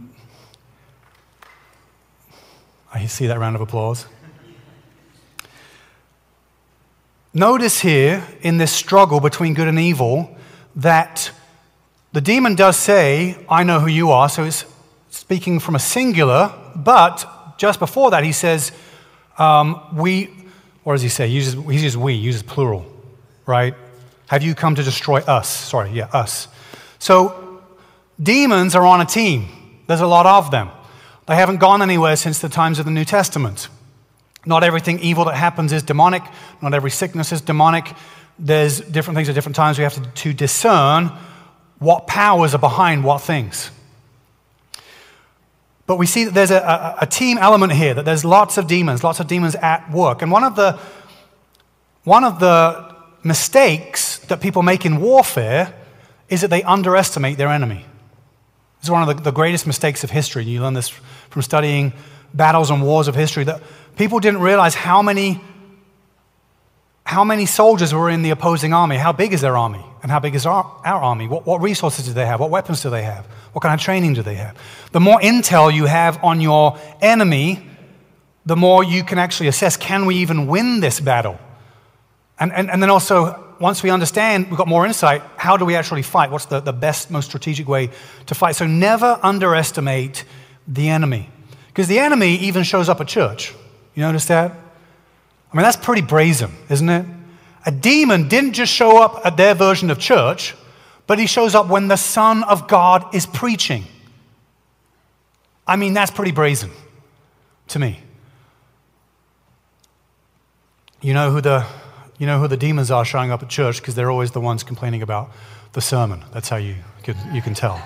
I 2.93 3.07
see 3.07 3.29
that 3.29 3.39
round 3.39 3.55
of 3.55 3.63
applause. 3.63 4.07
Notice 7.37 7.81
here 7.81 8.27
in 8.41 8.57
this 8.57 8.73
struggle 8.73 9.21
between 9.21 9.53
good 9.53 9.69
and 9.69 9.79
evil 9.79 10.35
that 10.75 11.31
the 12.13 12.23
demon 12.23 12.55
does 12.55 12.79
say, 12.79 13.37
I 13.47 13.63
know 13.63 13.79
who 13.79 13.89
you 13.89 14.11
are. 14.11 14.31
So 14.31 14.45
it's 14.45 14.65
speaking 15.11 15.61
from 15.61 15.75
a 15.75 15.79
singular, 15.79 16.55
but 16.75 17.59
just 17.59 17.79
before 17.79 18.11
that, 18.13 18.25
he 18.25 18.33
says, 18.33 18.73
um, 19.37 19.83
we, 19.95 20.31
or 20.83 20.95
does 20.95 21.03
he 21.03 21.11
say? 21.11 21.29
He 21.29 21.35
uses, 21.35 21.53
he 21.53 21.75
uses 21.75 21.95
we, 21.99 22.15
he 22.15 22.21
uses 22.21 22.43
plural, 22.43 22.87
right? 23.45 23.75
Have 24.29 24.43
you 24.43 24.55
come 24.55 24.75
to 24.75 24.83
destroy 24.83 25.19
us? 25.21 25.47
Sorry, 25.47 25.91
yeah, 25.91 26.07
us. 26.15 26.49
So 26.99 27.61
demons 28.19 28.75
are 28.75 28.87
on 28.87 29.03
a 29.03 29.05
team. 29.07 29.83
There's 29.89 30.01
a 30.01 30.07
lot 30.07 30.25
of 30.25 30.51
them. 30.51 30.71
They 31.27 31.37
haven't 31.37 31.59
gone 31.59 31.83
anywhere 31.83 32.17
since 32.17 32.39
the 32.39 32.49
times 32.49 32.79
of 32.79 32.87
the 32.87 32.91
New 32.91 33.05
Testament. 33.05 33.69
Not 34.47 34.63
everything 34.63 35.01
evil 35.01 35.25
that 35.25 35.35
happens 35.35 35.73
is 35.73 35.83
demonic. 35.83 36.23
Not 36.63 36.73
every 36.73 36.91
sickness 36.91 37.33
is 37.33 37.41
demonic. 37.41 37.93
There's 38.39 38.81
different 38.81 39.17
things 39.17 39.29
at 39.29 39.35
different 39.35 39.57
times. 39.57 39.77
We 39.77 39.85
have 39.85 39.95
to, 39.95 40.11
to 40.23 40.33
discern 40.33 41.11
what 41.79 42.07
powers 42.07 42.55
are 42.55 42.59
behind 42.59 43.05
what 43.05 43.19
things. 43.19 43.71
But 45.87 45.97
we 45.97 46.07
see 46.07 46.25
that 46.25 46.35
there's 46.35 46.51
a, 46.51 46.59
a, 46.59 46.97
a, 47.03 47.07
team 47.07 47.39
element 47.39 47.73
here, 47.73 47.95
that 47.95 48.05
there's 48.05 48.25
lots 48.25 48.59
of 48.59 48.67
demons, 48.67 49.05
lots 49.05 49.21
of 49.21 49.27
demons 49.29 49.55
at 49.57 49.91
work. 49.91 50.23
And 50.23 50.33
one 50.33 50.43
of 50.43 50.57
the, 50.57 50.79
one 52.05 52.25
of 52.25 52.41
the 52.41 52.95
mistakes 53.23 54.19
that 54.27 54.41
people 54.41 54.63
make 54.63 54.85
in 54.85 55.01
warfare 55.01 55.75
is 56.29 56.41
that 56.41 56.49
they 56.49 56.63
underestimate 56.63 57.39
their 57.39 57.49
enemy. 57.49 57.85
This 58.79 58.85
is 58.85 58.91
one 58.91 59.09
of 59.09 59.17
the, 59.17 59.23
the 59.23 59.33
greatest 59.33 59.67
mistakes 59.67 60.03
of 60.03 60.11
history. 60.11 60.45
You 60.45 60.61
learn 60.61 60.75
this 60.75 60.89
from 60.89 61.43
studying 61.43 61.93
battles 62.37 62.71
and 62.71 62.83
wars 62.83 63.09
of 63.09 63.15
history, 63.15 63.45
that 63.45 63.63
people 63.97 64.21
didn't 64.21 64.41
realize 64.41 64.75
how 64.75 65.03
many 65.03 65.41
how 67.07 67.23
many 67.23 67.47
soldiers 67.47 67.95
were 67.95 68.11
in 68.11 68.23
the 68.23 68.31
opposing 68.31 68.73
army? 68.75 68.97
How 68.97 69.13
big 69.13 69.33
is 69.33 69.41
their 69.41 69.57
army? 69.57 69.85
And 70.03 70.11
how 70.11 70.19
big 70.19 70.35
is 70.35 70.45
our, 70.45 70.65
our 70.85 71.01
army? 71.01 71.29
What, 71.29 71.47
what 71.47 71.61
resources 71.61 72.05
do 72.05 72.13
they 72.13 72.27
have? 72.27 72.41
What 72.41 72.51
weapons 72.51 72.83
do 72.83 72.91
they 72.91 73.05
have? 73.05 73.27
What 73.53 73.63
kind 73.63 73.75
of 73.75 73.81
training 73.81 74.15
do 74.15 74.23
they 74.23 74.35
have? 74.35 74.59
The 74.91 74.99
more 74.99 75.21
intel 75.21 75.73
you 75.73 75.87
have 75.87 76.23
on 76.25 76.41
your 76.41 76.77
enemy, 77.01 77.65
the 78.45 78.57
more 78.57 78.83
you 78.83 79.05
can 79.05 79.19
actually 79.19 79.47
assess 79.47 79.77
can 79.77 80.05
we 80.05 80.17
even 80.17 80.49
win 80.49 80.81
this 80.81 80.99
battle? 80.99 81.39
And, 82.41 82.53
and, 82.53 82.69
and 82.71 82.83
then 82.83 82.91
also, 82.91 83.55
once 83.61 83.85
we 83.85 83.91
understand, 83.91 84.49
we've 84.49 84.59
got 84.59 84.67
more 84.67 84.85
insight, 84.85 85.23
how 85.37 85.57
do 85.57 85.65
we 85.65 85.77
actually 85.77 86.03
fight? 86.03 86.33
What's 86.33 86.47
the, 86.47 86.59
the 86.59 86.73
best, 86.73 87.09
most 87.11 87.27
strategic 87.27 87.69
way 87.69 87.91
to 88.27 88.35
fight? 88.35 88.57
So 88.57 88.67
never 88.67 89.21
underestimate 89.23 90.25
the 90.67 90.89
enemy. 90.89 91.31
Because 91.77 91.89
the 91.89 91.99
enemy 91.99 92.37
even 92.37 92.63
shows 92.63 92.89
up 92.89 93.03
at 93.03 93.07
church. 93.07 93.53
You 93.95 94.03
notice 94.03 94.25
that? 94.29 94.51
I 94.51 95.57
mean, 95.57 95.63
that's 95.63 95.77
pretty 95.77 96.01
brazen, 96.01 96.51
isn't 96.71 96.89
it? 96.89 97.05
A 97.67 97.71
demon 97.71 98.29
didn't 98.29 98.55
just 98.55 98.73
show 98.73 99.03
up 99.03 99.21
at 99.27 99.37
their 99.37 99.55
version 99.55 99.91
of 99.91 99.99
church, 99.99 100.55
but 101.07 101.19
he 101.19 101.27
shows 101.27 101.55
up 101.55 101.69
when 101.69 101.89
the 101.89 101.97
Son 101.97 102.45
of 102.45 102.67
God 102.67 103.15
is 103.15 103.27
preaching. 103.27 103.85
I 105.67 105.77
mean, 105.77 105.93
that's 105.93 106.11
pretty 106.11 106.33
brazen 106.33 106.71
to 107.69 107.79
me. 107.79 108.01
You 111.03 111.13
know 111.13 111.31
who 111.31 111.43
the, 111.43 111.67
you 112.17 112.27
know 112.27 112.41
who 112.41 112.49
the 112.49 112.57
demons 112.57 112.91
are 112.91 113.05
showing 113.05 113.31
up 113.31 113.43
at 113.43 113.51
church 113.51 113.83
because 113.83 113.95
they're 113.95 114.11
always 114.11 114.31
the 114.31 114.41
ones 114.41 114.63
complaining 114.63 115.03
about 115.03 115.31
the 115.75 115.83
sermon. 115.83 116.25
That's 116.33 116.49
how 116.49 116.57
you, 116.57 116.77
you 117.35 117.43
can 117.43 117.53
tell. 117.53 117.83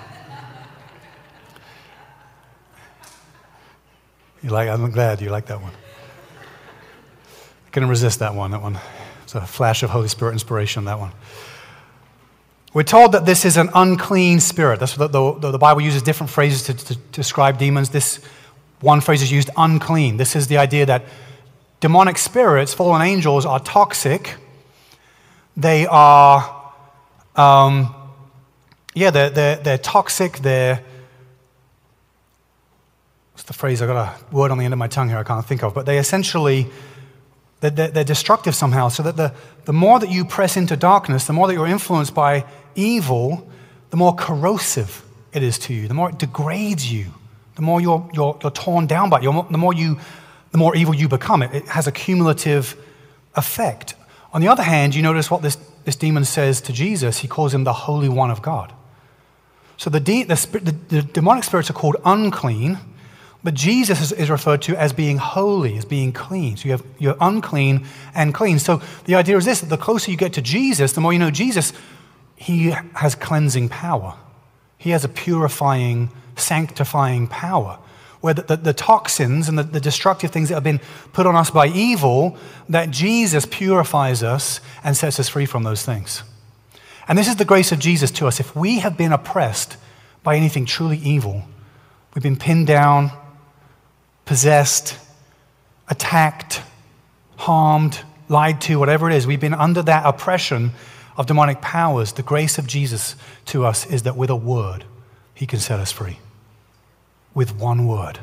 You 4.42 4.50
like, 4.50 4.68
I'm 4.68 4.90
glad 4.90 5.20
you 5.20 5.30
like 5.30 5.46
that 5.46 5.60
one. 5.60 5.72
I 7.66 7.70
Couldn't 7.70 7.90
resist 7.90 8.20
that 8.20 8.34
one. 8.34 8.52
That 8.52 8.62
one. 8.62 8.78
It's 9.22 9.34
a 9.34 9.42
flash 9.42 9.82
of 9.82 9.90
Holy 9.90 10.08
Spirit 10.08 10.32
inspiration, 10.32 10.86
that 10.86 10.98
one. 10.98 11.12
We're 12.72 12.84
told 12.84 13.12
that 13.12 13.26
this 13.26 13.44
is 13.44 13.56
an 13.56 13.68
unclean 13.74 14.40
spirit. 14.40 14.80
That's 14.80 14.96
what 14.96 15.12
the, 15.12 15.34
the, 15.34 15.50
the 15.52 15.58
Bible 15.58 15.82
uses 15.82 16.02
different 16.02 16.30
phrases 16.30 16.62
to, 16.64 16.74
to, 16.74 16.94
describe 17.12 17.58
demons. 17.58 17.90
This 17.90 18.20
one 18.80 19.00
phrase 19.00 19.22
is 19.22 19.30
used 19.30 19.50
unclean. 19.56 20.16
This 20.16 20.34
is 20.34 20.46
the 20.46 20.56
idea 20.56 20.86
that 20.86 21.04
demonic 21.80 22.16
spirits, 22.16 22.72
fallen 22.72 23.02
angels, 23.02 23.44
are 23.44 23.60
toxic. 23.60 24.36
They 25.56 25.86
are, 25.86 26.72
um, 27.36 27.94
yeah, 28.94 29.10
they're, 29.10 29.30
they're, 29.30 29.56
they're 29.56 29.78
toxic. 29.78 30.38
They're, 30.38 30.82
the 33.50 33.54
phrase? 33.54 33.82
I've 33.82 33.88
got 33.88 33.96
a 33.96 34.34
word 34.34 34.52
on 34.52 34.58
the 34.58 34.64
end 34.64 34.72
of 34.72 34.78
my 34.78 34.86
tongue 34.86 35.08
here 35.08 35.18
I 35.18 35.24
can't 35.24 35.44
think 35.44 35.64
of. 35.64 35.74
But 35.74 35.84
they 35.84 35.98
essentially 35.98 36.68
they're, 37.58 37.70
they're, 37.70 38.04
destructive 38.04 38.54
somehow. 38.54 38.86
So 38.90 39.02
that 39.02 39.16
the, 39.16 39.34
the 39.64 39.72
more 39.72 39.98
that 39.98 40.08
you 40.08 40.24
press 40.24 40.56
into 40.56 40.76
darkness, 40.76 41.26
the 41.26 41.32
more 41.32 41.48
that 41.48 41.54
you're 41.54 41.66
influenced 41.66 42.14
by 42.14 42.44
evil, 42.76 43.50
the 43.90 43.96
more 43.96 44.14
corrosive 44.14 45.04
it 45.32 45.42
is 45.42 45.58
to 45.58 45.74
you, 45.74 45.88
the 45.88 45.94
more 45.94 46.10
it 46.10 46.18
degrades 46.18 46.92
you, 46.92 47.06
the 47.56 47.62
more 47.62 47.80
you're, 47.80 48.08
you're, 48.14 48.38
you're 48.40 48.52
torn 48.52 48.86
down 48.86 49.10
by 49.10 49.18
it, 49.18 49.24
the 49.24 49.58
more, 49.58 49.74
you, 49.74 49.98
the 50.52 50.58
more 50.58 50.76
evil 50.76 50.94
you 50.94 51.08
become. 51.08 51.42
It, 51.42 51.52
it 51.52 51.66
has 51.66 51.88
a 51.88 51.92
cumulative 51.92 52.76
effect. 53.34 53.96
On 54.32 54.40
the 54.40 54.46
other 54.46 54.62
hand, 54.62 54.94
you 54.94 55.02
notice 55.02 55.28
what 55.28 55.42
this, 55.42 55.56
this 55.84 55.96
demon 55.96 56.24
says 56.24 56.60
to 56.60 56.72
Jesus. 56.72 57.18
He 57.18 57.26
calls 57.26 57.52
him 57.52 57.64
the 57.64 57.72
Holy 57.72 58.08
One 58.08 58.30
of 58.30 58.42
God. 58.42 58.72
So 59.76 59.90
the, 59.90 59.98
de- 59.98 60.22
the, 60.22 60.36
the, 60.62 60.96
the 60.96 61.02
demonic 61.02 61.42
spirits 61.42 61.68
are 61.68 61.74
called 61.74 61.96
unclean 62.04 62.78
but 63.42 63.54
Jesus 63.54 64.00
is, 64.00 64.12
is, 64.12 64.28
referred 64.28 64.60
to 64.62 64.76
as 64.76 64.92
being 64.92 65.16
holy, 65.16 65.76
as 65.78 65.84
being 65.84 66.12
clean. 66.12 66.56
So 66.56 66.66
you 66.66 66.72
have 66.72 66.84
you're 66.98 67.16
unclean 67.20 67.86
and 68.14 68.34
clean. 68.34 68.58
So 68.58 68.82
the 69.06 69.14
idea 69.14 69.36
is 69.38 69.46
this 69.46 69.62
the 69.62 69.78
closer 69.78 70.10
you 70.10 70.16
get 70.16 70.34
to 70.34 70.42
Jesus, 70.42 70.92
the 70.92 71.00
more 71.00 71.12
you 71.12 71.18
know 71.18 71.30
Jesus, 71.30 71.72
he 72.36 72.70
has 72.94 73.14
cleansing 73.14 73.70
power. 73.70 74.16
He 74.76 74.90
has 74.90 75.04
a 75.04 75.08
purifying, 75.08 76.10
sanctifying 76.36 77.28
power. 77.28 77.78
Where 78.20 78.34
the, 78.34 78.42
the, 78.42 78.56
the 78.56 78.72
toxins 78.74 79.48
and 79.48 79.58
the, 79.58 79.62
the 79.62 79.80
destructive 79.80 80.30
things 80.30 80.50
that 80.50 80.54
have 80.54 80.64
been 80.64 80.80
put 81.14 81.26
on 81.26 81.34
us 81.36 81.50
by 81.50 81.68
evil, 81.68 82.36
that 82.68 82.90
Jesus 82.90 83.46
purifies 83.46 84.22
us 84.22 84.60
and 84.84 84.94
sets 84.94 85.18
us 85.18 85.30
free 85.30 85.46
from 85.46 85.62
those 85.62 85.84
things. 85.84 86.22
And 87.08 87.18
this 87.18 87.28
is 87.28 87.36
the 87.36 87.46
grace 87.46 87.72
of 87.72 87.78
Jesus 87.78 88.10
to 88.12 88.26
us. 88.26 88.38
If 88.38 88.54
we 88.54 88.80
have 88.80 88.98
been 88.98 89.12
oppressed 89.12 89.78
by 90.22 90.36
anything 90.36 90.66
truly 90.66 90.98
evil, 90.98 91.44
we've 92.14 92.22
been 92.22 92.36
pinned 92.36 92.66
down, 92.66 93.10
possessed, 94.30 94.96
attacked, 95.88 96.62
harmed, 97.36 98.00
lied 98.28 98.60
to, 98.60 98.78
whatever 98.78 99.10
it 99.10 99.16
is, 99.16 99.26
we've 99.26 99.40
been 99.40 99.52
under 99.52 99.82
that 99.82 100.06
oppression 100.06 100.70
of 101.16 101.26
demonic 101.26 101.60
powers. 101.60 102.12
The 102.12 102.22
grace 102.22 102.56
of 102.56 102.64
Jesus 102.64 103.16
to 103.46 103.64
us 103.64 103.86
is 103.86 104.04
that 104.04 104.16
with 104.16 104.30
a 104.30 104.36
word, 104.36 104.84
he 105.34 105.46
can 105.46 105.58
set 105.58 105.80
us 105.80 105.90
free. 105.90 106.20
With 107.34 107.56
one 107.56 107.88
word. 107.88 108.20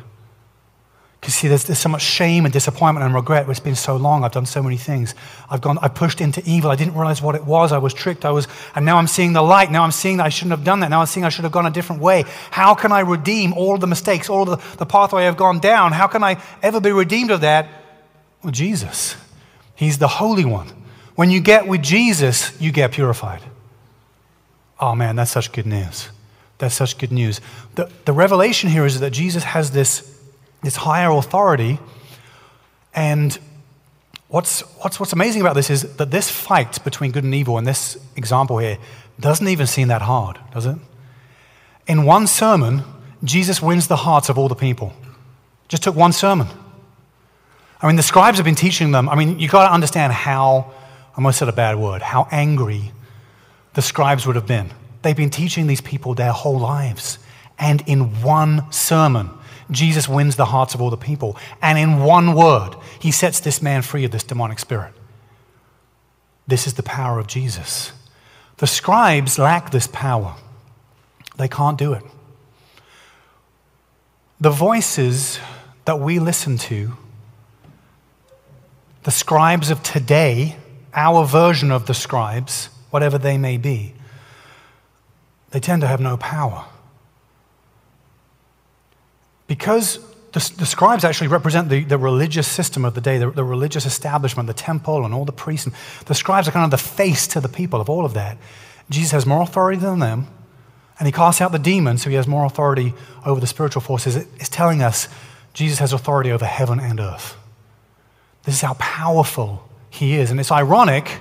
Because 1.28 1.39
see, 1.39 1.49
there's, 1.49 1.65
there's 1.65 1.80
so 1.80 1.89
much 1.89 2.03
shame 2.03 2.45
and 2.45 2.53
disappointment 2.53 3.05
and 3.05 3.13
regret. 3.13 3.49
It's 3.49 3.59
been 3.59 3.75
so 3.75 3.97
long. 3.97 4.23
I've 4.23 4.32
done 4.32 4.45
so 4.45 4.63
many 4.63 4.78
things. 4.78 5.13
I've 5.49 5.59
gone, 5.59 5.78
I 5.82 5.89
pushed 5.89 6.21
into 6.21 6.41
evil. 6.45 6.71
I 6.71 6.78
didn't 6.78 6.93
realize 6.93 7.21
what 7.21 7.36
it 7.36 7.43
was. 7.43 7.73
I 7.73 7.80
was 7.80 7.93
tricked. 7.93 8.23
I 8.23 8.32
was, 8.32 8.47
and 8.75 8.86
now 8.86 8.95
I'm 8.95 9.07
seeing 9.07 9.34
the 9.34 9.41
light. 9.41 9.69
Now 9.69 9.84
I'm 9.84 9.91
seeing 9.91 10.15
that 10.17 10.25
I 10.25 10.30
shouldn't 10.30 10.51
have 10.51 10.63
done 10.63 10.80
that. 10.80 10.89
Now 10.89 11.01
I'm 11.01 11.05
seeing 11.05 11.25
I 11.25 11.30
should 11.30 11.43
have 11.43 11.51
gone 11.51 11.65
a 11.65 11.69
different 11.69 12.01
way. 12.01 12.23
How 12.49 12.73
can 12.75 12.93
I 12.93 13.01
redeem 13.01 13.51
all 13.51 13.78
the 13.78 13.88
mistakes, 13.88 14.30
all 14.30 14.45
the, 14.45 14.55
the 14.78 14.86
pathway 14.86 15.28
I've 15.28 15.36
gone 15.36 15.59
down? 15.59 15.91
How 15.91 16.07
can 16.07 16.23
I 16.23 16.41
ever 16.63 16.80
be 16.80 16.93
redeemed 16.93 17.32
of 17.32 17.41
that? 17.41 17.67
Well, 18.41 18.53
Jesus. 18.53 19.17
He's 19.75 19.97
the 19.97 20.07
Holy 20.07 20.45
One. 20.45 20.69
When 21.15 21.30
you 21.30 21.41
get 21.41 21.67
with 21.67 21.84
Jesus, 21.84 22.57
you 22.61 22.71
get 22.71 22.93
purified. 22.93 23.41
Oh 24.80 24.95
man, 24.95 25.17
that's 25.17 25.32
such 25.32 25.51
good 25.51 25.65
news. 25.65 26.07
That's 26.59 26.75
such 26.75 26.97
good 26.97 27.11
news. 27.11 27.41
The, 27.75 27.91
the 28.05 28.13
revelation 28.13 28.69
here 28.69 28.86
is 28.86 29.01
that 29.01 29.11
Jesus 29.11 29.43
has 29.43 29.71
this 29.71 30.16
this 30.63 30.75
higher 30.75 31.11
authority. 31.11 31.79
And 32.93 33.37
what's, 34.27 34.61
what's, 34.81 34.99
what's 34.99 35.13
amazing 35.13 35.41
about 35.41 35.55
this 35.55 35.69
is 35.69 35.95
that 35.97 36.11
this 36.11 36.29
fight 36.29 36.83
between 36.83 37.11
good 37.11 37.23
and 37.23 37.33
evil 37.33 37.57
in 37.57 37.63
this 37.63 37.97
example 38.15 38.57
here 38.57 38.77
doesn't 39.19 39.47
even 39.47 39.67
seem 39.67 39.87
that 39.87 40.01
hard, 40.01 40.39
does 40.53 40.65
it? 40.65 40.77
In 41.87 42.03
one 42.03 42.27
sermon, 42.27 42.83
Jesus 43.23 43.61
wins 43.61 43.87
the 43.87 43.95
hearts 43.95 44.29
of 44.29 44.37
all 44.37 44.47
the 44.47 44.55
people. 44.55 44.93
Just 45.67 45.83
took 45.83 45.95
one 45.95 46.11
sermon. 46.11 46.47
I 47.81 47.87
mean, 47.87 47.95
the 47.95 48.03
scribes 48.03 48.37
have 48.37 48.45
been 48.45 48.55
teaching 48.55 48.91
them. 48.91 49.07
I 49.09 49.15
mean, 49.15 49.39
you've 49.39 49.51
got 49.51 49.67
to 49.67 49.73
understand 49.73 50.13
how, 50.13 50.71
I 51.13 51.17
almost 51.17 51.39
said 51.39 51.47
a 51.47 51.53
bad 51.53 51.77
word, 51.77 52.01
how 52.01 52.27
angry 52.31 52.91
the 53.73 53.81
scribes 53.81 54.25
would 54.25 54.35
have 54.35 54.47
been. 54.47 54.71
They've 55.03 55.15
been 55.15 55.29
teaching 55.29 55.67
these 55.67 55.81
people 55.81 56.15
their 56.15 56.31
whole 56.31 56.57
lives. 56.57 57.19
And 57.59 57.83
in 57.87 58.21
one 58.21 58.71
sermon, 58.71 59.29
Jesus 59.70 60.07
wins 60.07 60.36
the 60.36 60.45
hearts 60.45 60.74
of 60.74 60.82
all 60.82 60.89
the 60.89 60.97
people. 60.97 61.38
And 61.61 61.78
in 61.78 61.99
one 61.99 62.34
word, 62.34 62.76
he 62.99 63.11
sets 63.11 63.39
this 63.39 63.61
man 63.61 63.82
free 63.82 64.05
of 64.05 64.11
this 64.11 64.24
demonic 64.24 64.59
spirit. 64.59 64.93
This 66.47 66.65
is 66.65 66.76
the 66.76 66.84
power 66.84 67.20
of 67.20 67.28
Jesus. 67.28 67.91
The 68.57 68.68
scribes 68.68 69.38
lack 69.38 69.72
this 69.72 69.88
power, 69.88 70.36
they 71.38 71.47
can't 71.47 71.78
do 71.78 71.93
it. 71.93 72.03
The 74.39 74.49
voices 74.49 75.39
that 75.86 75.99
we 75.99 76.20
listen 76.20 76.57
to, 76.57 76.93
the 79.03 79.11
scribes 79.11 79.70
of 79.70 79.84
today, 79.84 80.57
our 80.93 81.26
version 81.26 81.72
of 81.72 81.86
the 81.86 81.93
scribes, 81.93 82.70
whatever 82.89 83.18
they 83.18 83.38
may 83.38 83.57
be, 83.57 83.93
they 85.51 85.59
tend 85.59 85.82
to 85.82 85.88
have 85.88 85.99
no 85.99 86.18
power. 86.18 86.65
Because 89.47 89.99
the, 90.33 90.53
the 90.57 90.65
scribes 90.65 91.03
actually 91.03 91.29
represent 91.29 91.69
the, 91.69 91.83
the 91.83 91.97
religious 91.97 92.47
system 92.47 92.85
of 92.85 92.93
the 92.93 93.01
day, 93.01 93.17
the, 93.17 93.31
the 93.31 93.43
religious 93.43 93.85
establishment, 93.85 94.47
the 94.47 94.53
temple, 94.53 95.05
and 95.05 95.13
all 95.13 95.25
the 95.25 95.31
priests. 95.31 95.65
And 95.65 95.75
the 96.05 96.15
scribes 96.15 96.47
are 96.47 96.51
kind 96.51 96.65
of 96.65 96.71
the 96.71 96.77
face 96.77 97.27
to 97.27 97.39
the 97.39 97.49
people 97.49 97.81
of 97.81 97.89
all 97.89 98.05
of 98.05 98.13
that. 98.13 98.37
Jesus 98.89 99.11
has 99.11 99.25
more 99.25 99.41
authority 99.41 99.79
than 99.79 99.99
them, 99.99 100.27
and 100.99 101.07
he 101.07 101.11
casts 101.11 101.41
out 101.41 101.51
the 101.51 101.59
demons, 101.59 102.03
so 102.03 102.09
he 102.09 102.15
has 102.15 102.27
more 102.27 102.45
authority 102.45 102.93
over 103.25 103.39
the 103.39 103.47
spiritual 103.47 103.81
forces. 103.81 104.15
It's 104.15 104.49
telling 104.49 104.81
us 104.81 105.07
Jesus 105.53 105.79
has 105.79 105.93
authority 105.93 106.31
over 106.31 106.45
heaven 106.45 106.79
and 106.79 106.99
earth. 106.99 107.35
This 108.43 108.55
is 108.55 108.61
how 108.61 108.75
powerful 108.75 109.67
he 109.89 110.15
is. 110.15 110.31
And 110.31 110.39
it's 110.39 110.51
ironic, 110.51 111.19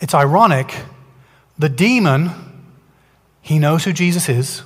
it's 0.00 0.14
ironic, 0.14 0.74
the 1.58 1.68
demon, 1.68 2.30
he 3.40 3.58
knows 3.58 3.84
who 3.84 3.92
Jesus 3.92 4.28
is 4.28 4.62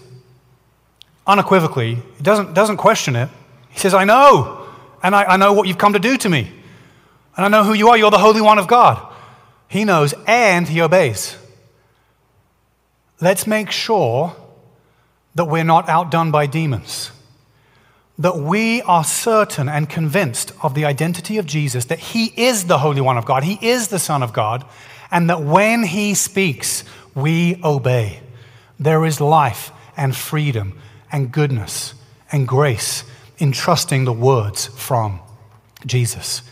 unequivocally. 1.29 1.95
He 2.17 2.23
doesn't, 2.23 2.55
doesn't 2.55 2.79
question 2.79 3.15
it. 3.15 3.29
He 3.69 3.79
says, 3.79 3.95
I 3.95 4.05
know, 4.05 4.67
and 5.03 5.15
I, 5.15 5.25
I 5.25 5.37
know 5.37 5.53
what 5.53 5.69
you've 5.69 5.79
come 5.79 5.93
to 5.93 6.01
do 6.01 6.17
to 6.17 6.29
me. 6.29 6.51
And 7.37 7.47
I 7.47 7.49
know 7.49 7.63
who 7.63 7.75
you 7.75 7.91
are. 7.91 7.97
You're 7.97 8.11
the 8.11 8.19
Holy 8.19 8.41
One 8.41 8.59
of 8.59 8.67
God. 8.67 9.15
He 9.69 9.85
knows 9.85 10.15
and 10.27 10.67
he 10.67 10.81
obeys. 10.81 11.37
Let's 13.21 13.47
make 13.47 13.71
sure 13.71 14.35
that 15.35 15.45
we're 15.45 15.65
not 15.65 15.89
outdone 15.89 16.31
by 16.33 16.47
demons. 16.47 17.13
that 18.19 18.37
we 18.37 18.83
are 18.83 19.05
certain 19.05 19.69
and 19.69 19.89
convinced 19.89 20.53
of 20.63 20.75
the 20.75 20.85
identity 20.85 21.39
of 21.39 21.47
Jesus, 21.47 21.85
that 21.87 22.01
he 22.01 22.33
is 22.37 22.65
the 22.65 22.79
Holy 22.79 23.01
One 23.01 23.17
of 23.17 23.25
God, 23.25 23.45
he 23.45 23.59
is 23.63 23.89
the 23.89 24.01
Son 24.01 24.23
of 24.23 24.33
God, 24.33 24.65
and 25.11 25.31
that 25.31 25.41
when 25.43 25.85
he 25.85 26.15
speaks, 26.15 26.85
we 27.15 27.61
obey. 27.63 28.21
There 28.79 29.05
is 29.05 29.21
life 29.21 29.71
and 29.97 30.15
freedom 30.15 30.79
and 31.13 31.33
goodness 31.33 31.95
and 32.31 32.47
grace 32.47 33.05
in 33.39 33.53
trusting 33.53 34.05
the 34.05 34.13
words 34.13 34.67
from 34.67 35.21
Jesus. 35.87 36.43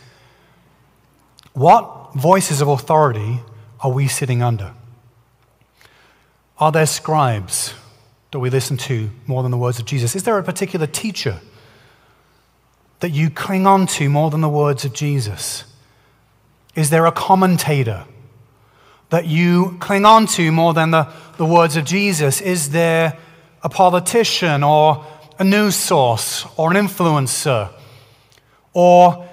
What 1.52 2.14
voices 2.14 2.60
of 2.60 2.68
authority 2.68 3.40
are 3.80 3.90
we 3.90 4.08
sitting 4.08 4.42
under? 4.42 4.72
Are 6.58 6.72
there 6.72 6.86
scribes 6.86 7.74
that 8.30 8.38
we 8.38 8.50
listen 8.50 8.76
to 8.78 9.10
more 9.26 9.42
than 9.42 9.50
the 9.50 9.58
words 9.58 9.78
of 9.78 9.84
Jesus? 9.84 10.16
Is 10.16 10.24
there 10.24 10.38
a 10.38 10.42
particular 10.42 10.86
teacher 10.86 11.40
that 13.00 13.10
you 13.10 13.30
cling 13.30 13.66
on 13.66 13.86
to 13.86 14.08
more 14.08 14.30
than 14.30 14.40
the 14.40 14.48
words 14.48 14.84
of 14.84 14.92
Jesus? 14.92 15.64
Is 16.74 16.90
there 16.90 17.06
a 17.06 17.12
commentator 17.12 18.04
that 19.10 19.26
you 19.26 19.76
cling 19.80 20.04
on 20.04 20.26
to 20.26 20.50
more 20.50 20.74
than 20.74 20.90
the, 20.90 21.08
the 21.36 21.46
words 21.46 21.76
of 21.76 21.84
Jesus? 21.84 22.40
Is 22.40 22.70
there 22.70 23.16
a 23.66 23.68
politician 23.68 24.62
or 24.62 25.04
a 25.40 25.44
news 25.44 25.74
source 25.74 26.46
or 26.56 26.70
an 26.70 26.76
influencer 26.76 27.68
or 28.72 29.28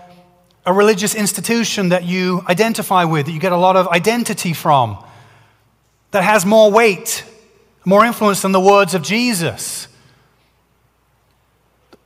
a 0.65 0.73
religious 0.73 1.13
institution 1.13 1.89
that 1.89 2.03
you 2.03 2.41
identify 2.49 3.03
with, 3.03 3.27
that 3.27 3.31
you 3.31 3.39
get 3.39 3.51
a 3.51 3.57
lot 3.57 3.75
of 3.75 3.87
identity 3.89 4.51
from, 4.51 4.97
that 6.09 6.23
has 6.23 6.47
more 6.47 6.71
weight, 6.71 7.23
more 7.85 8.03
influence 8.03 8.41
than 8.41 8.53
the 8.53 8.59
words 8.59 8.95
of 8.95 9.03
Jesus? 9.03 9.87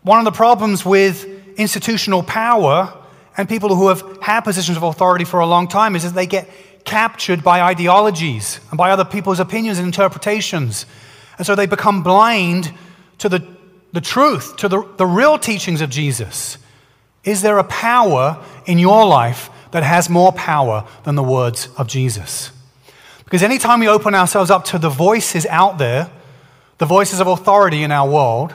One 0.02 0.20
of 0.20 0.26
the 0.26 0.32
problems 0.32 0.86
with 0.86 1.26
institutional 1.58 2.24
power 2.24 2.94
and 3.38 3.48
people 3.48 3.74
who 3.74 3.88
have 3.88 4.04
had 4.22 4.42
positions 4.42 4.76
of 4.76 4.84
authority 4.84 5.24
for 5.24 5.40
a 5.40 5.46
long 5.46 5.70
time 5.70 5.96
is 5.96 6.04
that 6.04 6.14
they 6.14 6.28
get 6.28 6.50
captured 6.84 7.42
by 7.42 7.62
ideologies 7.62 8.60
and 8.70 8.78
by 8.78 8.92
other 8.92 9.06
people's 9.06 9.40
opinions 9.40 9.78
and 9.78 9.86
interpretations. 9.86 10.86
And 11.38 11.46
so 11.46 11.56
they 11.56 11.66
become 11.66 12.04
blind 12.04 12.74
to 13.20 13.30
the, 13.30 13.46
the 13.94 14.02
truth, 14.02 14.58
to 14.58 14.68
the, 14.68 14.88
the 14.98 15.06
real 15.06 15.38
teachings 15.38 15.82
of 15.82 15.90
Jesus. 15.90 16.58
Is 17.24 17.42
there 17.42 17.58
a 17.58 17.64
power 17.64 18.44
in 18.66 18.80
your 18.80 19.06
life 19.06 19.50
that 19.72 19.84
has 19.84 20.10
more 20.10 20.32
power 20.32 20.88
than 21.04 21.16
the 21.16 21.24
words 21.24 21.70
of 21.78 21.88
Jesus? 21.88 22.52
Because 23.26 23.44
anytime 23.44 23.82
we 23.82 23.90
open 23.90 24.16
ourselves 24.16 24.50
up 24.50 24.64
to 24.66 24.80
the 24.80 24.90
voices 24.90 25.46
out 25.48 25.78
there, 25.78 26.10
the 26.78 26.86
voices 26.86 27.20
of 27.20 27.28
authority 27.28 27.84
in 27.84 27.92
our 27.92 28.10
world, 28.10 28.54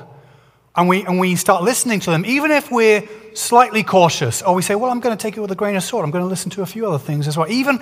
and 0.74 0.88
we, 0.88 1.04
and 1.04 1.20
we 1.20 1.36
start 1.36 1.62
listening 1.62 2.00
to 2.00 2.10
them, 2.10 2.24
even 2.24 2.50
if 2.50 2.70
we're 2.70 3.06
slightly 3.34 3.82
cautious, 3.82 4.40
or 4.40 4.54
we 4.54 4.62
say, 4.62 4.74
well, 4.74 4.90
I'm 4.90 5.00
going 5.00 5.16
to 5.16 5.22
take 5.22 5.36
it 5.36 5.40
with 5.40 5.50
a 5.50 5.54
grain 5.54 5.76
of 5.76 5.82
salt, 5.82 6.02
I'm 6.02 6.10
going 6.10 6.24
to 6.24 6.28
listen 6.28 6.50
to 6.52 6.62
a 6.62 6.66
few 6.66 6.86
other 6.86 6.98
things 6.98 7.28
as 7.28 7.36
well. 7.36 7.50
Even, 7.50 7.80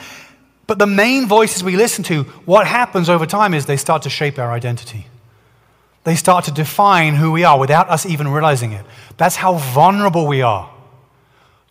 but 0.71 0.79
the 0.79 0.87
main 0.87 1.27
voices 1.27 1.65
we 1.65 1.75
listen 1.75 2.05
to, 2.05 2.23
what 2.47 2.65
happens 2.65 3.09
over 3.09 3.27
time 3.27 3.55
is 3.55 3.67
they 3.67 3.77
start 3.77 4.03
to 4.03 4.09
shape 4.09 4.39
our 4.39 4.53
identity. 4.53 5.09
They 6.05 6.15
start 6.15 6.45
to 6.45 6.53
define 6.53 7.17
who 7.17 7.33
we 7.33 7.43
are 7.43 7.59
without 7.59 7.91
us 7.91 8.07
even 8.07 8.29
realizing 8.29 8.71
it. 8.71 8.87
That's 9.17 9.35
how 9.35 9.55
vulnerable 9.55 10.29
we 10.29 10.43
are. 10.43 10.71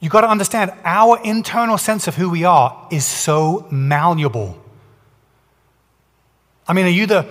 You've 0.02 0.12
got 0.12 0.22
to 0.22 0.30
understand, 0.30 0.74
our 0.84 1.18
internal 1.24 1.78
sense 1.78 2.10
of 2.10 2.16
who 2.16 2.30
we 2.30 2.44
are 2.44 2.90
is 2.92 3.06
so 3.06 3.66
malleable. 3.72 4.62
I 6.68 6.74
mean, 6.74 6.86
are 6.86 6.90
you 6.90 7.06
the, 7.06 7.26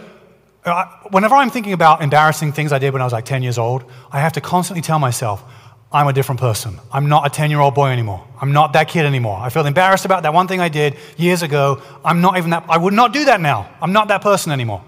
uh, 0.64 0.86
whenever 1.10 1.34
I'm 1.34 1.50
thinking 1.50 1.74
about 1.74 2.00
embarrassing 2.00 2.54
things 2.54 2.72
I 2.72 2.78
did 2.78 2.94
when 2.94 3.02
I 3.02 3.04
was 3.04 3.12
like 3.12 3.26
10 3.26 3.42
years 3.42 3.58
old, 3.58 3.84
I 4.10 4.20
have 4.20 4.32
to 4.32 4.40
constantly 4.40 4.80
tell 4.80 4.98
myself, 4.98 5.44
I'm 5.90 6.06
a 6.06 6.12
different 6.12 6.40
person. 6.40 6.78
I'm 6.92 7.08
not 7.08 7.26
a 7.26 7.30
10 7.30 7.50
year 7.50 7.60
old 7.60 7.74
boy 7.74 7.88
anymore. 7.88 8.26
I'm 8.40 8.52
not 8.52 8.74
that 8.74 8.88
kid 8.88 9.06
anymore. 9.06 9.38
I 9.38 9.48
feel 9.48 9.64
embarrassed 9.64 10.04
about 10.04 10.22
that 10.24 10.34
one 10.34 10.46
thing 10.46 10.60
I 10.60 10.68
did 10.68 10.96
years 11.16 11.42
ago. 11.42 11.80
I'm 12.04 12.20
not 12.20 12.36
even 12.36 12.50
that, 12.50 12.64
I 12.68 12.76
would 12.76 12.92
not 12.92 13.12
do 13.12 13.24
that 13.24 13.40
now. 13.40 13.70
I'm 13.80 13.92
not 13.92 14.08
that 14.08 14.20
person 14.20 14.52
anymore. 14.52 14.84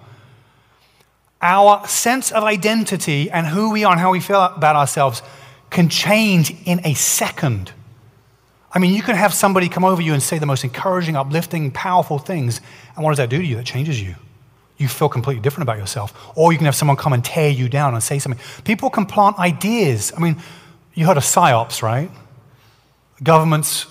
Our 1.41 1.87
sense 1.89 2.33
of 2.33 2.45
identity 2.45 3.31
and 3.31 3.47
who 3.47 3.71
we 3.71 3.85
are 3.85 3.93
and 3.93 4.01
how 4.01 4.11
we 4.11 4.21
feel 4.21 4.43
about 4.43 4.77
ourselves 4.77 5.23
can 5.71 5.89
change 5.89 6.55
in 6.67 6.85
a 6.85 6.93
second. 6.93 7.73
I 8.73 8.79
mean, 8.79 8.95
you 8.95 9.03
can 9.03 9.17
have 9.17 9.33
somebody 9.33 9.71
come 9.71 9.85
over 9.85 10.03
you 10.03 10.13
and 10.13 10.23
say 10.23 10.39
the 10.39 10.47
most 10.47 10.65
encouraging, 10.65 11.17
uplifting, 11.17 11.71
powerful 11.71 12.19
things. 12.19 12.61
And 12.95 13.03
what 13.03 13.13
does 13.13 13.19
that 13.19 13.31
do 13.31 13.39
to 13.39 13.45
you? 13.45 13.57
That 13.57 13.65
changes 13.65 14.01
you 14.01 14.17
you 14.81 14.89
feel 14.89 15.11
completely 15.11 15.43
different 15.43 15.69
about 15.69 15.77
yourself. 15.77 16.33
Or 16.35 16.53
you 16.53 16.59
can 16.59 16.65
have 16.65 16.75
someone 16.75 16.97
come 16.97 17.13
and 17.13 17.23
tear 17.23 17.51
you 17.51 17.69
down 17.69 17.93
and 17.93 18.03
say 18.03 18.19
something. 18.19 18.41
People 18.65 18.89
can 18.89 19.05
plant 19.05 19.39
ideas. 19.39 20.11
I 20.17 20.21
mean, 20.21 20.39
you 21.01 21.07
heard 21.07 21.17
of 21.17 21.23
psyops, 21.23 21.83
right? 21.83 22.11
Governments 23.23 23.87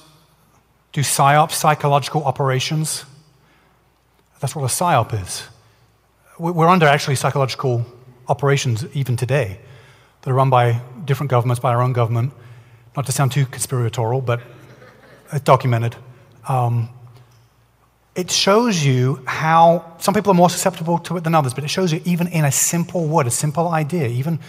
do 0.92 1.02
psyops, 1.02 1.54
psychological 1.54 2.24
operations. 2.24 3.04
That's 4.40 4.56
what 4.56 4.62
a 4.62 4.68
psyop 4.68 5.20
is. 5.20 5.48
We're 6.38 6.68
under 6.68 6.86
actually 6.86 7.16
psychological 7.16 7.84
operations 8.28 8.86
even 8.94 9.18
today 9.18 9.58
that 10.22 10.30
are 10.30 10.36
run 10.36 10.52
by 10.52 10.82
different 11.06 11.32
governments, 11.32 11.60
by 11.60 11.74
our 11.74 11.82
own 11.82 11.94
government. 11.94 12.32
Not 12.96 13.08
to 13.08 13.12
sound 13.12 13.32
too 13.32 13.48
conspiratorial, 13.48 14.22
but 14.22 14.42
it's 15.34 15.44
documented. 15.44 15.96
Um, 16.48 16.90
it 18.14 18.30
shows 18.30 18.86
you 18.86 19.24
how 19.26 19.96
some 19.98 20.14
people 20.14 20.32
are 20.32 20.36
more 20.36 20.52
susceptible 20.52 21.00
to 21.00 21.18
it 21.18 21.24
than 21.24 21.34
others, 21.34 21.56
but 21.56 21.64
it 21.64 21.72
shows 21.72 21.92
you 21.92 22.04
even 22.06 22.28
in 22.28 22.46
a 22.46 22.52
simple 22.52 23.08
word, 23.08 23.26
a 23.26 23.32
simple 23.32 23.70
idea, 23.70 24.08
even 24.10 24.40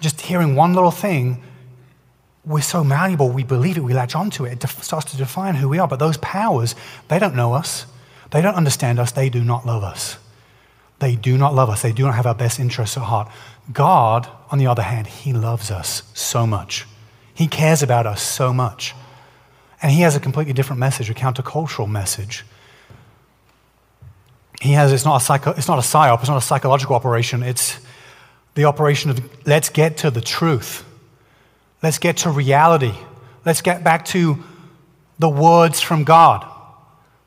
just 0.00 0.20
hearing 0.20 0.56
one 0.56 0.74
little 0.74 0.90
thing, 0.90 1.42
we're 2.46 2.62
so 2.62 2.84
malleable, 2.84 3.30
we 3.30 3.44
believe 3.44 3.76
it, 3.76 3.80
we 3.80 3.94
latch 3.94 4.14
onto 4.14 4.44
it. 4.44 4.62
It 4.62 4.68
starts 4.68 5.10
to 5.12 5.16
define 5.16 5.54
who 5.54 5.68
we 5.68 5.78
are. 5.78 5.88
But 5.88 5.98
those 5.98 6.16
powers, 6.18 6.74
they 7.08 7.18
don't 7.18 7.34
know 7.34 7.54
us, 7.54 7.86
they 8.30 8.42
don't 8.42 8.54
understand 8.54 8.98
us, 8.98 9.12
they 9.12 9.28
do 9.28 9.42
not 9.44 9.66
love 9.66 9.82
us. 9.82 10.18
They 11.00 11.16
do 11.16 11.36
not 11.36 11.54
love 11.54 11.70
us, 11.70 11.82
they 11.82 11.92
do 11.92 12.04
not 12.04 12.14
have 12.14 12.26
our 12.26 12.34
best 12.34 12.60
interests 12.60 12.96
at 12.96 13.02
heart. 13.02 13.30
God, 13.72 14.28
on 14.50 14.58
the 14.58 14.66
other 14.66 14.82
hand, 14.82 15.06
He 15.06 15.32
loves 15.32 15.70
us 15.70 16.02
so 16.14 16.46
much, 16.46 16.86
He 17.34 17.46
cares 17.46 17.82
about 17.82 18.06
us 18.06 18.22
so 18.22 18.52
much. 18.52 18.94
And 19.82 19.92
He 19.92 20.02
has 20.02 20.16
a 20.16 20.20
completely 20.20 20.52
different 20.52 20.80
message, 20.80 21.10
a 21.10 21.14
countercultural 21.14 21.88
message 21.88 22.44
he 24.64 24.72
has, 24.72 24.92
it's 24.92 25.04
not, 25.04 25.20
a 25.20 25.24
psycho, 25.24 25.50
it's 25.50 25.68
not 25.68 25.78
a 25.78 25.82
psyop, 25.82 26.20
it's 26.20 26.28
not 26.28 26.38
a 26.38 26.40
psychological 26.40 26.96
operation, 26.96 27.42
it's 27.42 27.78
the 28.54 28.64
operation 28.64 29.10
of 29.10 29.46
let's 29.46 29.68
get 29.68 29.98
to 29.98 30.10
the 30.10 30.22
truth. 30.22 30.84
Let's 31.84 31.98
get 31.98 32.16
to 32.18 32.30
reality. 32.30 32.94
Let's 33.44 33.60
get 33.60 33.84
back 33.84 34.06
to 34.06 34.42
the 35.18 35.28
words 35.28 35.82
from 35.82 36.02
God, 36.02 36.42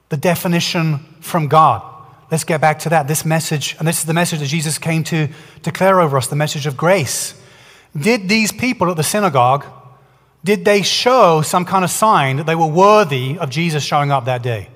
the 0.10 0.18
definition 0.18 0.97
from 1.22 1.47
God. 1.47 1.84
Let's 2.32 2.43
get 2.43 2.60
back 2.60 2.80
to 2.80 2.89
that. 2.89 3.08
This 3.08 3.24
message, 3.24 3.76
and 3.78 3.88
this 3.88 3.99
is 3.99 4.05
the 4.05 4.16
message 4.16 4.39
that 4.39 4.47
Jesus 4.47 4.80
came 4.80 5.03
to 5.03 5.28
declare 5.62 6.01
over 6.01 6.18
us 6.18 6.26
the 6.26 6.36
message 6.36 6.66
of 6.66 6.76
grace. 6.76 7.39
Did 7.95 8.30
these 8.30 8.51
people 8.51 8.89
at 8.89 8.97
the 8.97 9.03
synagogue, 9.03 9.64
did 10.43 10.66
they 10.66 10.82
show 10.82 11.43
some 11.43 11.64
kind 11.64 11.84
of 11.84 11.91
sign 11.91 12.38
that 12.38 12.47
they 12.47 12.55
were 12.55 12.66
worthy 12.66 13.38
of 13.38 13.51
Jesus 13.51 13.84
showing 13.84 14.10
up 14.12 14.26
that 14.26 14.41
day? 14.41 14.70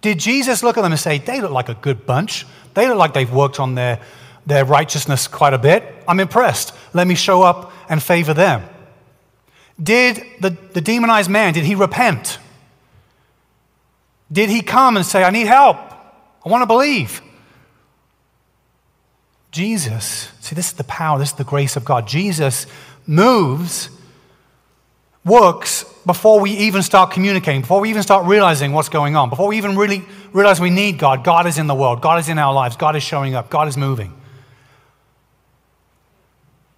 Did 0.00 0.18
Jesus 0.18 0.62
look 0.62 0.78
at 0.78 0.80
them 0.80 0.92
and 0.92 0.98
say, 0.98 1.18
they 1.18 1.42
look 1.42 1.52
like 1.52 1.68
a 1.68 1.74
good 1.74 2.06
bunch? 2.06 2.46
They 2.72 2.88
look 2.88 2.96
like 2.96 3.12
they've 3.12 3.30
worked 3.30 3.60
on 3.60 3.74
their, 3.74 4.00
their 4.46 4.64
righteousness 4.64 5.28
quite 5.28 5.52
a 5.52 5.58
bit. 5.58 5.84
I'm 6.08 6.20
impressed. 6.20 6.72
Let 6.94 7.06
me 7.06 7.14
show 7.14 7.42
up 7.42 7.70
and 7.90 8.02
favor 8.02 8.32
them. 8.32 8.62
Did 9.82 10.22
the, 10.40 10.50
the 10.72 10.80
demonized 10.80 11.30
man, 11.30 11.52
did 11.52 11.64
he 11.64 11.74
repent? 11.74 12.38
Did 14.32 14.48
he 14.48 14.62
come 14.62 14.96
and 14.96 15.04
say, 15.04 15.22
I 15.22 15.30
need 15.30 15.46
help? 15.46 15.76
I 15.76 16.48
want 16.48 16.62
to 16.62 16.66
believe? 16.66 17.20
Jesus, 19.50 20.30
see, 20.40 20.54
this 20.54 20.68
is 20.68 20.72
the 20.74 20.84
power, 20.84 21.18
this 21.18 21.30
is 21.30 21.34
the 21.34 21.44
grace 21.44 21.76
of 21.76 21.84
God. 21.84 22.06
Jesus 22.06 22.66
moves 23.06 23.90
works 25.24 25.84
before 26.06 26.40
we 26.40 26.52
even 26.52 26.82
start 26.82 27.10
communicating, 27.10 27.62
before 27.62 27.80
we 27.80 27.90
even 27.90 28.02
start 28.02 28.26
realizing 28.26 28.72
what's 28.72 28.88
going 28.88 29.16
on, 29.16 29.28
before 29.28 29.48
we 29.48 29.56
even 29.56 29.76
really 29.76 30.04
realize 30.32 30.60
we 30.60 30.70
need 30.70 30.98
God. 30.98 31.24
God 31.24 31.46
is 31.46 31.58
in 31.58 31.66
the 31.66 31.74
world, 31.74 32.00
God 32.00 32.20
is 32.20 32.28
in 32.28 32.38
our 32.38 32.54
lives, 32.54 32.76
God 32.76 32.94
is 32.96 33.02
showing 33.02 33.34
up, 33.34 33.50
God 33.50 33.66
is 33.66 33.76
moving. 33.76 34.14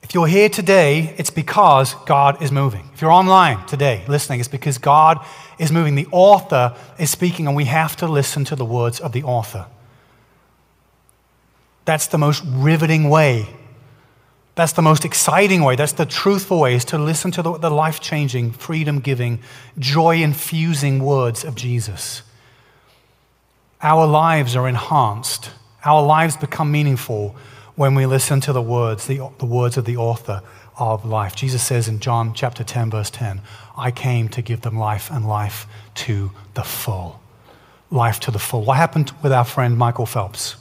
If 0.08 0.14
you're 0.14 0.26
here 0.26 0.48
today, 0.48 1.14
it's 1.18 1.30
because 1.30 1.94
God 2.06 2.42
is 2.42 2.50
moving. 2.50 2.88
If 2.94 3.02
you're 3.02 3.12
online 3.12 3.64
today 3.66 4.04
listening, 4.08 4.40
it's 4.40 4.48
because 4.48 4.78
God 4.78 5.24
is 5.58 5.70
moving. 5.70 5.94
The 5.94 6.08
author 6.10 6.74
is 6.98 7.10
speaking, 7.10 7.46
and 7.46 7.54
we 7.54 7.66
have 7.66 7.94
to 7.96 8.08
listen 8.08 8.44
to 8.46 8.56
the 8.56 8.64
words 8.64 9.00
of 9.00 9.12
the 9.12 9.22
author. 9.22 9.66
That's 11.84 12.06
the 12.06 12.18
most 12.18 12.42
riveting 12.46 13.10
way 13.10 13.48
that's 14.58 14.72
the 14.72 14.82
most 14.82 15.04
exciting 15.04 15.62
way. 15.62 15.76
That's 15.76 15.92
the 15.92 16.04
truthful 16.04 16.58
way, 16.58 16.74
is 16.74 16.84
to 16.86 16.98
listen 16.98 17.30
to 17.30 17.42
the, 17.42 17.58
the 17.58 17.70
life 17.70 18.00
changing, 18.00 18.50
freedom 18.50 18.98
giving, 18.98 19.38
joy 19.78 20.20
infusing 20.20 20.98
words 20.98 21.44
of 21.44 21.54
Jesus. 21.54 22.22
Our 23.80 24.04
lives 24.04 24.56
are 24.56 24.66
enhanced, 24.66 25.52
our 25.84 26.02
lives 26.02 26.36
become 26.36 26.72
meaningful 26.72 27.36
when 27.78 27.94
we 27.94 28.06
listen 28.06 28.40
to 28.40 28.52
the 28.52 28.60
words, 28.60 29.06
the, 29.06 29.20
the 29.38 29.46
words 29.46 29.76
of 29.76 29.84
the 29.84 29.96
author 29.96 30.42
of 30.76 31.04
life. 31.04 31.36
Jesus 31.36 31.62
says 31.62 31.86
in 31.86 32.00
John 32.00 32.34
chapter 32.34 32.64
10, 32.64 32.90
verse 32.90 33.08
10, 33.08 33.40
I 33.76 33.92
came 33.92 34.28
to 34.30 34.42
give 34.42 34.62
them 34.62 34.76
life 34.76 35.12
and 35.12 35.28
life 35.28 35.64
to 35.94 36.32
the 36.54 36.64
full. 36.64 37.20
Life 37.92 38.18
to 38.20 38.32
the 38.32 38.40
full. 38.40 38.64
What 38.64 38.78
happened 38.78 39.12
with 39.22 39.30
our 39.30 39.44
friend 39.44 39.78
Michael 39.78 40.06
Phelps? 40.06 40.56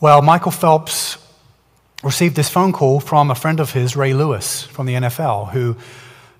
Well, 0.00 0.20
Michael 0.20 0.52
Phelps 0.52 1.16
received 2.04 2.36
this 2.36 2.50
phone 2.50 2.72
call 2.72 3.00
from 3.00 3.30
a 3.30 3.34
friend 3.34 3.58
of 3.58 3.72
his, 3.72 3.96
Ray 3.96 4.12
Lewis, 4.12 4.64
from 4.64 4.84
the 4.84 4.94
NFL, 4.94 5.52
who 5.52 5.78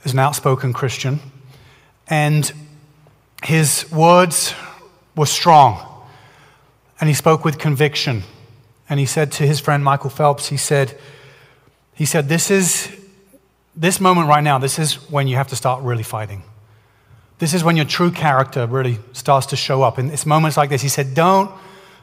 is 0.04 0.12
an 0.12 0.18
outspoken 0.18 0.74
Christian. 0.74 1.20
And 2.08 2.52
his 3.42 3.90
words 3.90 4.54
were 5.16 5.24
strong. 5.24 6.04
And 7.00 7.08
he 7.08 7.14
spoke 7.14 7.42
with 7.42 7.58
conviction. 7.58 8.24
And 8.88 8.98
he 8.98 9.06
said 9.06 9.32
to 9.32 9.46
his 9.46 9.60
friend 9.60 9.84
Michael 9.84 10.10
Phelps, 10.10 10.48
he 10.48 10.56
said, 10.56 10.98
he 11.94 12.04
said, 12.04 12.28
This 12.28 12.50
is 12.50 12.90
this 13.76 14.00
moment 14.00 14.28
right 14.28 14.42
now, 14.42 14.58
this 14.58 14.78
is 14.78 14.94
when 15.10 15.28
you 15.28 15.36
have 15.36 15.48
to 15.48 15.56
start 15.56 15.82
really 15.82 16.02
fighting. 16.02 16.42
This 17.38 17.54
is 17.54 17.62
when 17.62 17.76
your 17.76 17.84
true 17.84 18.10
character 18.10 18.66
really 18.66 18.98
starts 19.12 19.46
to 19.46 19.56
show 19.56 19.82
up. 19.82 19.98
And 19.98 20.10
it's 20.10 20.26
moments 20.26 20.56
like 20.56 20.70
this, 20.70 20.82
he 20.82 20.88
said, 20.88 21.14
Don't, 21.14 21.50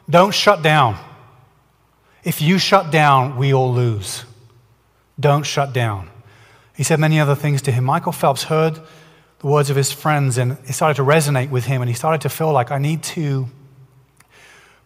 don't 0.08 0.32
shut 0.32 0.62
down. 0.62 0.96
If 2.24 2.40
you 2.40 2.58
shut 2.58 2.90
down, 2.90 3.36
we 3.36 3.52
all 3.52 3.72
lose. 3.72 4.24
Don't 5.18 5.44
shut 5.44 5.72
down. 5.72 6.10
He 6.74 6.82
said 6.82 6.98
many 6.98 7.20
other 7.20 7.34
things 7.34 7.62
to 7.62 7.72
him. 7.72 7.84
Michael 7.84 8.12
Phelps 8.12 8.44
heard 8.44 8.80
the 9.38 9.46
words 9.46 9.70
of 9.70 9.76
his 9.76 9.92
friends 9.92 10.38
and 10.38 10.58
it 10.64 10.72
started 10.72 10.96
to 10.96 11.02
resonate 11.02 11.50
with 11.50 11.66
him, 11.66 11.82
and 11.82 11.88
he 11.88 11.94
started 11.94 12.22
to 12.22 12.28
feel 12.28 12.52
like, 12.52 12.70
I 12.70 12.78
need 12.78 13.02
to, 13.04 13.48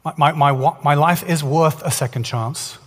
my, 0.04 0.14
my, 0.16 0.32
my, 0.32 0.76
my 0.82 0.94
life 0.94 1.28
is 1.28 1.44
worth 1.44 1.82
a 1.82 1.90
second 1.90 2.24
chance. 2.24 2.78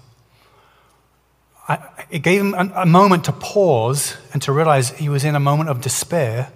I, 1.67 1.79
it 2.09 2.19
gave 2.19 2.41
him 2.41 2.53
a, 2.53 2.71
a 2.81 2.85
moment 2.85 3.25
to 3.25 3.31
pause 3.31 4.17
and 4.33 4.41
to 4.41 4.51
realize 4.51 4.89
he 4.91 5.09
was 5.09 5.23
in 5.23 5.35
a 5.35 5.39
moment 5.39 5.69
of 5.69 5.81
despair 5.81 6.51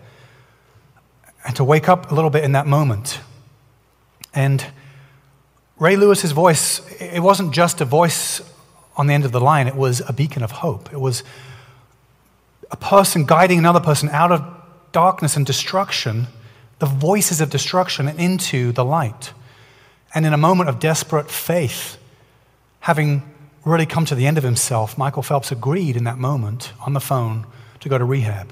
and 1.45 1.55
to 1.55 1.63
wake 1.63 1.87
up 1.87 2.11
a 2.11 2.15
little 2.15 2.29
bit 2.29 2.43
in 2.43 2.51
that 2.53 2.67
moment. 2.67 3.19
And 4.33 4.65
Ray 5.79 5.95
Lewis's 5.95 6.31
voice, 6.31 6.81
it 6.99 7.21
wasn't 7.21 7.53
just 7.53 7.79
a 7.81 7.85
voice 7.85 8.41
on 8.97 9.07
the 9.07 9.13
end 9.13 9.25
of 9.25 9.31
the 9.31 9.39
line, 9.39 9.67
it 9.67 9.75
was 9.75 10.01
a 10.07 10.11
beacon 10.11 10.43
of 10.43 10.51
hope. 10.51 10.91
It 10.91 10.99
was 10.99 11.23
a 12.71 12.75
person 12.75 13.25
guiding 13.25 13.59
another 13.59 13.79
person 13.79 14.09
out 14.09 14.31
of 14.31 14.43
darkness 14.91 15.37
and 15.37 15.45
destruction, 15.45 16.27
the 16.79 16.87
voices 16.87 17.39
of 17.39 17.51
destruction, 17.51 18.07
and 18.07 18.19
into 18.19 18.71
the 18.71 18.83
light. 18.83 19.33
And 20.17 20.25
in 20.25 20.33
a 20.33 20.37
moment 20.37 20.67
of 20.67 20.79
desperate 20.79 21.29
faith, 21.29 21.95
having 22.79 23.21
really 23.63 23.85
come 23.85 24.03
to 24.05 24.15
the 24.15 24.25
end 24.25 24.39
of 24.39 24.43
himself, 24.43 24.97
Michael 24.97 25.21
Phelps 25.21 25.51
agreed 25.51 25.95
in 25.95 26.05
that 26.05 26.17
moment 26.17 26.73
on 26.83 26.93
the 26.93 26.99
phone 26.99 27.45
to 27.81 27.87
go 27.87 27.99
to 27.99 28.03
rehab 28.03 28.51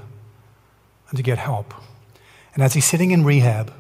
and 1.10 1.18
to 1.18 1.24
get 1.24 1.40
help. 1.40 1.74
And 2.54 2.64
as 2.64 2.76
he's 2.76 2.86
sitting 2.86 3.10
in 3.10 3.24
rehab, 3.24 3.74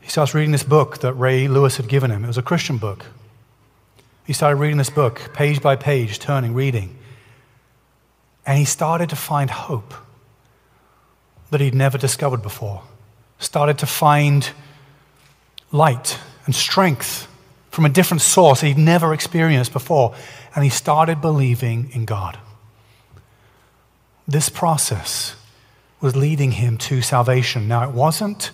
he 0.00 0.08
starts 0.08 0.34
reading 0.34 0.52
this 0.52 0.62
book 0.62 0.98
that 0.98 1.14
Ray 1.14 1.48
Lewis 1.48 1.78
had 1.78 1.88
given 1.88 2.12
him. 2.12 2.22
It 2.22 2.28
was 2.28 2.38
a 2.38 2.42
Christian 2.42 2.78
book. 2.78 3.06
He 4.24 4.32
started 4.32 4.58
reading 4.58 4.78
this 4.78 4.88
book, 4.88 5.32
page 5.34 5.60
by 5.60 5.74
page, 5.74 6.20
turning, 6.20 6.54
reading. 6.54 6.96
And 8.46 8.56
he 8.56 8.64
started 8.64 9.08
to 9.08 9.16
find 9.16 9.50
hope 9.50 9.94
that 11.50 11.60
he'd 11.60 11.74
never 11.74 11.98
discovered 11.98 12.40
before. 12.40 12.82
Started 13.40 13.78
to 13.78 13.86
find 13.86 14.48
light 15.72 16.20
and 16.44 16.54
strength 16.54 17.28
from 17.70 17.84
a 17.84 17.88
different 17.88 18.20
source 18.20 18.60
he'd 18.60 18.78
never 18.78 19.12
experienced 19.12 19.72
before. 19.72 20.14
And 20.54 20.64
he 20.64 20.70
started 20.70 21.20
believing 21.20 21.90
in 21.92 22.04
God. 22.04 22.38
This 24.28 24.48
process 24.48 25.36
was 26.00 26.14
leading 26.14 26.52
him 26.52 26.78
to 26.78 27.02
salvation. 27.02 27.66
Now, 27.66 27.88
it 27.88 27.94
wasn't 27.94 28.52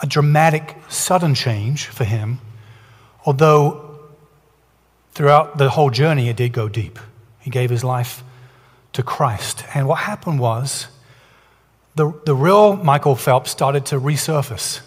a 0.00 0.06
dramatic, 0.06 0.76
sudden 0.88 1.34
change 1.34 1.86
for 1.86 2.04
him, 2.04 2.40
although 3.24 3.98
throughout 5.12 5.58
the 5.58 5.70
whole 5.70 5.90
journey 5.90 6.28
it 6.28 6.36
did 6.36 6.52
go 6.52 6.68
deep. 6.68 6.98
He 7.40 7.50
gave 7.50 7.70
his 7.70 7.84
life 7.84 8.22
to 8.92 9.02
Christ. 9.02 9.64
And 9.74 9.88
what 9.88 10.00
happened 10.00 10.38
was 10.38 10.88
the, 11.94 12.12
the 12.24 12.34
real 12.34 12.76
Michael 12.76 13.16
Phelps 13.16 13.50
started 13.50 13.86
to 13.86 14.00
resurface. 14.00 14.80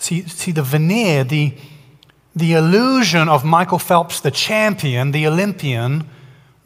See, 0.00 0.26
see 0.26 0.50
the 0.50 0.62
veneer, 0.62 1.22
the, 1.22 1.54
the 2.34 2.54
illusion 2.54 3.28
of 3.28 3.44
Michael 3.44 3.78
Phelps, 3.78 4.20
the 4.20 4.32
champion, 4.32 5.12
the 5.12 5.26
Olympian, 5.28 6.08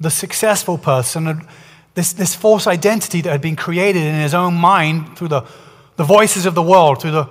the 0.01 0.11
successful 0.11 0.78
person, 0.78 1.47
this, 1.95 2.14
this 2.14 2.35
false 2.35 2.66
identity 2.66 3.20
that 3.20 3.30
had 3.30 3.43
been 3.43 3.57
created 3.57 4.03
in 4.03 4.14
his 4.14 4.32
own 4.32 4.55
mind 4.55 5.18
through 5.18 5.28
the 5.28 5.45
the 5.97 6.05
voices 6.05 6.47
of 6.47 6.55
the 6.55 6.62
world, 6.62 7.01
through 7.01 7.12
the 7.12 7.28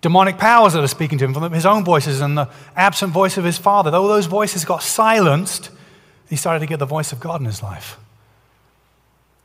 demonic 0.00 0.38
powers 0.38 0.72
that 0.72 0.82
are 0.82 0.88
speaking 0.88 1.18
to 1.18 1.24
him, 1.24 1.34
from 1.34 1.52
his 1.52 1.66
own 1.66 1.84
voices 1.84 2.20
and 2.20 2.36
the 2.36 2.48
absent 2.74 3.12
voice 3.12 3.36
of 3.36 3.44
his 3.44 3.58
father. 3.58 3.90
Though 3.90 4.08
those 4.08 4.26
voices 4.26 4.64
got 4.64 4.82
silenced, 4.82 5.70
he 6.28 6.36
started 6.36 6.60
to 6.60 6.66
get 6.66 6.78
the 6.78 6.86
voice 6.86 7.12
of 7.12 7.20
God 7.20 7.40
in 7.40 7.46
his 7.46 7.62
life. 7.62 7.98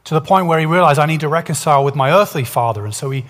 To 0.05 0.13
the 0.13 0.21
point 0.21 0.45
where 0.47 0.59
he 0.59 0.65
realized, 0.65 0.99
I 0.99 1.07
need 1.07 1.21
to 1.21 1.27
reconcile 1.27 1.83
with 1.83 1.95
my 1.95 2.11
earthly 2.11 2.43
father. 2.43 2.85
And 2.85 2.93
so 2.93 3.09
he 3.09 3.25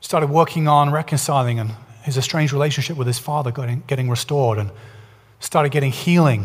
started 0.00 0.30
working 0.30 0.68
on 0.68 0.90
reconciling 0.90 1.58
and 1.58 1.72
his 2.02 2.16
estranged 2.16 2.52
relationship 2.52 2.96
with 2.96 3.06
his 3.06 3.18
father 3.18 3.50
getting, 3.50 3.82
getting 3.86 4.08
restored 4.08 4.58
and 4.58 4.70
started 5.40 5.70
getting 5.70 5.92
healing 5.92 6.44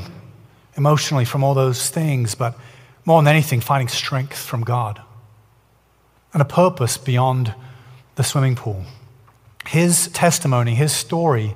emotionally 0.75 1.25
from 1.25 1.43
all 1.43 1.53
those 1.53 1.89
things, 1.89 2.35
but 2.35 2.57
more 3.05 3.21
than 3.21 3.31
anything, 3.33 3.61
finding 3.61 3.87
strength 3.87 4.37
from 4.37 4.63
God 4.63 5.01
and 6.33 6.41
a 6.41 6.45
purpose 6.45 6.97
beyond 6.97 7.53
the 8.15 8.23
swimming 8.23 8.55
pool. 8.55 8.83
His 9.67 10.07
testimony, 10.09 10.75
his 10.75 10.91
story, 10.91 11.55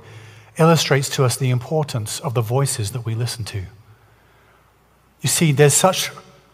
illustrates 0.58 1.10
to 1.10 1.24
us 1.24 1.36
the 1.36 1.50
importance 1.50 2.20
of 2.20 2.34
the 2.34 2.42
voices 2.42 2.92
that 2.92 3.06
we 3.06 3.16
listen 3.16 3.44
to. 3.46 3.64
You 5.22 5.30
see, 5.30 5.52
there's 5.52 5.74
such 5.74 6.12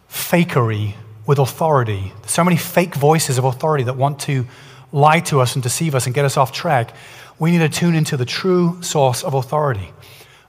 fakery 0.09 0.95
with 1.25 1.39
authority, 1.39 2.13
so 2.25 2.43
many 2.43 2.57
fake 2.57 2.95
voices 2.95 3.37
of 3.37 3.45
authority 3.45 3.83
that 3.85 3.95
want 3.95 4.19
to 4.21 4.45
lie 4.93 5.19
to 5.19 5.41
us 5.41 5.55
and 5.55 5.61
deceive 5.61 5.95
us 5.95 6.05
and 6.05 6.15
get 6.15 6.23
us 6.23 6.37
off 6.37 6.53
track. 6.53 6.93
We 7.37 7.51
need 7.51 7.59
to 7.59 7.69
tune 7.69 7.95
into 7.95 8.15
the 8.15 8.25
true 8.25 8.81
source 8.81 9.23
of 9.23 9.33
authority. 9.33 9.91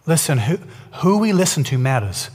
Listen, 0.07 0.39
who, 0.39 0.59
who 1.01 1.19
we 1.19 1.33
listen 1.33 1.65
to 1.65 1.79
matters. 1.79 2.31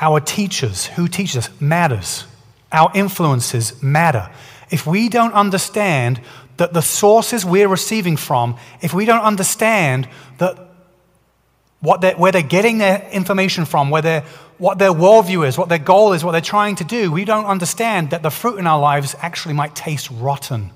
Our 0.00 0.18
teachers, 0.18 0.86
who 0.86 1.06
teach 1.06 1.36
us, 1.36 1.48
matters. 1.60 2.24
Our 2.72 2.90
influences 2.94 3.80
matter 3.80 4.28
if 4.74 4.86
we 4.86 5.08
don't 5.08 5.32
understand 5.34 6.20
that 6.56 6.72
the 6.72 6.82
sources 6.82 7.44
we're 7.44 7.68
receiving 7.68 8.16
from, 8.16 8.56
if 8.80 8.92
we 8.92 9.04
don't 9.04 9.22
understand 9.22 10.08
that 10.38 10.58
what 11.80 12.00
they're, 12.00 12.16
where 12.16 12.32
they're 12.32 12.42
getting 12.42 12.78
their 12.78 13.08
information 13.10 13.66
from, 13.66 13.90
where 13.90 14.02
they're, 14.02 14.24
what 14.58 14.78
their 14.78 14.92
worldview 14.92 15.46
is, 15.46 15.58
what 15.58 15.68
their 15.68 15.78
goal 15.78 16.12
is, 16.12 16.24
what 16.24 16.32
they're 16.32 16.40
trying 16.40 16.76
to 16.76 16.84
do, 16.84 17.12
we 17.12 17.24
don't 17.24 17.46
understand 17.46 18.10
that 18.10 18.22
the 18.22 18.30
fruit 18.30 18.58
in 18.58 18.66
our 18.66 18.80
lives 18.80 19.14
actually 19.20 19.54
might 19.54 19.74
taste 19.74 20.08
rotten. 20.10 20.70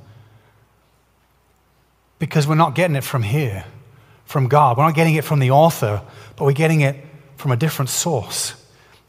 Because 2.19 2.47
we're 2.47 2.55
not 2.55 2.75
getting 2.75 2.97
it 2.97 3.05
from 3.05 3.23
here, 3.23 3.65
from 4.25 4.49
God. 4.49 4.77
We're 4.77 4.85
not 4.85 4.95
getting 4.95 5.15
it 5.15 5.25
from 5.25 5.39
the 5.39 5.51
author, 5.51 6.03
but 6.37 6.45
we're 6.45 6.53
getting 6.53 6.81
it 6.81 6.97
from 7.37 7.53
a 7.53 7.57
different 7.57 7.89
source. 7.89 8.55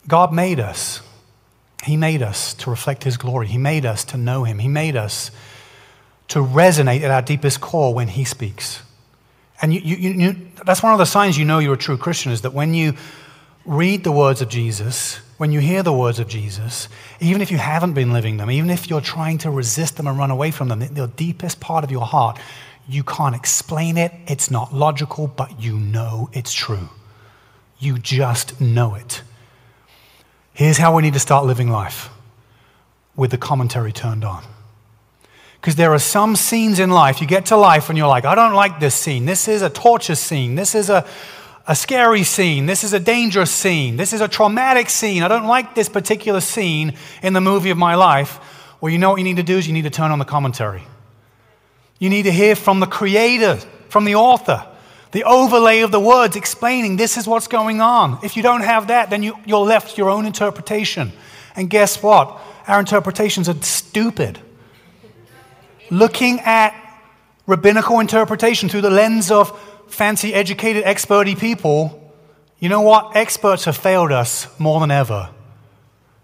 God 0.06 0.32
made 0.32 0.60
us. 0.60 1.02
He 1.84 1.96
made 1.96 2.22
us 2.22 2.54
to 2.54 2.70
reflect 2.70 3.04
His 3.04 3.16
glory. 3.16 3.46
He 3.46 3.58
made 3.58 3.84
us 3.84 4.04
to 4.06 4.16
know 4.16 4.44
Him. 4.44 4.58
He 4.58 4.68
made 4.68 4.96
us 4.96 5.30
to 6.28 6.38
resonate 6.38 7.00
at 7.02 7.10
our 7.10 7.22
deepest 7.22 7.60
core 7.60 7.92
when 7.92 8.08
He 8.08 8.24
speaks. 8.24 8.82
And 9.62 9.74
you, 9.74 9.80
you, 9.80 10.10
you, 10.10 10.36
that's 10.64 10.82
one 10.82 10.92
of 10.92 10.98
the 10.98 11.04
signs 11.04 11.36
you 11.36 11.44
know 11.44 11.58
you're 11.58 11.74
a 11.74 11.78
true 11.78 11.98
Christian 11.98 12.32
is 12.32 12.42
that 12.42 12.54
when 12.54 12.72
you 12.72 12.94
read 13.66 14.04
the 14.04 14.12
words 14.12 14.40
of 14.40 14.48
Jesus, 14.48 15.16
when 15.36 15.52
you 15.52 15.60
hear 15.60 15.82
the 15.82 15.92
words 15.92 16.18
of 16.18 16.28
Jesus, 16.28 16.88
even 17.20 17.42
if 17.42 17.50
you 17.50 17.58
haven't 17.58 17.92
been 17.92 18.12
living 18.12 18.36
them, 18.36 18.50
even 18.50 18.70
if 18.70 18.88
you're 18.88 19.00
trying 19.00 19.38
to 19.38 19.50
resist 19.50 19.96
them 19.96 20.06
and 20.06 20.18
run 20.18 20.30
away 20.30 20.50
from 20.50 20.68
them, 20.68 20.80
the 20.80 21.08
deepest 21.08 21.60
part 21.60 21.84
of 21.84 21.90
your 21.90 22.06
heart, 22.06 22.38
you 22.90 23.04
can't 23.04 23.36
explain 23.36 23.96
it. 23.96 24.12
It's 24.26 24.50
not 24.50 24.74
logical, 24.74 25.28
but 25.28 25.62
you 25.62 25.78
know 25.78 26.28
it's 26.32 26.52
true. 26.52 26.88
You 27.78 27.98
just 27.98 28.60
know 28.60 28.96
it. 28.96 29.22
Here's 30.52 30.76
how 30.76 30.94
we 30.94 31.02
need 31.02 31.14
to 31.14 31.20
start 31.20 31.46
living 31.46 31.70
life 31.70 32.10
with 33.14 33.30
the 33.30 33.38
commentary 33.38 33.92
turned 33.92 34.24
on. 34.24 34.42
Because 35.60 35.76
there 35.76 35.92
are 35.92 35.98
some 36.00 36.34
scenes 36.34 36.78
in 36.78 36.90
life, 36.90 37.20
you 37.20 37.26
get 37.26 37.46
to 37.46 37.56
life 37.56 37.90
and 37.90 37.96
you're 37.96 38.08
like, 38.08 38.24
I 38.24 38.34
don't 38.34 38.54
like 38.54 38.80
this 38.80 38.94
scene. 38.94 39.24
This 39.24 39.46
is 39.46 39.62
a 39.62 39.70
torture 39.70 40.14
scene. 40.14 40.56
This 40.56 40.74
is 40.74 40.90
a, 40.90 41.06
a 41.68 41.76
scary 41.76 42.24
scene. 42.24 42.66
This 42.66 42.82
is 42.82 42.92
a 42.92 43.00
dangerous 43.00 43.52
scene. 43.52 43.96
This 43.96 44.12
is 44.12 44.20
a 44.20 44.28
traumatic 44.28 44.90
scene. 44.90 45.22
I 45.22 45.28
don't 45.28 45.46
like 45.46 45.74
this 45.74 45.88
particular 45.88 46.40
scene 46.40 46.94
in 47.22 47.34
the 47.34 47.40
movie 47.40 47.70
of 47.70 47.78
my 47.78 47.94
life. 47.94 48.40
Well, 48.80 48.90
you 48.90 48.98
know 48.98 49.10
what 49.10 49.16
you 49.16 49.24
need 49.24 49.36
to 49.36 49.42
do 49.42 49.58
is 49.58 49.66
you 49.66 49.74
need 49.74 49.82
to 49.82 49.90
turn 49.90 50.10
on 50.10 50.18
the 50.18 50.24
commentary. 50.24 50.82
You 52.00 52.10
need 52.10 52.24
to 52.24 52.32
hear 52.32 52.56
from 52.56 52.80
the 52.80 52.86
creator, 52.86 53.60
from 53.88 54.04
the 54.04 54.16
author. 54.16 54.66
the 55.12 55.24
overlay 55.24 55.80
of 55.80 55.90
the 55.90 56.00
words 56.00 56.36
explaining 56.36 56.96
this 56.96 57.16
is 57.16 57.26
what's 57.26 57.48
going 57.48 57.80
on. 57.80 58.18
If 58.22 58.36
you 58.36 58.42
don't 58.42 58.62
have 58.62 58.88
that, 58.88 59.10
then 59.10 59.22
you, 59.22 59.36
you're 59.44 59.64
left 59.64 59.98
your 59.98 60.08
own 60.08 60.24
interpretation. 60.24 61.12
And 61.56 61.68
guess 61.68 62.02
what? 62.02 62.40
Our 62.68 62.78
interpretations 62.78 63.48
are 63.48 63.60
stupid. 63.62 64.38
Looking 65.90 66.38
at 66.40 66.74
rabbinical 67.46 67.98
interpretation 67.98 68.68
through 68.68 68.82
the 68.82 68.90
lens 68.90 69.32
of 69.32 69.58
fancy, 69.88 70.32
educated, 70.32 70.84
experty 70.84 71.36
people, 71.36 71.96
you 72.60 72.68
know 72.68 72.82
what? 72.82 73.16
Experts 73.16 73.64
have 73.64 73.76
failed 73.76 74.12
us 74.12 74.46
more 74.60 74.78
than 74.78 74.92
ever 74.92 75.30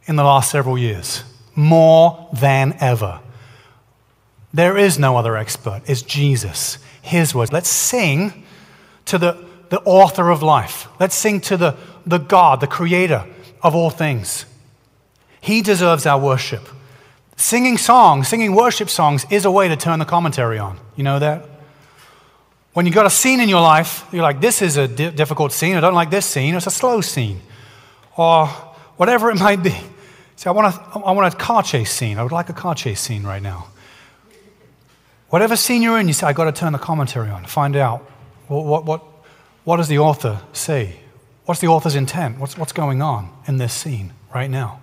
in 0.06 0.14
the 0.14 0.22
last 0.22 0.52
several 0.52 0.78
years. 0.78 1.24
More 1.56 2.28
than 2.32 2.76
ever. 2.78 3.18
There 4.56 4.78
is 4.78 4.98
no 4.98 5.18
other 5.18 5.36
expert. 5.36 5.82
It's 5.84 6.00
Jesus, 6.00 6.78
His 7.02 7.34
words. 7.34 7.52
Let's 7.52 7.68
sing 7.68 8.42
to 9.04 9.18
the, 9.18 9.44
the 9.68 9.80
author 9.80 10.30
of 10.30 10.42
life. 10.42 10.88
Let's 10.98 11.14
sing 11.14 11.42
to 11.42 11.58
the, 11.58 11.76
the 12.06 12.16
God, 12.16 12.62
the 12.62 12.66
creator 12.66 13.26
of 13.62 13.74
all 13.74 13.90
things. 13.90 14.46
He 15.42 15.60
deserves 15.60 16.06
our 16.06 16.18
worship. 16.18 16.66
Singing 17.36 17.76
songs, 17.76 18.28
singing 18.28 18.54
worship 18.54 18.88
songs 18.88 19.26
is 19.28 19.44
a 19.44 19.50
way 19.50 19.68
to 19.68 19.76
turn 19.76 19.98
the 19.98 20.06
commentary 20.06 20.58
on. 20.58 20.78
You 20.96 21.04
know 21.04 21.18
that? 21.18 21.46
When 22.72 22.86
you've 22.86 22.94
got 22.94 23.04
a 23.04 23.10
scene 23.10 23.40
in 23.40 23.50
your 23.50 23.60
life, 23.60 24.06
you're 24.10 24.22
like, 24.22 24.40
this 24.40 24.62
is 24.62 24.78
a 24.78 24.88
di- 24.88 25.10
difficult 25.10 25.52
scene. 25.52 25.76
I 25.76 25.80
don't 25.80 25.92
like 25.92 26.08
this 26.08 26.24
scene. 26.24 26.54
It's 26.54 26.66
a 26.66 26.70
slow 26.70 27.02
scene. 27.02 27.42
Or 28.16 28.46
whatever 28.96 29.30
it 29.30 29.38
might 29.38 29.62
be. 29.62 29.76
See, 30.36 30.48
I 30.48 30.52
want, 30.52 30.74
a, 30.74 30.98
I 30.98 31.12
want 31.12 31.34
a 31.34 31.36
car 31.36 31.62
chase 31.62 31.92
scene. 31.92 32.16
I 32.16 32.22
would 32.22 32.32
like 32.32 32.48
a 32.48 32.54
car 32.54 32.74
chase 32.74 33.02
scene 33.02 33.22
right 33.22 33.42
now. 33.42 33.66
Whatever 35.28 35.56
scene 35.56 35.82
you're 35.82 35.98
in, 35.98 36.06
you 36.06 36.14
say, 36.14 36.26
I've 36.26 36.36
got 36.36 36.44
to 36.44 36.52
turn 36.52 36.72
the 36.72 36.78
commentary 36.78 37.30
on 37.30 37.44
find 37.46 37.76
out 37.76 38.00
what, 38.46 38.64
what, 38.64 38.84
what, 38.84 39.02
what 39.64 39.76
does 39.78 39.88
the 39.88 39.98
author 39.98 40.40
say? 40.52 41.00
What's 41.46 41.60
the 41.60 41.66
author's 41.66 41.96
intent? 41.96 42.38
What's, 42.38 42.56
what's 42.56 42.72
going 42.72 43.02
on 43.02 43.32
in 43.46 43.56
this 43.56 43.72
scene 43.72 44.12
right 44.34 44.50
now? 44.50 44.80